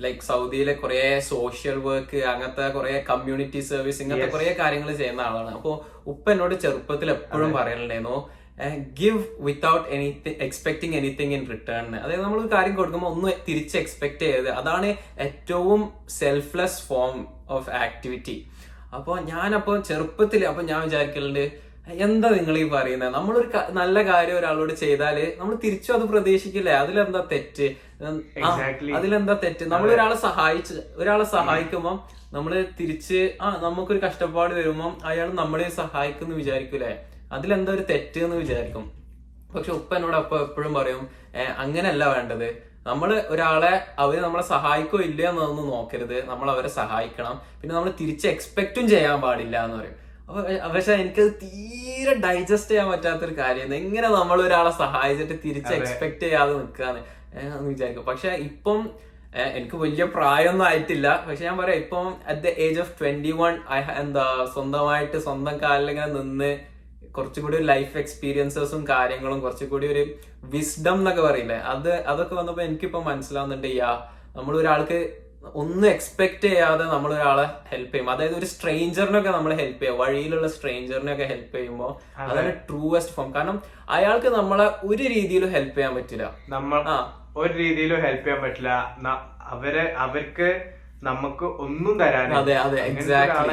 ലൈക് 0.00 0.24
സൗദിയിലെ 0.26 0.74
കുറെ 0.76 0.98
സോഷ്യൽ 1.28 1.78
വർക്ക് 1.84 2.18
അങ്ങനത്തെ 2.30 2.66
കുറെ 2.74 2.92
കമ്മ്യൂണിറ്റി 3.08 3.60
സർവീസ് 3.68 4.00
ഇങ്ങനത്തെ. 4.02 4.28
കുറെ 4.34 4.52
കാര്യങ്ങൾ 4.60 4.90
ചെയ്യുന്ന 4.96 5.22
ആളാണ്. 5.28 5.52
അപ്പൊ 5.56 5.72
ഉപ്പ 6.06 6.24
എന്നോട് 6.30 6.54
ചെറുപ്പത്തിൽ 6.62 7.10
എപ്പോഴും 7.16 7.52
പറയലുണ്ടായിരുന്നു 7.56 8.16
give 8.94 9.18
without 9.40 9.84
anything 9.94 10.38
expecting 10.44 10.96
anything 10.96 11.34
in 11.34 11.42
return 11.50 11.84
അതായത് 11.96 12.22
നമ്മൾ 12.22 12.38
ഒരു 12.40 12.50
കാര്യം 12.54 12.74
കൊടുക്കുമ്പോൾ 12.74 13.10
ഒന്ന് 13.12 13.32
തിരിച്ച് 13.46 13.76
എക്സ്പെക്ട് 13.78 14.24
ചെയ്ത് 14.26 14.48
അതാണ് 14.56 14.88
ഏറ്റവും 15.26 15.82
സെൽഫ്ലെസ് 16.16 16.80
ഫോം 16.88 17.18
ഓഫ് 17.50 17.70
ആക്ടിവിറ്റി 17.82 18.36
അപ്പോൾ 18.92 19.16
ഞാനപ്പോൾ 19.24 19.76
ചെറുപ്പത്തിൽ 19.82 20.46
അപ്പൊ 20.46 20.62
ഞാൻ 20.62 20.80
വിചാരിക്കലുണ്ട് 20.82 21.44
എന്താ 21.98 22.28
നിങ്ങൾ 22.30 22.58
ഈ 22.58 22.64
പറയുന്നത് 22.68 23.14
നമ്മളൊരു 23.14 23.48
നല്ല 23.72 24.02
കാര്യം 24.04 24.36
ഒരാളോട് 24.36 24.72
ചെയ്താൽ 24.74 25.16
നമ്മൾ 25.38 25.54
തിരിച്ചും 25.56 25.94
അത് 25.94 26.04
പ്രതീക്ഷിക്കില്ലേ? 26.08 26.72
അതിലെന്താ 26.74 27.20
തെറ്റ്. 27.32 27.66
അതിലെന്താ 28.96 29.34
തെറ്റ്? 29.44 29.64
നമ്മൾ 29.64 29.88
ഒരാളെ 29.90 30.16
സഹായിച്ച് 30.18 30.74
ഒരാളെ 30.96 31.24
സഹായിക്കുമ്പോൾ 31.32 31.96
നമ്മൾ 32.32 32.52
തിരിച്ച് 32.80 33.20
ആ 33.40 33.56
നമുക്കൊരു 33.62 33.98
കഷ്ടപ്പാട് 34.06 34.54
വരുമ്പോൾ 34.54 34.92
അയാൾ 35.04 35.28
നമ്മളെ 35.34 35.68
സഹായിക്കുന്നു 35.76 36.34
വിചാരിക്കൂലേ? 36.34 36.92
അതിലെന്താ 37.32 37.72
ഒരു 37.72 37.84
തെറ്റ് 37.90 38.18
എന്ന് 38.18 38.36
വിചാരിക്കും. 38.36 38.84
പക്ഷെ 39.54 39.72
ഉപ്പ 39.72 39.94
എന്നോട് 39.94 40.16
അപ്പൊ 40.16 40.36
എപ്പോഴും 40.40 40.74
പറയും 40.74 41.02
"ഏ, 41.34 41.44
അങ്ങനെയല്ല 41.58 42.04
വേണ്ടത്. 42.14 42.48
നമ്മൾ 42.88 43.10
ഒരാളെ 43.34 43.72
അവർ 44.02 44.16
നമ്മളെ 44.26 44.44
സഹായിക്കോ 44.52 44.98
ഇല്ല 45.08 45.22
എന്നൊന്നും 45.30 45.66
നോക്കരുത്. 45.74 46.18
നമ്മൾ 46.30 46.46
അവരെ 46.54 46.70
സഹായിക്കണം. 46.80 47.34
പിന്നെ 47.60 47.72
നമ്മൾ 47.76 47.92
തിരിച്ച് 48.00 48.26
എക്സ്പെക്റ്റും 48.34 48.84
ചെയ്യാൻ 48.92 49.18
പാടില്ല 49.24 49.56
എന്ന് 49.66 49.78
പറയും. 49.80 49.96
അപ്പൊ 50.28 50.40
പക്ഷെ 50.74 50.94
എനിക്കത് 51.02 51.32
തീരെ 51.42 52.14
ഡൈജസ്റ്റ് 52.24 52.70
ചെയ്യാൻ 52.72 52.88
പറ്റാത്തൊരു 52.92 53.34
കാര്യം 53.42 53.74
എങ്ങനെ 53.80 54.08
നമ്മൾ 54.16 54.38
ഒരാളെ 54.46 54.72
സഹായിച്ചിട്ട് 54.84 55.36
തിരിച്ച്. 55.44 55.72
എക്സ്പെക്ട് 55.80 56.22
ചെയ്യാതെ 56.24 56.54
നിൽക്കാന്ന് 56.60 57.02
എന്ന് 57.42 57.68
വിചാരിക്കും. 57.72 58.06
പക്ഷെ 58.10 58.30
ഇപ്പം 58.48 58.80
എനിക്ക് 59.58 59.76
വലിയ 59.84 60.04
പ്രായമൊന്നും 60.16 60.66
ആയിട്ടില്ല. 60.66 61.08
പക്ഷെ 61.26 61.42
ഞാൻ 61.48 61.56
പറയാം 61.60 61.80
ഇപ്പം 61.84 62.06
at 62.30 62.42
the 62.46 62.52
age 62.66 62.80
of 62.84 62.92
twenty 63.00 63.32
one 63.40 63.54
എന്താ 64.02 64.26
സ്വന്തമായിട്ട് 64.54 65.18
സ്വന്തം 65.26 65.56
കാലിൽ 65.64 65.90
ഇങ്ങനെ 65.94 66.10
നിന്ന് 66.18 66.50
കുറച്ചുകൂടി 67.18 67.56
ഒരു 67.56 67.64
ലൈഫ് 67.64 67.98
എക്സ്പീരിയൻസസും 67.98 68.86
കാര്യങ്ങളും 68.88 69.40
കുറച്ചുകൂടി 69.40 69.86
ഒരു 69.86 70.02
വിസ്ഡം 70.44 70.94
എന്നൊക്കെ 70.94 71.22
പറയില്ലേ? 71.22 71.58
അത് 71.66 71.90
അതൊക്കെ 72.06 72.34
വന്നപ്പോ 72.34 72.62
എനിക്കിപ്പോ 72.62 73.00
മനസ്സിലാവുന്നുണ്ട് 73.02 73.70
യാ 73.76 73.90
നമ്മൾ 74.36 74.56
ഒരാൾക്ക് 74.56 74.98
ഒന്നും 75.54 75.88
എക്സ്പെക്ട് 75.90 76.42
ചെയ്യാതെ 76.42 76.84
നമ്മൾ 76.84 77.14
ഒരാളെ 77.14 77.44
ഹെൽപ്പ് 77.70 77.92
ചെയ്യും. 77.92 78.10
അതായത് 78.10 78.34
ഒരു 78.34 78.46
സ്ട്രേഞ്ചറിനൊക്കെ 78.46 79.28
നമ്മൾ 79.28 79.54
ഹെൽപ്പ് 79.54 79.80
ചെയ്യുക 79.80 80.00
വഴിയിലുള്ള 80.00 80.48
സ്ട്രേഞ്ചറിനൊക്കെ 80.48 81.24
ഹെൽപ്പ് 81.24 81.54
ചെയ്യുമ്പോൾ 81.56 81.92
അതെ. 82.18 82.30
അതാണ് 82.32 82.50
ട്രൂവസ്റ്റ് 82.68 83.14
ഫോം 83.14 83.34
കാരണം 83.34 83.58
അയാൾക്ക് 83.88 84.28
നമ്മളെ 84.28 84.66
ഒരു 84.84 85.02
രീതിയിലും 85.14 85.50
ഹെൽപ്പ് 85.50 85.74
ചെയ്യാൻ 85.74 85.94
പറ്റില്ല. 85.94 86.26
നമ്മൾ 86.48 86.80
ആ. 86.88 86.98
ഒരു 87.36 87.52
രീതിയിലും 87.54 88.00
ഹെൽപ്പ് 88.00 88.24
ചെയ്യാൻ 88.24 88.42
പറ്റില്ല. 88.42 88.72
അവരെ 89.50 89.94
അവർക്ക് 89.98 90.48
നമുക്ക് 91.02 91.44
ഒന്നും 91.60 91.98
തരാനില്ല. 91.98 92.38
അതെ, 92.38 92.54
അതെ, 92.58 92.80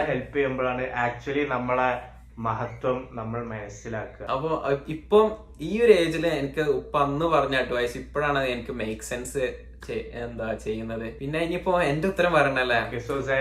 ഹെൽപ്പ് 0.08 0.36
ചെയ്യുമ്പോഴാണ് 0.36 0.84
ആക്ച്വലി 0.98 1.44
നമ്മളെ 1.46 1.90
മഹത്വം 2.38 2.98
നമ്മൾ 3.12 3.44
മനസ്സിലാക്കുക. 3.44 4.26
അപ്പൊ 4.34 4.50
ഇപ്പം 4.88 5.26
ഈ 5.62 5.82
ഒരു 5.84 5.92
ഏജിൽ 5.92 6.28
എനിക്ക് 6.28 6.64
ഉപ്പ 6.80 6.98
അന്ന് 6.98 7.26
പറഞ്ഞ 7.26 7.56
അഡ്വൈസ് 7.56 7.98
ഇപ്പോഴാണ് 7.98 8.40
എനിക്ക് 8.40 8.72
മേക്ക് 8.72 9.02
സെൻസ് 9.02 9.46
എന്താ 10.24 10.54
ചെയ്യുന്നത്. 10.54 11.06
പിന്നെ 11.20 11.40
ഇനിയിപ്പോ 11.40 11.82
എന്റെ 11.82 12.08
ഉത്തരം 12.08 12.34
പറയണല്ലേ? 12.34 13.00
So 13.08 13.16
so 13.20 13.38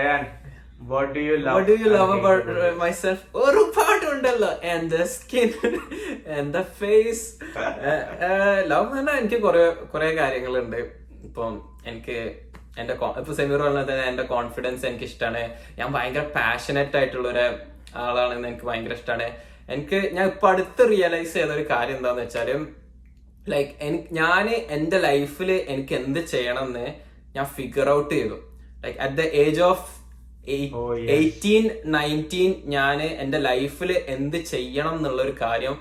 what 0.91 1.13
what 1.13 1.17
you 1.27 1.35
love 1.35 1.55
what 1.55 1.71
What 1.71 1.81
you 1.83 1.89
love 1.95 2.13
about 2.19 2.41
hate 2.45 2.57
about 2.57 2.77
myself? 2.85 3.19
ഒരുപാടുണ്ടല്ലോ. 3.35 4.51
And 4.71 4.91
the 4.95 5.03
skin 5.15 5.51
and 6.37 6.55
the 6.55 6.63
love 8.71 8.87
എന്ന് 8.89 8.95
പറഞ്ഞാൽ 8.95 9.17
എനിക്ക് 9.21 9.39
കുറെ 9.41 9.63
കുറെ 9.93 10.09
കാര്യങ്ങളുണ്ട്. 10.21 10.81
ഇപ്പം 11.27 11.53
എനിക്ക് 11.91 12.17
എന്റെ 12.81 12.93
ഇപ്പൊ 12.93 13.33
സെമീർ 13.33 13.59
പറഞ്ഞത് 13.61 13.89
തന്നെ 13.91 14.05
എന്റെ 14.11 14.23
കോൺഫിഡൻസ് 14.23 14.85
എനിക്ക് 14.85 15.03
ഇഷ്ടമാണ് 15.03 15.43
ഞാൻ 15.79 15.89
ഭയങ്കര 15.93 16.25
പാഷനറ്റ് 16.39 16.97
ആയിട്ടുള്ള 16.97 17.27
ഒരു 17.35 17.45
ആളാണെന്ന് 18.03 18.47
എനിക്ക് 18.51 18.67
ഭയങ്കര 18.69 18.93
ഇഷ്ടമാണ് 18.99 19.27
എനിക്ക് 19.73 19.99
ഞാൻ 20.15 20.25
ഇപ്പൊ 20.33 20.47
അടുത്ത് 20.51 20.83
റിയലൈസ് 20.93 21.33
ചെയ്ത 21.37 21.51
ഒരു 21.57 21.65
കാര്യം 21.73 21.97
എന്താന്ന് 21.99 22.23
വെച്ചാൽ 22.23 22.49
ലൈക്ക് 23.53 23.71
എനിക്ക് 23.87 24.09
ഞാൻ 24.13 24.45
എന്റെ 24.75 24.97
ലൈഫിൽ 25.09 25.49
എനിക്ക് 25.73 25.95
എന്ത് 26.01 26.21
ചെയ്യണം 26.33 26.67
എന്ന് 26.69 26.85
ഞാൻ 27.35 27.45
ഫിഗർ 27.57 27.87
ഔട്ട് 27.97 28.13
ചെയ്തു. 28.15 28.37
Like 28.83 28.99
at 29.05 29.17
the 29.21 29.25
age 29.43 29.61
of. 29.71 29.85
Eighteen 31.17 31.65
nineteen 31.95 32.51
ഞാൻ 32.75 32.99
എന്റെ 33.23 33.39
ലൈഫിൽ 33.49 33.91
എന്ത് 34.15 34.37
ചെയ്യണം 34.53 34.95
എന്നുള്ള 34.97 35.21
ഒരു 35.27 35.35
കാര്യം 35.41 35.75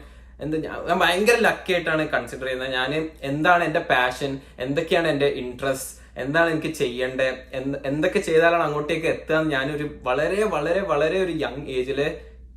എന്ത് 0.45 0.57
ഞാൻ 0.65 0.77
ഞാൻ 0.89 0.99
ഭയങ്കര 1.03 1.37
ലക്കി 1.49 1.73
ആയിട്ടാണ് 1.75 2.05
കൺസിഡർ 2.15 2.47
ചെയ്യുന്നത്. 2.47 2.73
ഞാൻ 2.79 2.91
എന്താണ് 3.31 3.63
എന്റെ 3.69 3.83
പാഷൻ 3.91 4.33
എന്തൊക്കെയാണ് 4.65 5.09
എന്റെ 5.15 5.29
ഇൻട്രസ്റ്റ് 5.43 5.93
എന്താണ് 6.23 6.49
എനിക്ക് 6.55 6.73
ചെയ്യേണ്ടത്? 6.81 7.31
എന്ത് 7.59 7.77
എന്തൊക്കെ 7.91 8.21
ചെയ്താലാണ് 8.29 8.65
അങ്ങോട്ടേക്ക് 8.67 9.09
എത്തുക 9.15 9.43
ഞാനൊരു 9.55 9.87
വളരെ 10.09 10.41
വളരെ 10.55 10.83
വളരെ 10.93 11.19
ഒരു 11.25 11.33
യങ് 11.45 11.65
ഏജിൽ 11.77 12.01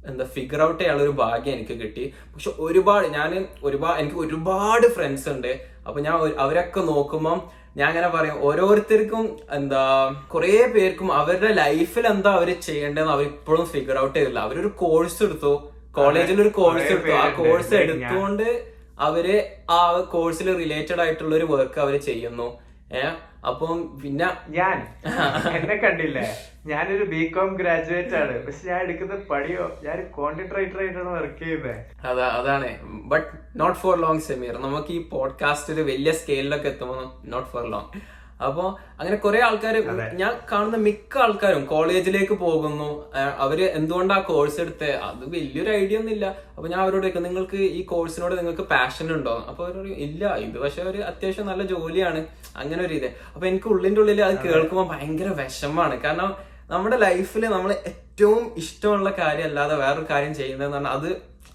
എന്താ 0.10 0.26
ഫിഗർ 0.36 0.60
ഔട്ട് 0.66 0.80
ചെയ്യാനുള്ള 0.80 1.06
ഒരു 1.08 1.14
ഭാഗ്യം 1.22 1.54
എനിക്ക് 1.58 1.76
കിട്ടി. 1.80 2.04
പക്ഷെ 2.34 2.52
ഒരുപാട് 2.66 3.08
ഞാൻ 3.16 3.32
ഒരുപാട് 3.68 3.98
എനിക്ക് 4.02 4.20
ഒരുപാട് 4.26 4.86
ഫ്രണ്ട്സ് 4.98 5.28
ഉണ്ട്. 5.34 5.52
അപ്പൊ 5.88 6.00
ഞാൻ 6.06 6.14
അവരൊക്കെ 6.44 6.82
നോക്കുമ്പോൾ 6.92 7.40
ഞാൻ 7.80 7.88
അങ്ങനെ 7.92 8.10
പറയും 8.14 8.38
ഓരോരുത്തർക്കും 8.48 9.26
എന്താ 9.58 9.82
കുറെ 10.34 10.54
പേർക്കും 10.76 11.10
അവരുടെ 11.18 11.50
ലൈഫിൽ 11.64 12.06
എന്താ 12.14 12.32
അവർ 12.38 12.50
ചെയ്യേണ്ടതെന്ന് 12.68 13.14
അവർ 13.16 13.26
ഇപ്പോഴും 13.34 13.66
ഫിഗർ 13.74 13.98
ഔട്ട് 14.04 14.16
ചെയ്തില്ല 14.18 14.40
അവരൊരു 14.46 14.72
കോഴ്സ് 14.84 15.20
എടുത്തു. 15.26 15.52
കോളേജിൽ 15.98 16.38
ഒരു 16.46 16.52
കോഴ്സ് 16.60 16.88
എടുത്തു. 16.94 17.14
ആ 17.24 17.28
കോഴ്സ് 17.42 17.76
എടുത്തുകൊണ്ട് 17.82 18.48
അവർ 19.08 19.28
ആ 19.78 19.82
കോഴ്സിൽ 20.16 20.48
റിലേറ്റഡ് 20.64 21.02
ആയിട്ടുള്ള 21.04 21.34
ഒരു 21.40 21.48
വർക്ക് 21.54 21.80
അവർ 21.86 21.96
ചെയ്യുന്നു. 22.10 22.48
ഏഹ് 22.92 23.16
അപ്പം 23.48 24.00
പിന്നെ 24.04 24.28
ഞാൻ 24.50 24.78
എന്നെ 25.56 25.76
കണ്ടില്ലേ? 25.76 26.36
ഞാനൊരു 26.66 27.04
ബി 27.04 27.28
കോം 27.28 27.56
ഗ്രാജുവേറ്റ് 27.56 28.16
ആണ്. 28.16 28.46
പക്ഷെ 28.46 28.68
ഞാൻ 28.68 28.80
എടുക്കുന്ന 28.82 29.16
പണിയോ? 29.16 29.80
ഞാൻ 29.84 30.12
കോണ്ടന്റ് 30.12 30.56
റൈറ്റർ 30.56 30.80
ആയിട്ടാണ് 30.80 31.10
വർക്ക് 31.10 31.40
ചെയ്യുന്നത് 31.40 32.08
അതാ 32.08 32.28
അതാണ്. 32.28 32.70
But 32.84 33.60
not 33.60 33.80
for 33.80 34.02
long 34.02 34.20
Sameer 34.20 34.58
നമുക്ക് 34.58 34.92
ഈ 34.92 35.10
പോഡ്കാസ്റ്റിൽ 35.10 35.82
വലിയ 35.82 36.12
സ്കെയിലിലൊക്കെ 36.12 36.68
എത്തുമ്പോൾ 36.68 37.04
നോട്ട് 37.26 37.50
ഫോർ 37.50 37.72
ലോങ് 37.72 38.17
അപ്പോ 38.46 38.64
അങ്ങനെ 39.00 39.18
കുറെ 39.18 39.40
ആൾക്കാർ 39.42 39.76
ഞാൻ 40.22 40.34
കാണുന്ന 40.52 40.78
മിക്ക 40.78 41.18
ആൾക്കാരും 41.18 41.66
കോളേജിലേക്ക് 41.66 42.34
പോകുന്നു. 42.34 42.90
അവർ 43.46 43.60
എന്തുകൊണ്ടാ 43.78 44.18
കോഴ്സ് 44.20 44.60
എടുത്തേ? 44.62 44.90
അത് 45.08 45.24
വലിയൊരു 45.36 45.70
ഐഡിയ 45.70 45.98
ഒന്നും 45.98 46.14
ഇല്ല 46.14 46.26
അപ്പൊ 46.56 46.68
ഞാൻ 46.68 46.80
അവരോട് 46.82 47.04
ചോദിക്കും 47.04 47.24
നിങ്ങൾക്ക് 47.24 47.58
ഈ 47.58 47.82
കോഴ്സിനോട് 47.84 48.36
നിങ്ങൾക്ക് 48.40 48.62
പാഷൻ 48.62 49.14
ഉണ്ടോ? 49.14 49.46
അപ്പൊ 49.50 49.66
അവരോട് 49.68 49.88
ഇല്ല 49.88 50.36
ഇത് 50.36 50.58
പക്ഷെ 50.58 50.82
ഒരു 50.82 50.98
അത്യാവശ്യം 50.98 51.48
നല്ല 51.52 51.64
ജോലിയാണ്. 51.64 52.22
അങ്ങനെ 52.58 52.84
ഒരു 52.86 52.94
ഇത്. 52.94 53.10
അപ്പൊ 53.34 53.48
എനിക്ക് 53.48 53.68
ഉള്ളിന്റെ 53.68 54.02
ഉള്ളിൽ 54.02 54.22
അത് 54.24 54.38
കേൾക്കുമ്പോൾ 54.46 54.88
ഭയങ്കര 54.94 55.32
വിഷമാണ്. 55.42 56.02
കാരണം 56.02 56.36
നമ്മുടെ 56.70 56.98
ലൈഫിൽ 56.98 57.46
നമ്മൾ 57.46 57.72
ഏറ്റവും 57.72 58.54
ഇഷ്ടമുള്ള 58.58 59.10
കാര്യം 59.20 59.46
അല്ലാതെ 59.46 59.76
വേറൊരു 59.76 60.06
കാര്യം 60.10 60.36
ചെയ്യുന്നതെന്ന് 60.36 60.78
പറഞ്ഞാൽ 60.78 60.96
അത് 60.98 61.10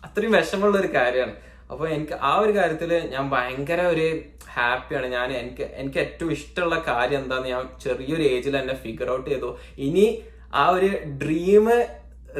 അത്രയും 0.07 0.33
വിഷമമുള്ള 0.33 0.79
ഒരു 0.79 0.91
കാര്യമാണ്. 0.95 1.35
അപ്പൊ 1.71 1.89
എനിക്ക് 1.89 2.13
ആ 2.23 2.37
ഒരു 2.37 2.53
കാര്യത്തിൽ 2.57 3.09
ഞാൻ 3.09 3.31
ഭയങ്കര 3.31 3.81
ഒരു 3.87 4.07
ഹാപ്പിയാണ്. 4.51 5.07
ഞാൻ 5.07 5.33
എനിക്ക് 5.33 5.63
എനിക്ക് 5.75 5.99
ഏറ്റവും 5.99 6.33
ഇഷ്ടമുള്ള 6.33 6.85
കാര്യം 6.89 7.19
എന്താന്ന് 7.19 7.49
ഞാൻ 7.49 7.69
ചെറിയൊരു 7.85 8.23
ഏജിൽ 8.23 8.61
തന്നെ 8.61 8.75
ഫിഗർ 8.75 9.11
ഔട്ട് 9.11 9.31
ചെയ്തു. 9.31 9.51
ഇനി 9.79 10.07
ആ 10.55 10.69
ഒരു 10.69 10.91
ഡ്രീം 11.23 11.67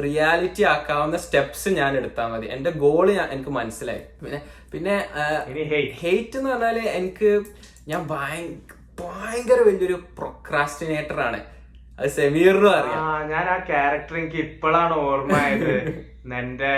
റിയാലിറ്റി 0.03 0.63
ആക്കാവുന്ന 0.63 1.17
സ്റ്റെപ്സ് 1.17 1.69
ഞാൻ 1.69 1.97
എടുത്താൽ 1.97 2.27
മതി. 2.27 2.47
എന്റെ 2.47 2.71
ഗോൾ 2.71 3.11
എനിക്ക് 3.31 3.49
മനസ്സിലായി. 3.49 3.99
പിന്നെ 4.21 4.39
പിന്നെ. 4.71 4.95
ഹെയ്റ്റ് 6.01 6.37
എന്ന് 6.37 6.49
പറഞ്ഞാൽ 6.49 6.79
എനിക്ക് 6.91 7.31
ഞാൻ 7.87 8.07
ഭയ- 8.07 8.53
ഭയങ്കര 8.99 9.61
വലിയൊരു 9.61 10.03
പ്രൊക്രാസ്റ്റിനേറ്റർ 10.17 11.21
ആണ്. 11.21 11.39
അത് 11.99 12.07
സെമീറിനും 12.09 12.71
അറിയാം. 12.71 13.29
ഞാൻ 13.29 13.49
ആ 13.49 13.57
ക്യാരക്ടർ 13.69 14.17
എനിക്ക് 14.17 14.35
ഇപ്പോഴാണ് 14.37 14.93
ഓർമ്മയായത് 15.03 15.73
എന്റെ 16.39 16.73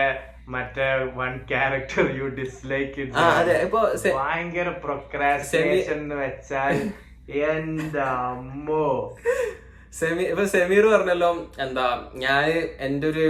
മറ്റേ 0.47 0.87
വൺ 1.15 1.33
ക്യാരക്ടർ 1.51 2.05
യു 2.17 2.27
ഡിസ്ലൈക്ക് 2.39 3.03
ഭയങ്കര 4.17 4.69
പ്രൊക്രാസ്റ്റിനേഷൻ 4.83 5.97
എന്ന് 5.97 6.15
വെച്ചാൽ 6.15 6.75
എന്താ 7.47 8.07
അമ്മോ 8.31 8.85
സെമി 9.93 10.23
ഇപ്പൊ 10.23 10.45
സെമീർ 10.53 10.85
പറഞ്ഞല്ലോ 10.93 11.31
എന്താ 11.65 11.87
ഞാൻ 12.23 12.45
എന്റെ 12.79 13.07
ഒരു 13.07 13.27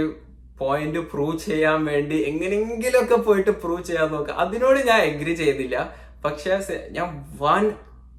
പോയിന്റ് 0.58 1.00
പ്രൂവ് 1.10 1.36
ചെയ്യാൻ 1.38 1.80
വേണ്ടി 1.84 2.18
എങ്ങനെയെങ്കിലുമൊക്കെ 2.22 3.18
പോയിട്ട് 3.26 3.52
പ്രൂവ് 3.62 3.82
ചെയ്യാൻ 3.82 4.08
നോക്ക. 4.12 4.30
അതിനോട് 4.42 4.78
ഞാൻ 4.88 5.00
എഗ്രി 5.02 5.32
ചെയ്തില്ല 5.36 5.76
പക്ഷെ 6.24 6.54
ഞാൻ 6.96 7.08
വൺ 7.42 7.64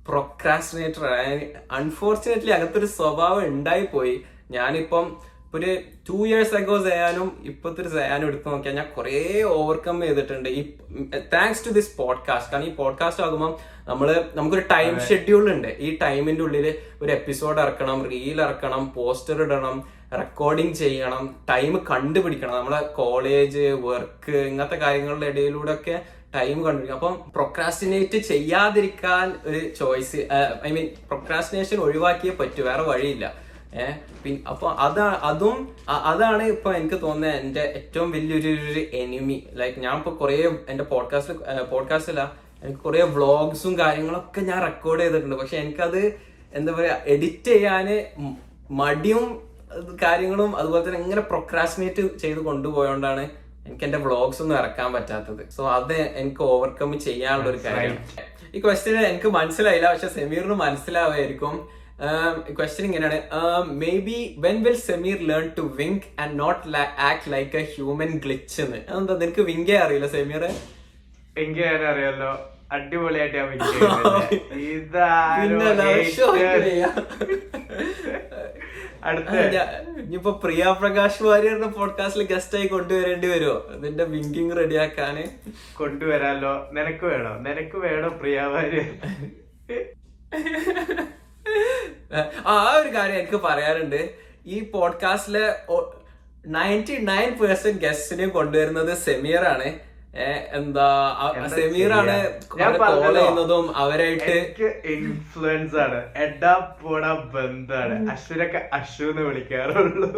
പ്രൊക്രാസ്റ്റിനേറ്റർ 0.07 1.05
അൺഫോർച്ചുനേറ്റ്ലി 1.77 2.51
അങ്ങനത്തെ 2.51 2.79
ഒരു 2.79 2.89
സ്വഭാവം 2.97 3.43
ഉണ്ടായിപ്പോയി. 3.53 4.15
ഞാനിപ്പം 4.49 5.05
ഇപ്പൊ 5.47 5.59
ഒരു 5.59 5.73
ടു 6.09 6.27
ഇയേഴ്സ് 6.27 6.55
അഗോ 6.55 6.83
സയാനും 6.83 7.41
ഇപ്പോഴത്തെ 7.45 7.81
ഒരു 7.81 7.89
സയാനും 7.89 8.27
എടുത്തു 8.27 8.49
നോക്കിയാൽ 8.49 8.75
ഞാൻ 8.75 8.87
കുറേ 8.97 9.43
ഓവർകം 9.43 10.01
ചെയ്തിട്ടുണ്ട്. 10.01 10.49
ഈ 10.49 10.61
താങ്ക്സ് 11.33 11.65
ടു 11.65 11.69
ദിസ് 11.69 11.97
പോഡ്കാസ്റ്റ് 11.97 12.51
കാരണം 12.53 12.67
ഈ 12.67 12.75
പോഡ്കാസ്റ്റ് 12.75 13.23
ആകുമ്പോൾ 13.23 13.57
നമ്മൾ 13.89 14.25
നമുക്കൊരു 14.33 14.63
ടൈം 14.71 14.99
ഷെഡ്യൂൾ 14.99 15.51
ഉണ്ട്. 15.53 15.67
ഈ 15.67 15.97
ടൈമിന്റെ 16.01 16.41
ഉള്ളിൽ 16.41 16.75
ഒരു 17.01 17.11
എപ്പിസോഡ് 17.11 17.59
ഇറക്കണം 17.59 18.09
റീൽ 18.09 18.41
ഇറക്കണം 18.41 18.93
പോസ്റ്റർ 18.93 19.41
ഇടണം 19.41 19.83
റെക്കോർഡിങ് 20.17 20.73
ചെയ്യണം 20.73 21.35
ടൈം 21.49 21.85
കണ്ടുപിടിക്കണം. 21.91 22.57
നമ്മളെ 22.57 22.81
കോളേജ് 22.81 23.65
വർക്ക് 23.87 24.37
ഇങ്ങനത്തെ 24.37 24.75
കാര്യങ്ങളുടെ 24.75 25.25
ഇടയിലൂടെ 25.25 25.73
ഒക്കെ 25.73 26.01
ടൈം 26.35 26.63
കണ്ടുപിടിക്കണം. 26.63 26.99
അപ്പം 26.99 27.31
പ്രൊക്രാസ്റ്റിനേറ്റ് 27.35 28.17
ചെയ്യാതിരിക്കാൻ 28.17 29.35
ഒരു 29.45 29.69
ചോയ്സ് 29.69 30.27
ഐ 30.67 30.71
മീൻ 30.71 30.87
പ്രൊക്രാസ്റ്റിനേഷൻ 31.07 31.77
ഒഴിവാക്കിയേ 31.77 32.33
പറ്റൂ. 32.33 32.63
വേറെ 32.63 32.81
വഴിയില്ല. 32.81 33.46
ഏഹ് 33.73 33.95
പിന്നെ 34.23 34.39
അപ്പൊ 34.49 34.71
അതാ 34.71 35.19
അതും 35.23 35.75
അതാണ് 35.89 36.43
ഇപ്പൊ 36.43 36.73
എനിക്ക് 36.73 37.01
തോന്നുന്നത് 37.01 37.41
എന്റെ 37.41 37.61
ഏറ്റവും 37.61 38.11
വലിയൊരു 38.11 38.47
ഒരു 38.71 38.79
എനിമി 38.79 39.47
ലൈക്ക് 39.53 39.79
ഞാൻ 39.79 39.97
ഇപ്പൊ 39.97 40.11
കുറെ 40.11 40.51
എന്റെ 40.69 40.83
പോഡ്കാസ്റ്റ് 40.83 41.33
പോഡ്കാസ്റ്റല്ല 41.69 42.35
എനിക്ക് 42.63 42.79
കുറെ 42.79 43.01
വ്ളോഗ്സും 43.03 43.79
കാര്യങ്ങളൊക്കെ 43.79 44.41
ഞാൻ 44.41 44.61
റെക്കോർഡ് 44.61 45.01
ചെയ്തിട്ടുണ്ട്. 45.01 45.35
പക്ഷെ 45.35 45.57
എനിക്കത് 45.57 46.19
എന്താ 46.53 46.73
പറയാ 46.73 46.97
എഡിറ്റ് 47.05 47.43
ചെയ്യാന് 47.43 48.05
മടിയും 48.71 49.41
കാര്യങ്ങളും 50.03 50.55
അതുപോലെ 50.55 50.85
തന്നെ 50.85 50.99
ഇങ്ങനെ 50.99 51.21
പ്രൊക്രാസിനേറ്റ് 51.21 52.17
ചെയ്ത് 52.17 52.39
കൊണ്ടുപോയോണ്ടാണ് 52.39 53.29
എനിക്ക് 53.65 53.83
എന്റെ 53.83 53.97
വ്ളോഗ്സ് 53.97 54.41
ഒന്നും 54.41 54.57
ഇറക്കാൻ 54.57 54.93
പറ്റാത്തത്. 54.93 55.49
സോ 55.49 55.69
അത് 55.69 55.93
എനിക്ക് 55.93 56.41
ഓവർകം 56.41 56.99
ചെയ്യാനുള്ള 56.99 57.49
ഒരു 57.49 57.57
കാര്യം. 57.57 57.97
ഈ 58.55 58.59
ക്വസ്റ്റ്യൻ 58.61 59.05
എനിക്ക് 59.05 59.27
മനസ്സിലായില്ല 59.27 59.93
പക്ഷെ 59.93 60.07
സെമീറിന് 60.07 60.53
മനസ്സിലാവായിരിക്കും 60.53 61.67
ക്വസ്റ്റ്യൻ 62.57 62.85
ഇങ്ങനെയാണ്. 62.85 63.19
Maybe 63.99 64.17
when 64.37 64.63
will 64.63 64.77
Sameer 64.79 65.17
learn 65.27 65.45
to 65.57 65.61
wink 65.77 66.07
and 66.19 66.39
not 66.39 66.77
act 67.09 67.31
like 67.33 67.57
a 67.57 67.63
human 67.75 68.11
glitch 68.17 68.61
എന്ന്? 68.61 68.77
അതെന്താ 68.89 69.13
നിനക്ക് 69.17 69.41
വിങ്കേ 69.41 69.77
അറിയില്ല 69.77 70.07
സെമീർ 70.07 70.43
എനിക്ക് 71.37 71.63
അറിയാലോ. 71.91 72.31
അടിപൊളിയായിട്ട് 72.71 73.37
ഞാൻ 79.53 79.67
ഇനിയിപ്പോ 79.99 80.31
പ്രിയ 80.43 80.75
പ്രകാശ് 80.79 81.23
വാര്യറിന്റെ 81.23 81.67
പോഡ്കാസ്റ്റിൽ 81.67 82.23
ഗസ്റ്റ് 82.33 82.57
ആയി 82.57 82.67
കൊണ്ടുവരേണ്ടി 82.67 83.27
വരുമോ 83.27 83.55
നിന്റെ 83.75 84.03
വിങ്കിങ് 84.03 84.55
റെഡിയാക്കാന് 84.57 85.23
കൊണ്ടുവരാലോ. 85.73 86.53
നിനക്ക് 86.71 87.05
വേണോ? 87.05 87.33
നിനക്ക് 87.39 87.77
വേണോ 87.77 88.09
പ്രിയ 88.21 88.39
ആ 88.39 88.49
ആ 92.45 92.77
ഒരു 92.77 92.89
കാര്യം 92.95 93.17
എനിക്ക് 93.19 93.37
പറയാറുണ്ട് 93.37 94.09
ഈ 94.45 94.59
പോഡ്കാസ്റ്റിലെ 94.71 95.45
നയന്റി 96.47 96.97
നയൻ 97.01 97.37
പെർസെന്റ് 97.37 97.81
ഗസ്റ്റിനെ 97.81 98.27
കൊണ്ടുവരുന്നത് 98.27 98.97
സെമീർ 98.97 99.43
ആണ് 99.45 99.67
എന്താ 100.53 100.85
സെമീർ 101.55 101.91
ആണ് 101.93 102.15
കോൾ. 102.47 102.61
ചെയ്യുന്നതും 103.13 103.77
അവരായിട്ട് 103.77 104.35
ഇൻഫ്ലുവൻസ് 104.85 105.75
ആണ്. 105.75 105.99
എടാ 106.17 106.77
പോടാ 106.83 107.13
ബന്ധാണ്. 107.33 108.11
അശ്വിനൊക്കെ 108.11 108.69
അശ്വ 108.73 109.09
എന്ന് 109.09 109.21
വിളിക്കാറുള്ളൂ. 109.21 110.11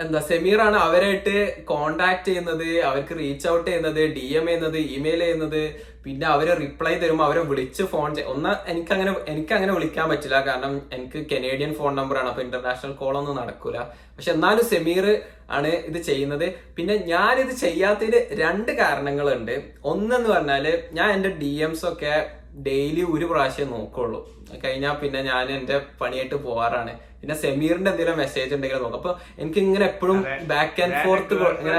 എന്താ 0.00 0.20
സെമീറാണ് 0.28 0.76
അവരായിട്ട് 0.76 1.64
കോണ്ടാക്ട് 1.70 2.24
ചെയ്യുന്നത് 2.28 2.68
അവർക്ക് 2.88 3.14
റീച്ച് 3.18 3.46
ഔട്ട് 3.48 3.66
ചെയ്യുന്നത് 3.68 4.00
ഡി 4.16 4.26
എം 4.38 4.46
ചെയ്യുന്നത് 4.46 4.76
ഇമെയിൽ 4.76 5.20
ചെയ്യുന്നത്. 5.20 5.62
പിന്നെ 6.04 6.26
അവരെ 6.26 6.54
റിപ്ലൈ 6.54 6.94
തരുമ്പോൾ 6.98 7.24
അവരെ 7.24 7.42
വിളിച്ച് 7.50 7.82
ഫോൺ 7.82 8.20
ഒന്ന് 8.32 8.52
എനിക്ക് 8.72 8.92
അങ്ങനെ 9.56 9.72
വിളിക്കാൻ 9.76 10.08
പറ്റില്ല. 10.10 10.44
കാരണം 10.48 10.82
എനിക്ക് 10.96 11.18
കനേഡിയൻ 11.32 11.74
ഫോൺ 11.74 11.92
നമ്പർ 12.00 12.18
ആണ്. 12.18 12.28
അപ്പൊ 12.28 12.42
ഇന്റർനാഷണൽ 12.42 12.92
കോൾ 12.92 13.18
ഒന്നും 13.18 13.36
നടക്കൂല. 13.36 13.78
പക്ഷെ 14.16 14.32
എന്നാലും 14.32 14.64
സെമീർ 14.64 15.22
ആണ് 15.50 15.68
ഇത് 15.90 16.02
ചെയ്യുന്നത്. 16.02 16.54
പിന്നെ 16.76 16.94
ഞാൻ 16.94 17.34
ഇത് 17.40 17.52
ചെയ്യാത്തതിന് 17.64 18.20
രണ്ട് 18.42 18.72
കാരണങ്ങളുണ്ട്. 18.72 19.56
ഒന്നെന്ന് 19.84 20.28
പറഞ്ഞാൽ 20.28 20.82
ഞാൻ 20.92 21.10
എന്റെ 21.12 21.28
ഡി 21.28 21.52
എംസ് 21.68 21.86
ഒക്കെ 21.86 22.14
ഡെയിലി 22.68 23.02
ഒരു 23.14 23.24
പ്രാവശ്യം 23.24 23.70
നോക്കുള്ളൂ. 23.70 24.20
കഴിഞ്ഞാൽ 24.64 24.94
പിന്നെ 25.02 25.20
ഞാൻ 25.22 25.46
എന്റെ 25.52 25.76
പണിയായിട്ട് 26.00 26.34
പോവാറാണ്. 26.34 26.92
പിന്നെ 27.20 27.34
സെമീറിന്റെ 27.34 27.90
എന്തെങ്കിലും 27.90 28.18
മെസ്സേജ് 28.18 28.54
ഉണ്ടെങ്കിൽ 28.54 28.78
നോക്കും. 28.84 28.98
അപ്പൊ 28.98 29.12
എനിക്ക് 29.38 29.58
ഇങ്ങനെ 29.58 29.84
എപ്പോഴും 29.84 30.18
ബാക്ക് 30.52 30.82
ആൻഡ് 30.82 30.98
ഫോർത്ത് 31.04 31.34
ഇങ്ങനെ 31.34 31.78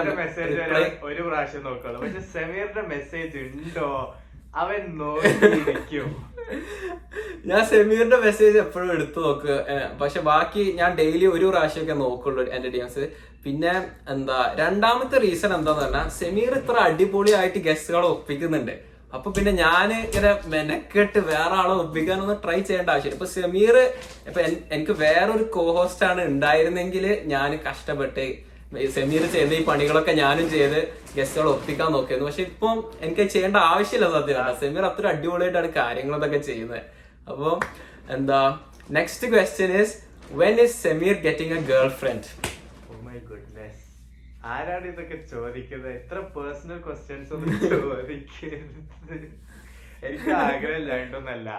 ഒരു 1.09 1.21
പ്രാവശ്യം 1.30 1.63
നോക്കുള്ളൂ. 1.63 1.97
പക്ഷെ 2.03 2.21
സെമീറിന്റെ 2.36 2.82
മെസ്സേജ് 2.93 3.38
ഉണ്ടോ? 3.38 3.89
അവൻ 4.53 4.82
നോക്കിയിരിക്കും. 4.97 6.09
ഞാൻ 7.49 7.61
സെമീറിന്റെ 7.65 8.17
മെസ്സേജ് 8.17 8.57
എപ്പോഴും 8.57 8.89
എടുത്തു 8.95 9.19
നോക്ക്. 9.19 9.53
പക്ഷെ 10.01 10.19
ബാക്കി 10.21 10.63
ഞാൻ 10.80 10.91
ഡെയിലി 10.95 11.26
ഒരു 11.26 11.45
പ്രാവശ്യമൊക്കെ 11.45 11.93
നോക്കുള്ളൂ 11.93 12.43
എന്റെ 12.55 12.69
ഡിഎംസ് 12.69 13.05
പിന്നെ 13.45 13.74
എന്താ 14.09 14.39
രണ്ടാമത്തെ 14.55 15.17
റീസൺ 15.17 15.51
എന്താന്ന് 15.55 15.84
പറഞ്ഞാൽ 15.84 16.09
സെമീർ 16.19 16.51
ഇത്ര 16.59 16.76
അടിപൊളിയായിട്ട് 16.88 17.59
ഗസ്റ്റുകളെ 17.59 18.07
ഒപ്പിക്കുന്നുണ്ട്. 18.07 18.76
അപ്പൊ 19.16 19.30
പിന്നെ 19.36 19.51
ഞാൻ 19.64 19.89
ഇങ്ങനെ 20.05 20.30
മെനക്കെട്ട് 20.53 21.20
വേറെ 21.32 21.55
ആളെ 21.61 21.74
ഒപ്പിക്കാനൊന്നും 21.82 22.39
ട്രൈ 22.43 22.57
ചെയ്യേണ്ട 22.68 22.89
ആവശ്യമില്ല. 22.93 23.18
ഇപ്പൊ 23.18 23.28
സെമീർ 23.36 23.76
ഇപ്പൊ 24.30 24.39
എനിക്ക് 24.76 24.93
വേറൊരു 25.03 25.45
കോഹോസ്റ്റ് 25.57 26.05
ആണ് 26.09 26.22
ഉണ്ടായിരുന്നെങ്കിൽ 26.32 27.05
ഞാൻ 27.34 27.51
കഷ്ടപ്പെട്ട് 27.68 28.26
സെമീർ 28.95 29.24
ചെയ്ത 29.36 29.51
ഈ 29.59 29.64
പണികളൊക്കെ 29.70 30.14
ഞാനും 30.22 30.47
ചെയ്ത് 30.53 30.80
ഗസ്റ്റുകൾ 31.18 31.47
ഒപ്പിക്കാൻ 31.55 31.89
നോക്കിയിരുന്നു. 31.95 32.30
പക്ഷെ 32.30 32.43
ഇപ്പം 32.51 32.78
എനിക്ക് 33.05 33.26
ചെയ്യേണ്ട 33.34 33.57
ആവശ്യമില്ല 33.74 34.07
സത്യം 34.16 34.57
സെമീർ 34.61 34.86
അത്ര 34.89 35.05
അടിപൊളിയായിട്ടാണ് 35.14 35.70
കാര്യങ്ങളൊക്കെ 35.80 36.39
ചെയ്യുന്നത്. 36.49 36.82
അപ്പം 37.32 37.59
എന്താ 38.16 38.39
next 38.97 39.30
question 39.34 39.74
is 39.82 39.93
when 40.41 40.57
is 40.66 40.76
Sameer 40.86 41.16
getting 41.28 41.55
a 41.59 41.61
girlfriend. 42.01 42.28
ആരാണ് 44.51 44.85
ഇതൊക്കെ 44.91 45.17
ചോദിക്കുന്നത്? 45.33 45.91
എത്ര 45.99 46.17
പേഴ്സണൽ 46.35 46.79
ക്വസ്റ്റ്യൻസ് 46.85 47.31
ഒന്നും 47.35 47.53
ചോദിക്കരുത് 47.73 49.15
എനിക്ക് 50.07 50.31
ആഗ്രഹം 50.45 50.79
ഇല്ലാണ്ടൊന്നല്ല 50.81 51.49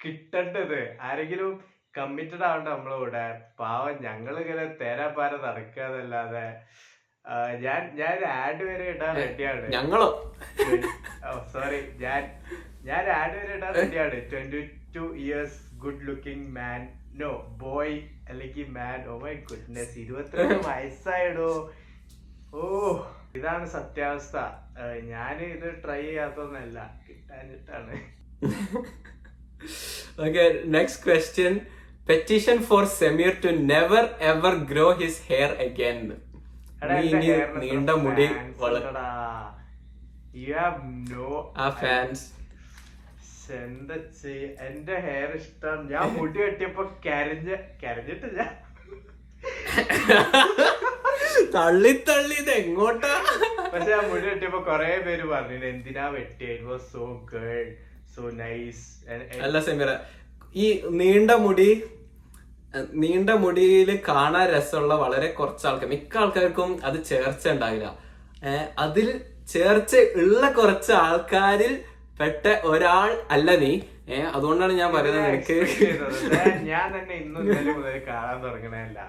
കിട്ടേണ്ടത്. 0.00 0.80
ആരെങ്കിലും 1.08 1.50
കമ്മിറ്റഡ് 1.98 2.44
ആവണ്ട 2.48 2.68
നമ്മളെ 2.74 2.96
കൂടെ? 3.00 3.24
പാവം 3.60 3.94
ഞങ്ങൾ 4.06 4.34
ഇങ്ങനെ 4.42 4.64
തേരാപ്പാര 4.80 5.32
നടക്കാതല്ലാതെ 5.46 6.46
ഞാൻ 7.64 7.80
ഞാൻ 8.00 8.18
ആഡ് 8.42 8.62
വരെ 8.68 8.86
ഇടാൻ 8.92 9.12
റെഡിയാണ് 9.22 9.66
ഞങ്ങളോ? 9.74 10.08
സോറി 11.54 11.80
ഞാൻ 12.04 12.22
ഞാൻ 12.88 13.04
ആഡ് 13.18 13.34
വരെ 13.40 13.52
ഇടാൻ 13.58 13.72
റെഡിയാണ് 13.80 14.20
twenty 14.30 14.62
two 14.94 15.04
years 15.24 15.58
good 15.82 16.06
looking 16.08 16.48
man 16.58 16.80
no 17.22 17.32
boy 17.64 17.98
അല്ലെങ്കിൽ 18.30 18.68
മാൻ 18.78 18.98
ഓ 19.12 19.16
മൈ 19.24 19.34
ഗുഡ്നെസ് 19.50 19.94
ഇരുപത്തിരണ്ട് 20.04 20.66
വയസ്സായിടോ. 20.70 21.50
ഓ 22.52 22.62
ഇതാണ് 23.36 23.66
സത്യാവസ്ഥ. 23.74 24.36
ഞാൻ 25.10 25.36
ഇത് 25.48 25.68
ട്രൈ 25.82 26.00
ചെയ്യാത്തൊന്നല്ല 26.02 26.78
കിട്ടാനിട്ടാണ് 27.06 27.96
okay 30.24 30.44
next 30.74 31.02
question 31.06 31.54
petition 32.08 32.58
for 32.68 32.84
Sameer 33.00 33.32
to 33.42 33.50
never 33.70 34.04
ever 34.30 34.54
grow 34.70 34.86
his 35.00 35.22
hair 35.28 35.50
again 35.66 35.98
നീണ്ട 37.62 37.90
മുടി 38.04 38.26
എന്താ 43.62 43.96
ചെയ്യ 44.16 44.42
എന്റെ 44.66 44.96
ഹെയർ 45.06 45.30
ഇഷ്ടം. 45.38 45.78
ഞാൻ 45.92 46.06
മുടി 46.16 46.38
വെട്ടിയപ്പോ 46.42 46.84
കരഞ്ഞ 47.06 47.48
കരഞ്ഞിട്ടില്ല. 47.82 48.40
തള്ളി 51.54 51.92
തള്ളി 52.08 52.36
ഇത് 52.40 52.50
എങ്ങോട്ടാ 52.56 53.12
പക്ഷെ 53.72 53.92
ആ 53.92 54.02
മുടി 54.08 54.24
വെട്ടിയപ്പോ 54.28 54.60
കൊറേ 54.66 54.90
പേര് 55.04 55.24
പറഞ്ഞു 55.32 55.66
എന്തിനാ 55.70 56.06
വെട്ടിയ? 56.14 56.48
It 56.48 56.66
was 56.70 56.86
so 56.92 57.04
girl 57.32 57.66
so 58.14 58.22
nice 58.40 58.84
അല്ല 59.44 59.60
സെമിറ 59.66 59.90
ഈ 60.54 60.66
നീണ്ട 61.00 61.32
മുടി 61.44 61.70
നീണ്ട 63.00 63.30
മുടിയിൽ 63.42 63.90
കാണാൻ 64.08 64.44
രസമുള്ള 64.50 64.94
വളരെ 65.02 65.28
കുറച്ച് 65.38 65.64
ആൾക്കാർ 65.68 65.88
മിക്ക 65.92 66.14
ആൾക്കാർക്കും 66.18 66.70
അത് 66.84 66.98
ചേർച്ച 67.08 67.44
ഉണ്ടാവില്ല. 67.54 67.86
അതിൽ 68.78 69.08
ചേർച്ച 69.48 69.92
ഉള്ള 70.20 70.42
കുറച്ച് 70.52 70.92
ആൾക്കാരിൽ 71.00 71.72
പെട്ട 72.20 72.44
ഒരാൾ 72.70 73.10
അല്ല 73.34 73.50
നീ. 73.62 73.72
ഏഹ് 74.08 74.28
അതുകൊണ്ടാണ് 74.36 74.74
ഞാൻ 74.78 74.90
പറയുന്നത് 74.94 75.26
എനിക്ക് 75.28 75.56
ഞാൻ 76.68 76.86
തന്നെ 76.94 77.14
ഇന്നും 77.16 77.42
മുതൽ 77.72 77.96
കാണാൻ 78.08 78.38
തുടങ്ങണല്ല 78.44 79.00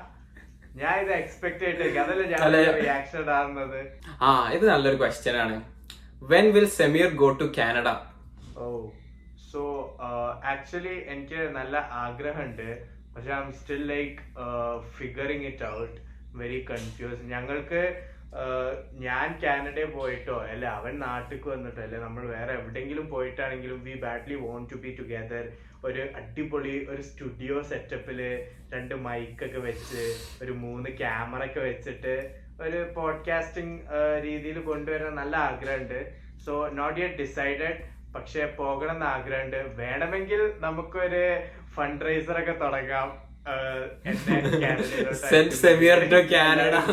ഞാൻ 0.80 0.96
ഇത് 1.04 1.12
എക്സ്പെക്ട് 1.20 1.62
ചെയ്തിട്ടേക്ക് 1.64 2.00
അതല്ല 2.04 2.24
ഞാൻ 2.32 2.42
റിയാക്ഷൻ 2.82 3.20
ഇടാറുന്നത്? 3.24 3.80
ആ 4.26 4.30
ഇത് 4.56 4.66
നല്ലൊരു 4.72 4.98
ക്വസ്റ്റ്യൻ 5.02 5.36
ആണ്. 5.44 5.56
When 6.32 6.46
will 6.56 6.68
Sameer 6.80 7.08
go 7.22 7.30
to 7.42 7.48
Canada 7.58 7.88
oh 8.64 8.68
so 9.52 9.62
actually 10.52 10.96
എനിക്ക് 11.14 11.40
നല്ല 11.58 11.78
ആഗ്രഹമുണ്ട്. 12.06 12.70
പക്ഷെ 13.14 13.32
I'm 13.46 13.52
still 13.60 13.84
like 13.94 14.18
figuring 14.98 15.46
it 15.52 15.66
out 15.80 15.98
very 16.42 16.60
confuse 16.72 17.22
ഞങ്ങൾക്ക് 17.34 17.82
ഞാൻ 19.06 19.40
കാനഡയിൽ 19.44 19.90
പോയിട്ടോ 19.92 20.38
അല്ല 20.52 20.66
അവൻ 20.66 21.00
നാട്ടിക്ക് 21.00 21.50
വന്നിട്ടോ 21.50 21.82
അല്ലെ 21.82 22.00
നമ്മൾ 22.00 22.26
വേറെ 22.26 22.54
എവിടെയെങ്കിലും 22.54 23.10
പോയിട്ടാണെങ്കിലും 23.10 23.84
we 23.84 23.94
badly 23.94 24.36
want 24.36 24.74
to 24.74 24.78
be 24.78 24.96
together 25.00 25.46
ഒരു 25.86 26.02
അടിപൊളി 26.16 26.86
ഒരു 26.90 27.02
സ്റ്റുഡിയോ 27.02 27.62
സെറ്റപ്പിൽ 27.62 28.20
രണ്ട് 28.74 28.96
മൈക്കൊക്കെ 28.96 29.58
വെച്ച് 29.58 30.04
ഒരു 30.44 30.52
മൂന്ന് 30.52 30.90
ക്യാമറ 30.98 31.46
ഒക്കെ 31.46 31.60
വെച്ചിട്ട് 31.60 32.16
ഒരു 32.62 32.80
പോഡ്കാസ്റ്റിംഗ് 32.96 33.82
രീതിയിൽ 34.22 34.60
കൊണ്ടുവരാൻ 34.62 35.16
നല്ല 35.16 35.36
ആഗ്രഹമുണ്ട്. 35.36 36.00
സോ 36.46 36.68
നോട്ട് 36.68 37.00
യെറ്റ് 37.00 37.16
ഡിസൈഡഡ് 37.16 37.80
പക്ഷെ 38.16 38.46
പോകണം 38.46 38.94
എന്ന് 38.94 39.06
ആഗ്രഹമുണ്ട്. 39.06 39.76
വേണമെങ്കിൽ 39.76 40.54
നമുക്കൊരു 40.60 41.24
ഫണ്ട് 41.74 42.06
റൈസർ 42.06 42.40
ഒക്കെ 42.42 42.52
തുടങ്ങാം. 42.52 43.31
ആഹ് 43.46 43.86
എന്നെ 44.06 44.36
കാനഡ 46.32 46.74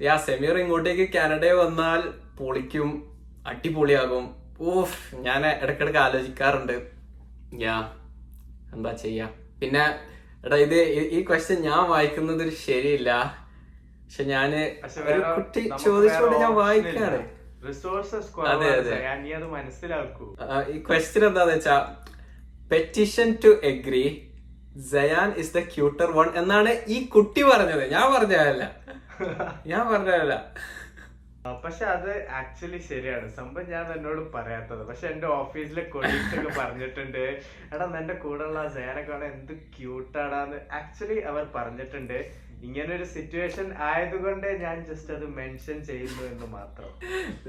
യാ 0.00 0.14
സെമീർ 0.18 0.54
ഇങ്ങോട്ടേക്ക് 0.58 1.06
കാനഡയിൽ 1.14 1.56
വന്നാൽ 1.56 2.00
പൊളിക്കും 2.38 2.88
അടിപൊളിയാകും. 3.46 4.24
ഓഫ് 4.70 4.98
ഞാൻ 5.18 5.42
ഇടക്കിടക്ക് 5.62 5.98
ആലോചിക്കാറുണ്ട്. 5.98 6.76
യാ 7.60 7.76
എന്താ 8.74 8.92
ചെയ്യാ? 9.02 9.26
പിന്നെ 9.60 9.84
എടാ 10.44 10.56
ഇത് 10.56 10.76
ഈ- 11.10 11.24
ക്വസ്റ്റ്യൻ 11.28 11.60
ഞാൻ 11.62 11.82
വായിക്കുന്നത് 11.88 12.42
ശരിയില്ല. 12.60 13.10
പക്ഷെ 14.02 14.24
ഞാൻ 14.26 14.50
കുട്ടി 15.36 15.62
ചോദിച്ചോണ്ട് 15.84 16.36
ഞാൻ 16.36 16.52
വായിക്കാറ് 16.54 17.20
അതെ, 18.50 18.66
അതെ. 18.72 18.90
ഈ 20.68 20.76
ക്വസ്റ്റ്യൻ 20.82 21.24
എന്താന്ന് 21.26 21.54
വെച്ചാ 21.54 21.76
petition 22.70 23.28
to 23.42 23.50
agree 23.70 24.04
Jayan 24.92 25.28
is 25.42 25.52
the 25.56 25.60
cuter 25.74 26.08
one 26.16 26.28
എന്നാണ് 26.40 26.72
ഈ 26.94 26.96
കുട്ടി 27.12 27.42
പറഞ്ഞത്. 27.50 27.84
ഞാൻ 27.92 28.06
പറഞ്ഞതല്ല 28.14 28.64
ഞാൻ 29.72 29.82
പറഞ്ഞതല്ല 29.92 30.34
പക്ഷെ 31.64 31.84
അത് 31.94 32.10
ആക്ച്വലി 32.38 32.78
ശരിയാണ്. 32.88 33.26
സംഭവം 33.36 33.68
ഞാൻ 33.74 33.84
എന്നോട് 33.96 34.22
പറയാത്തത്. 34.32 34.80
പക്ഷെ 34.88 35.06
എന്റെ 35.10 35.28
ഓഫീസിലെ 35.40 35.82
കൊളീഗ്സ് 35.92 36.32
ഒക്കെ 36.38 36.52
പറഞ്ഞിട്ടുണ്ട്. 36.60 37.22
എടാ 37.74 37.86
നിന്റെ 37.92 38.14
കൂടെ 38.24 38.44
ഉള്ള 38.48 38.62
സേനൊക്കെ 38.76 39.14
ആണ് 39.16 39.26
എന്ത് 39.34 39.52
ക്യൂട്ടാടാന്ന് 39.76 40.58
ആക്ച്വലി 40.80 41.18
അവർ 41.32 41.44
പറഞ്ഞിട്ടുണ്ട്. 41.56 42.18
ഇങ്ങനെ 42.66 42.90
ഒരു 42.96 43.06
സിറ്റുവേഷൻ 43.14 43.66
ആയതുകൊണ്ട് 43.90 44.48
ഞാൻ 44.64 44.76
ജസ്റ്റ് 44.88 45.14
അത് 45.16 45.26
മെൻഷൻ 45.38 45.78
ചെയ്യുന്നു 45.90 46.22
എന്ന് 46.32 46.48
മാത്രം. 46.58 46.90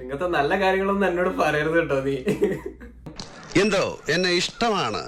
ഇങ്ങനത്തെ 0.04 0.30
നല്ല 0.38 0.54
കാര്യങ്ങളൊന്നും 0.64 1.08
എന്നോട് 1.10 1.32
പറയരുത് 1.44 1.80
കേട്ടോ 1.80 2.00
നീ. 2.08 2.18
എന്തോ 3.62 3.84
എന്നെ 4.14 4.32
ഇഷ്ടമാണ് 4.32 5.02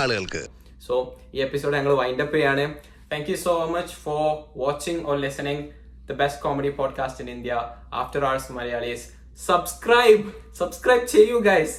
ആളുകൾക്ക്. 0.00 0.42
സോ 0.86 0.94
ഈ 1.34 1.40
എപ്പിസോഡ് 1.40 1.74
ഞങ്ങൾ 1.76 1.94
വൈൻഡ് 1.94 2.22
അപ്പ് 2.22 2.36
ചെയ്യാണ്. 2.36 2.64
Thank 3.12 3.30
you 3.30 3.36
so 3.36 3.66
much 3.66 3.94
for 4.04 4.24
watching 4.56 5.02
or 5.06 5.16
listening 5.16 5.64
the 6.08 6.12
best 6.12 6.42
comedy 6.42 6.70
podcast 6.70 7.22
in 7.24 7.30
India 7.30 7.54
after 7.92 8.24
ours 8.24 8.52
Malayalis 8.52 9.04
subscribe 9.46 10.24
subscribe 10.58 11.06
ചെയ്യൂ 11.06 11.38
ഗൈസ് 11.38 11.76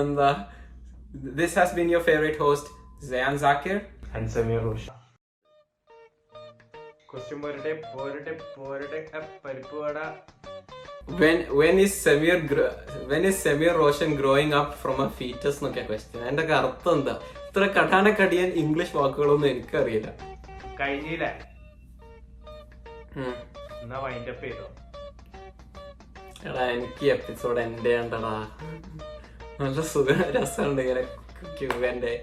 എന്താ 0.00 0.30
this 1.40 1.58
has 1.58 1.74
been 1.74 1.90
your 1.90 2.04
favourite 2.10 2.38
host 2.38 2.70
Sayan 3.10 3.38
Zakir 3.38 3.78
and 4.14 4.28
Sameer 4.28 4.60
Rocher 4.60 4.86
question 7.14 7.40
പോരട്ടെ 7.42 7.72
പോരട്ടെ 7.94 8.32
പോരട്ടെ 8.56 9.00
പരിപ്പ് 9.44 9.76
വട. 9.82 9.98
When 11.12 11.38
when 11.58 11.78
is 11.78 11.92
Samir 12.04 12.36
when 13.08 13.24
is 13.30 13.36
Samir 13.44 13.72
Roshan 13.80 14.12
growing 14.16 14.52
up 14.60 14.70
from 14.82 14.96
a 15.00 15.10
fetus 15.18 15.56
എന്നൊക്കെ 15.58 15.82
question 15.88 16.22
അതിന്റെ 16.24 16.54
അർത്ഥം 16.58 16.92
എന്താ? 16.98 17.14
ഇത്ര 17.48 17.64
കടാനക്കടിയാൻ 17.76 18.50
ഇംഗ്ലീഷ് 18.62 18.96
വാക്കുകളൊന്നും 18.98 19.48
എനിക്കറിയില്ല. 19.50 20.08
കഴിഞ്ഞില്ല. 20.80 21.24
എന്നാ 23.82 23.98
വൈൻഡപ്പ് 24.04 24.44
ചെയ്തോ? 24.46 24.66
എടാ 26.46 26.64
എനിക്ക് 26.76 27.06
എപ്പിസോഡ് 27.16 27.60
എൻഡ് 27.60 27.92
ഉണ്ടടാ 28.00 28.32
നല്ല 29.60 29.80
സുഖ 29.92 30.08
രസമുണ്ട് 30.36 30.82
ഇങ്ങനെ 30.84 31.04
ക്യൂവന്റെ 31.58 32.14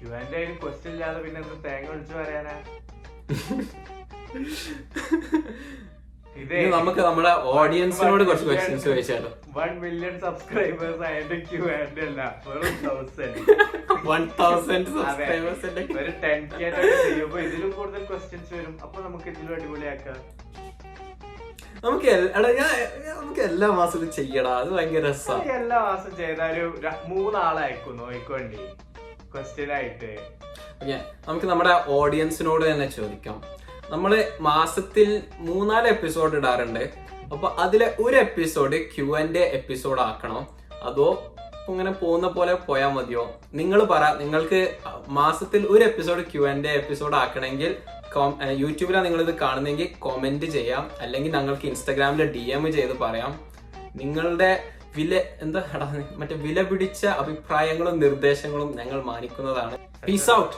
ക്യുവാന്റെ 0.00 0.40
ക്വസ്റ്റ്യൻ 0.62 0.92
ഇല്ലാതെ 0.94 1.20
പിന്നെ 1.26 1.42
തേങ്ങ 1.66 1.88
വിളിച്ചു 1.92 2.14
പറയാനാ? 2.20 2.56
നമുക്ക് 6.74 7.00
നമ്മുടെ 7.06 7.30
ഓഡിയൻസിനോട് 7.52 8.22
കുറച്ച് 8.28 8.46
ക്വസ്റ്റ്യൻസ് 8.48 8.84
ചോദിച്ചാലോ? 8.88 9.30
വൺ 9.56 9.70
മില്യൺ 9.84 10.14
സബ്സ്ക്രൈബേഴ്സ് 10.24 11.02
ആയിട്ട് 11.08 12.00
അല്ല 12.08 12.20
വെറും 12.46 12.74
തൗസൻഡ് 12.86 13.40
വൺ 14.10 14.22
തൗസൻഡ് 14.40 14.88
സബ്സ്ക്രൈബേഴ്സിന്റെ 14.96 15.82
ഒരു 16.02 16.12
ടെൻ 16.24 16.40
കെ 16.58 16.70
ചെയ്യുമ്പോൾ 17.04 17.40
ഇതിലും 17.46 17.70
കൂടുതൽ 17.78 18.04
ക്വസ്റ്റ്യൻസ് 18.10 18.50
വരും. 18.54 18.74
അപ്പൊ 18.82 18.98
നമുക്ക് 19.06 19.28
ഇതിലും 19.32 19.54
അടിപൊളിയാക്കാം. 19.56 20.20
നമുക്ക് 21.84 22.08
എടാ 22.38 22.48
ഞാൻ 22.60 22.70
നമുക്ക് 23.18 23.42
എല്ലാ 23.50 23.68
മാസത്തിലും 23.80 24.12
ചെയ്യടാ. 24.12 24.54
അത് 24.62 24.70
ഭയങ്കര 24.76 25.02
രസമാണ് 25.10 25.52
എല്ലാ 25.60 25.78
മാസം 25.90 26.16
ചെയ്താലും 26.16 26.72
മൂന്നാളായിരിക്കും 27.12 27.96
നോയിക്കോണ്ടി. 28.02 28.62
ക്വസ്റ്റ്യൻ 29.34 29.70
ആയിട്ട്. 29.78 30.10
നമുക്ക് 31.28 31.46
നമ്മുടെ 31.46 31.74
ഓഡിയൻസിനോട് 31.98 32.64
തന്നെ 32.70 32.88
ചോദിക്കാം. 32.98 33.38
നമ്മൾ 33.90 34.24
മാസത്തിൽ 34.40 35.22
മൂന്നാൽ 35.38 35.88
എപ്പിസോഡ് 35.88 36.36
ഇടാറുണ്ട്. 36.36 36.90
അപ്പൊ 37.32 37.48
അതിലെ 37.58 37.94
ഒരു 38.00 38.16
എപ്പിസോഡ് 38.16 38.76
ക്യു 38.94 39.16
ആൻഡ് 39.18 39.38
എപ്പിസോഡ് 39.38 40.00
ആക്കണോ. 40.00 40.40
അതോ 40.82 41.34
ഇങ്ങനെ 41.68 41.90
പോകുന്ന 41.90 42.28
പോലെ 42.28 42.54
പോയാൽ 42.54 42.88
മതിയോ? 42.88 43.24
നിങ്ങൾ 43.54 43.84
പറ 43.84 44.04
നിങ്ങൾക്ക് 44.14 44.60
മാസത്തിൽ 45.08 45.66
ഒരു 45.66 45.84
എപ്പിസോഡ് 45.84 46.22
ക്യു 46.32 46.48
ആൻഡ് 46.48 46.68
എപ്പിസോഡ് 46.68 47.14
ആക്കണമെങ്കിൽ 47.14 47.76
യൂട്യൂബിലാണ് 48.50 49.04
നിങ്ങൾ 49.04 49.20
ഇത് 49.22 49.34
കാണുന്നെങ്കിൽ 49.38 49.88
കോമെന്റ് 49.98 50.46
ചെയ്യാം. 50.46 50.90
അല്ലെങ്കിൽ 51.00 51.32
ഞങ്ങൾക്ക് 51.32 51.66
ഇൻസ്റ്റാഗ്രാമിൽ 51.66 52.32
ഡി 52.32 52.44
എം 52.50 52.72
ചെയ്ത് 52.72 52.98
പറയാം. 52.98 53.40
നിങ്ങളുടെ 53.96 54.64
വില 54.96 55.22
എന്താ 55.42 55.62
മറ്റേ 56.16 56.34
വില 56.34 56.62
പിടിച്ച 56.62 57.06
അഭിപ്രായങ്ങളും 57.06 58.00
നിർദ്ദേശങ്ങളും 58.00 58.76
ഞങ്ങൾ 58.76 59.02
മാനിക്കുന്നതാണ്. 59.02 59.78
പീസ് 60.06 60.30
ഔട്ട് 60.30 60.56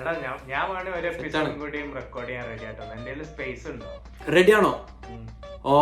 എടാ 0.00 0.12
ഞാൻ 0.20 0.36
ഞാൻ 0.48 0.64
വേണേ 0.70 0.90
ഒരു 0.98 1.06
എപ്പിസോഡും 1.06 1.54
കൂടിയും 1.60 1.88
റെക്കോർഡ് 1.96 2.28
ചെയ്യാൻ 2.28 2.46
റെഡി 2.50 2.66
ആട്ടോ 2.66 2.84
എന്റെ 2.94 3.24
സ്പേസ് 3.26 3.66
ഉണ്ടോ? 3.70 3.90
റെഡിയാണോ 4.34 4.72
ഓ. 5.66 5.76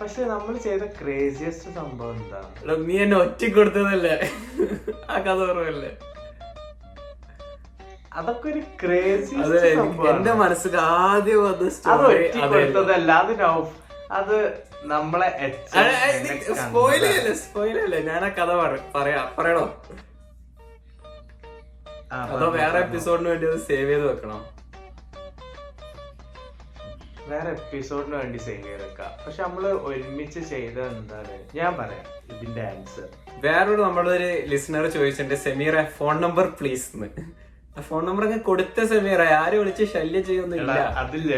പക്ഷെ 0.00 0.22
നമ്മൾ 0.26 0.54
ചെയ്ത 0.64 0.84
ക്രേസിയസ്റ്റ് 0.98 1.70
സംഭവം 1.76 2.16
എന്താ? 2.16 2.40
എടാ, 2.62 2.74
നീ 2.84 2.96
എന്നെ 3.02 3.16
ഒറ്റ 3.18 3.40
കൊടുത്തതല്ലേ? 3.56 4.16
ആ 5.08 5.16
കഥ 5.20 5.38
ഓർമ്മല്ലേ 5.46 5.90
അതൊക്കെ 8.12 8.46
ഒരു 8.48 8.62
ക്രേസി 8.80 9.34
എന്റെ 10.10 10.32
മനസ്സിൽ 10.38 10.74
ആദ്യം 10.94 11.42
അത് 11.48 11.64
സ്റ്റോറി 11.70 12.14
ഒറ്റ 12.20 12.38
കൊടുത്തതല്ല 12.52 13.10
അത് 13.22 13.32
നൗഫ് 13.42 13.74
അത് 14.12 14.36
നമ്മളെ 14.84 15.28
സ്പോയിലല്ലേ 16.58 17.32
സ്പോയിലല്ലേ 17.42 18.00
ഞാൻ 18.08 18.22
ആ 18.24 18.32
കഥ 18.36 18.50
പറ- 18.60 18.82
പറയാ. 18.94 19.22
പറയണോ? 19.38 19.64
അതോ 22.28 22.46
വേറെ 22.52 22.78
എപ്പിസോഡിന് 22.78 23.28
വേണ്ടി 23.28 23.46
അത് 23.46 23.60
സേവ് 23.66 23.88
ചെയ്ത് 23.90 24.06
വെക്കണം? 24.08 24.40
വേറെ 27.30 27.50
എപ്പിസോഡിന് 27.56 28.16
വേണ്ടി 28.16 28.38
സേവ് 28.44 28.62
ചെയ്തേക്കാം 28.66 29.10
പക്ഷെ 29.24 29.40
നമ്മൾ 29.42 29.64
ഒരുമിച്ച് 29.88 30.40
ചെയ്ത 30.52 30.78
എന്താണ്? 30.92 31.34
ഞാൻ 31.54 31.72
പറയാം 31.80 32.06
ഇതിന്റെ 32.32 32.62
ആൻസർ 32.70 33.08
വേറൊരു 33.44 33.82
നമ്മളൊരു 33.82 34.30
ലിസണർ 34.52 34.86
ചോദിച്ചിട്ടുണ്ട് 34.94 35.36
സെമീറെ 35.44 35.82
ഫോൺ 35.98 36.16
നമ്പർ 36.20 36.46
പ്ലീസ് 36.60 36.88
എന്ന് 36.96 37.10
ഫോൺ 37.88 38.02
നമ്പർ 38.06 38.22
ഒക്കെ 38.26 38.38
കൊടുത്ത 38.46 38.84
സെമീറ 38.92 39.20
ആര് 39.34 39.56
വിളിച്ച് 39.60 39.84
ശല്യം 39.92 40.22
ചെയ്യൊന്നുമില്ല 40.24 40.72
അതില്ല. 41.02 41.34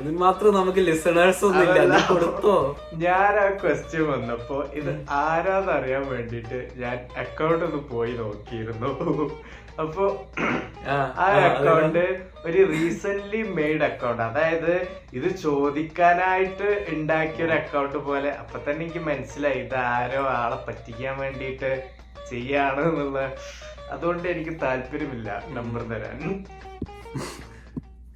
ഇത് 0.00 0.10
മാത്രം 0.20 0.54
നമുക്ക് 0.54 0.82
ലിസണേഴ്സ് 0.88 1.42
ഒന്നും 1.48 1.62
ഇല്ല 1.64 1.78
നീ 1.92 1.98
കൊടുത്തോ? 2.10 2.54
ഞാൻ 2.98 3.32
ആ 3.38 3.48
ക്വസ്റ്റ്യൻ 3.62 4.04
വന്നപ്പോ 4.10 4.58
ഇത് 4.80 4.92
ആരാന്നറിയാൻ 5.22 6.04
വേണ്ടിട്ട് 6.12 6.60
ഞാൻ 6.76 6.94
അക്കൗണ്ട് 7.16 7.64
ഒന്ന് 7.68 7.82
പോയി 7.90 8.14
നോക്കിയിരുന്നു. 8.20 8.92
അപ്പൊ 9.78 10.04
ആ, 10.86 10.94
അക്കൗണ്ട് 11.40 12.04
ഒരു 12.44 12.60
റീസെന്റ് 12.70 13.40
മെയ്ഡ് 13.54 13.84
അക്കൗണ്ട് 13.84 14.22
അതായത് 14.22 14.72
ഇത് 15.12 15.36
ചോദിക്കാനായിട്ട് 15.36 16.68
ഉണ്ടാക്കിയ 16.88 17.44
ഒരു 17.44 17.52
അക്കൗണ്ട് 17.52 17.98
പോലെ. 17.98 18.30
അപ്പൊ 18.32 18.58
തന്നെ 18.58 18.84
എനിക്ക് 18.84 18.98
മനസ്സിലായി 19.00 19.58
ഇത് 19.58 19.76
ആരോ 19.88 20.22
ആളെ 20.34 20.58
പറ്റിക്കാൻ 20.66 21.18
വേണ്ടിയിട്ട് 21.18 21.70
ചെയ്യാണ് 22.30 22.82
എന്നുള്ള. 22.82 23.20
അതുകൊണ്ട് 23.92 24.28
എനിക്ക് 24.28 24.60
താല്പര്യമില്ല 24.62 25.28
നമ്പർ 25.50 25.82
തരാൻ. 25.88 26.20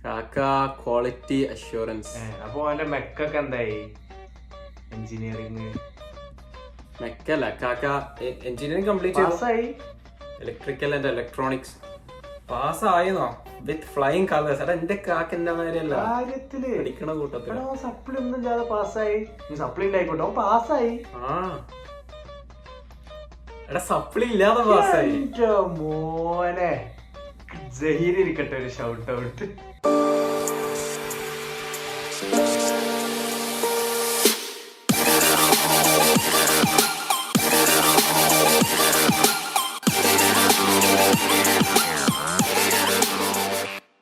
കാക്ക 0.04 0.38
ക്വാളിറ്റി 0.82 1.44
അഷ്യൂറൻസ് 1.46 2.16
അപ്പൊ 2.44 2.59
അവന്റെ 2.66 2.84
മെക്കൊക്കെ 2.84 3.38
എന്തായി? 3.38 3.78
എഞ്ചിനീയറിംഗ് 4.92 5.68
മെക്കല്ല 7.02 7.46
കാക്ക 7.62 7.86
എഞ്ചിനീയറിംഗ് 8.48 8.88
കംപ്ലീറ്റ് 8.88 9.22
പാസ്സായി 9.22 9.66
ഇലക്ട്രിക്കൽ 10.41 10.91
ആൻഡ് 10.95 11.09
ഇലക്ട്രോണിക്സ് 11.09 11.74
പാസ്സായിരുന്നോ 12.51 13.28
വിത്ത് 13.61 13.89
ഫ്ലൈങ് 13.95 14.26
കളേഴ്സ് 14.28 14.62
അല്ല 14.62 14.72
എന്റെ 14.72 14.97
കാക്കിന്റെ 15.07 15.53
മാതിരിയല്ല. 15.53 15.95
കാര്യത്തിൽ. 16.09 16.64
പഠിക്കണ 16.78 17.12
കൂട്ടത്തിൽ 17.14 17.57
സപ്ലി 17.82 18.16
ഒന്നും 18.18 18.37
ഇല്ലാതെ 18.39 18.64
പാസ്സായി 18.70 19.16
സപ്ലി 19.59 19.87
ഉണ്ടായിക്കോട്ടെ 19.87 20.22
അവൻ 20.22 20.34
പാസ്സായി 20.37 20.93
ആ. 21.22 21.32
എടാ 23.68 23.80
സപ്ലി 23.89 24.26
ഇല്ലാതെ 24.26 24.62
പാസ്സായി 24.68 25.16
മോനെ. 25.78 26.72
ജഹീർ 27.78 28.16
ഇരിക്കട്ടെ 28.20 28.57
ഒരു 28.57 28.70
ഷൗട്ട് 28.70 29.11
ഔട്ട് 29.16 29.47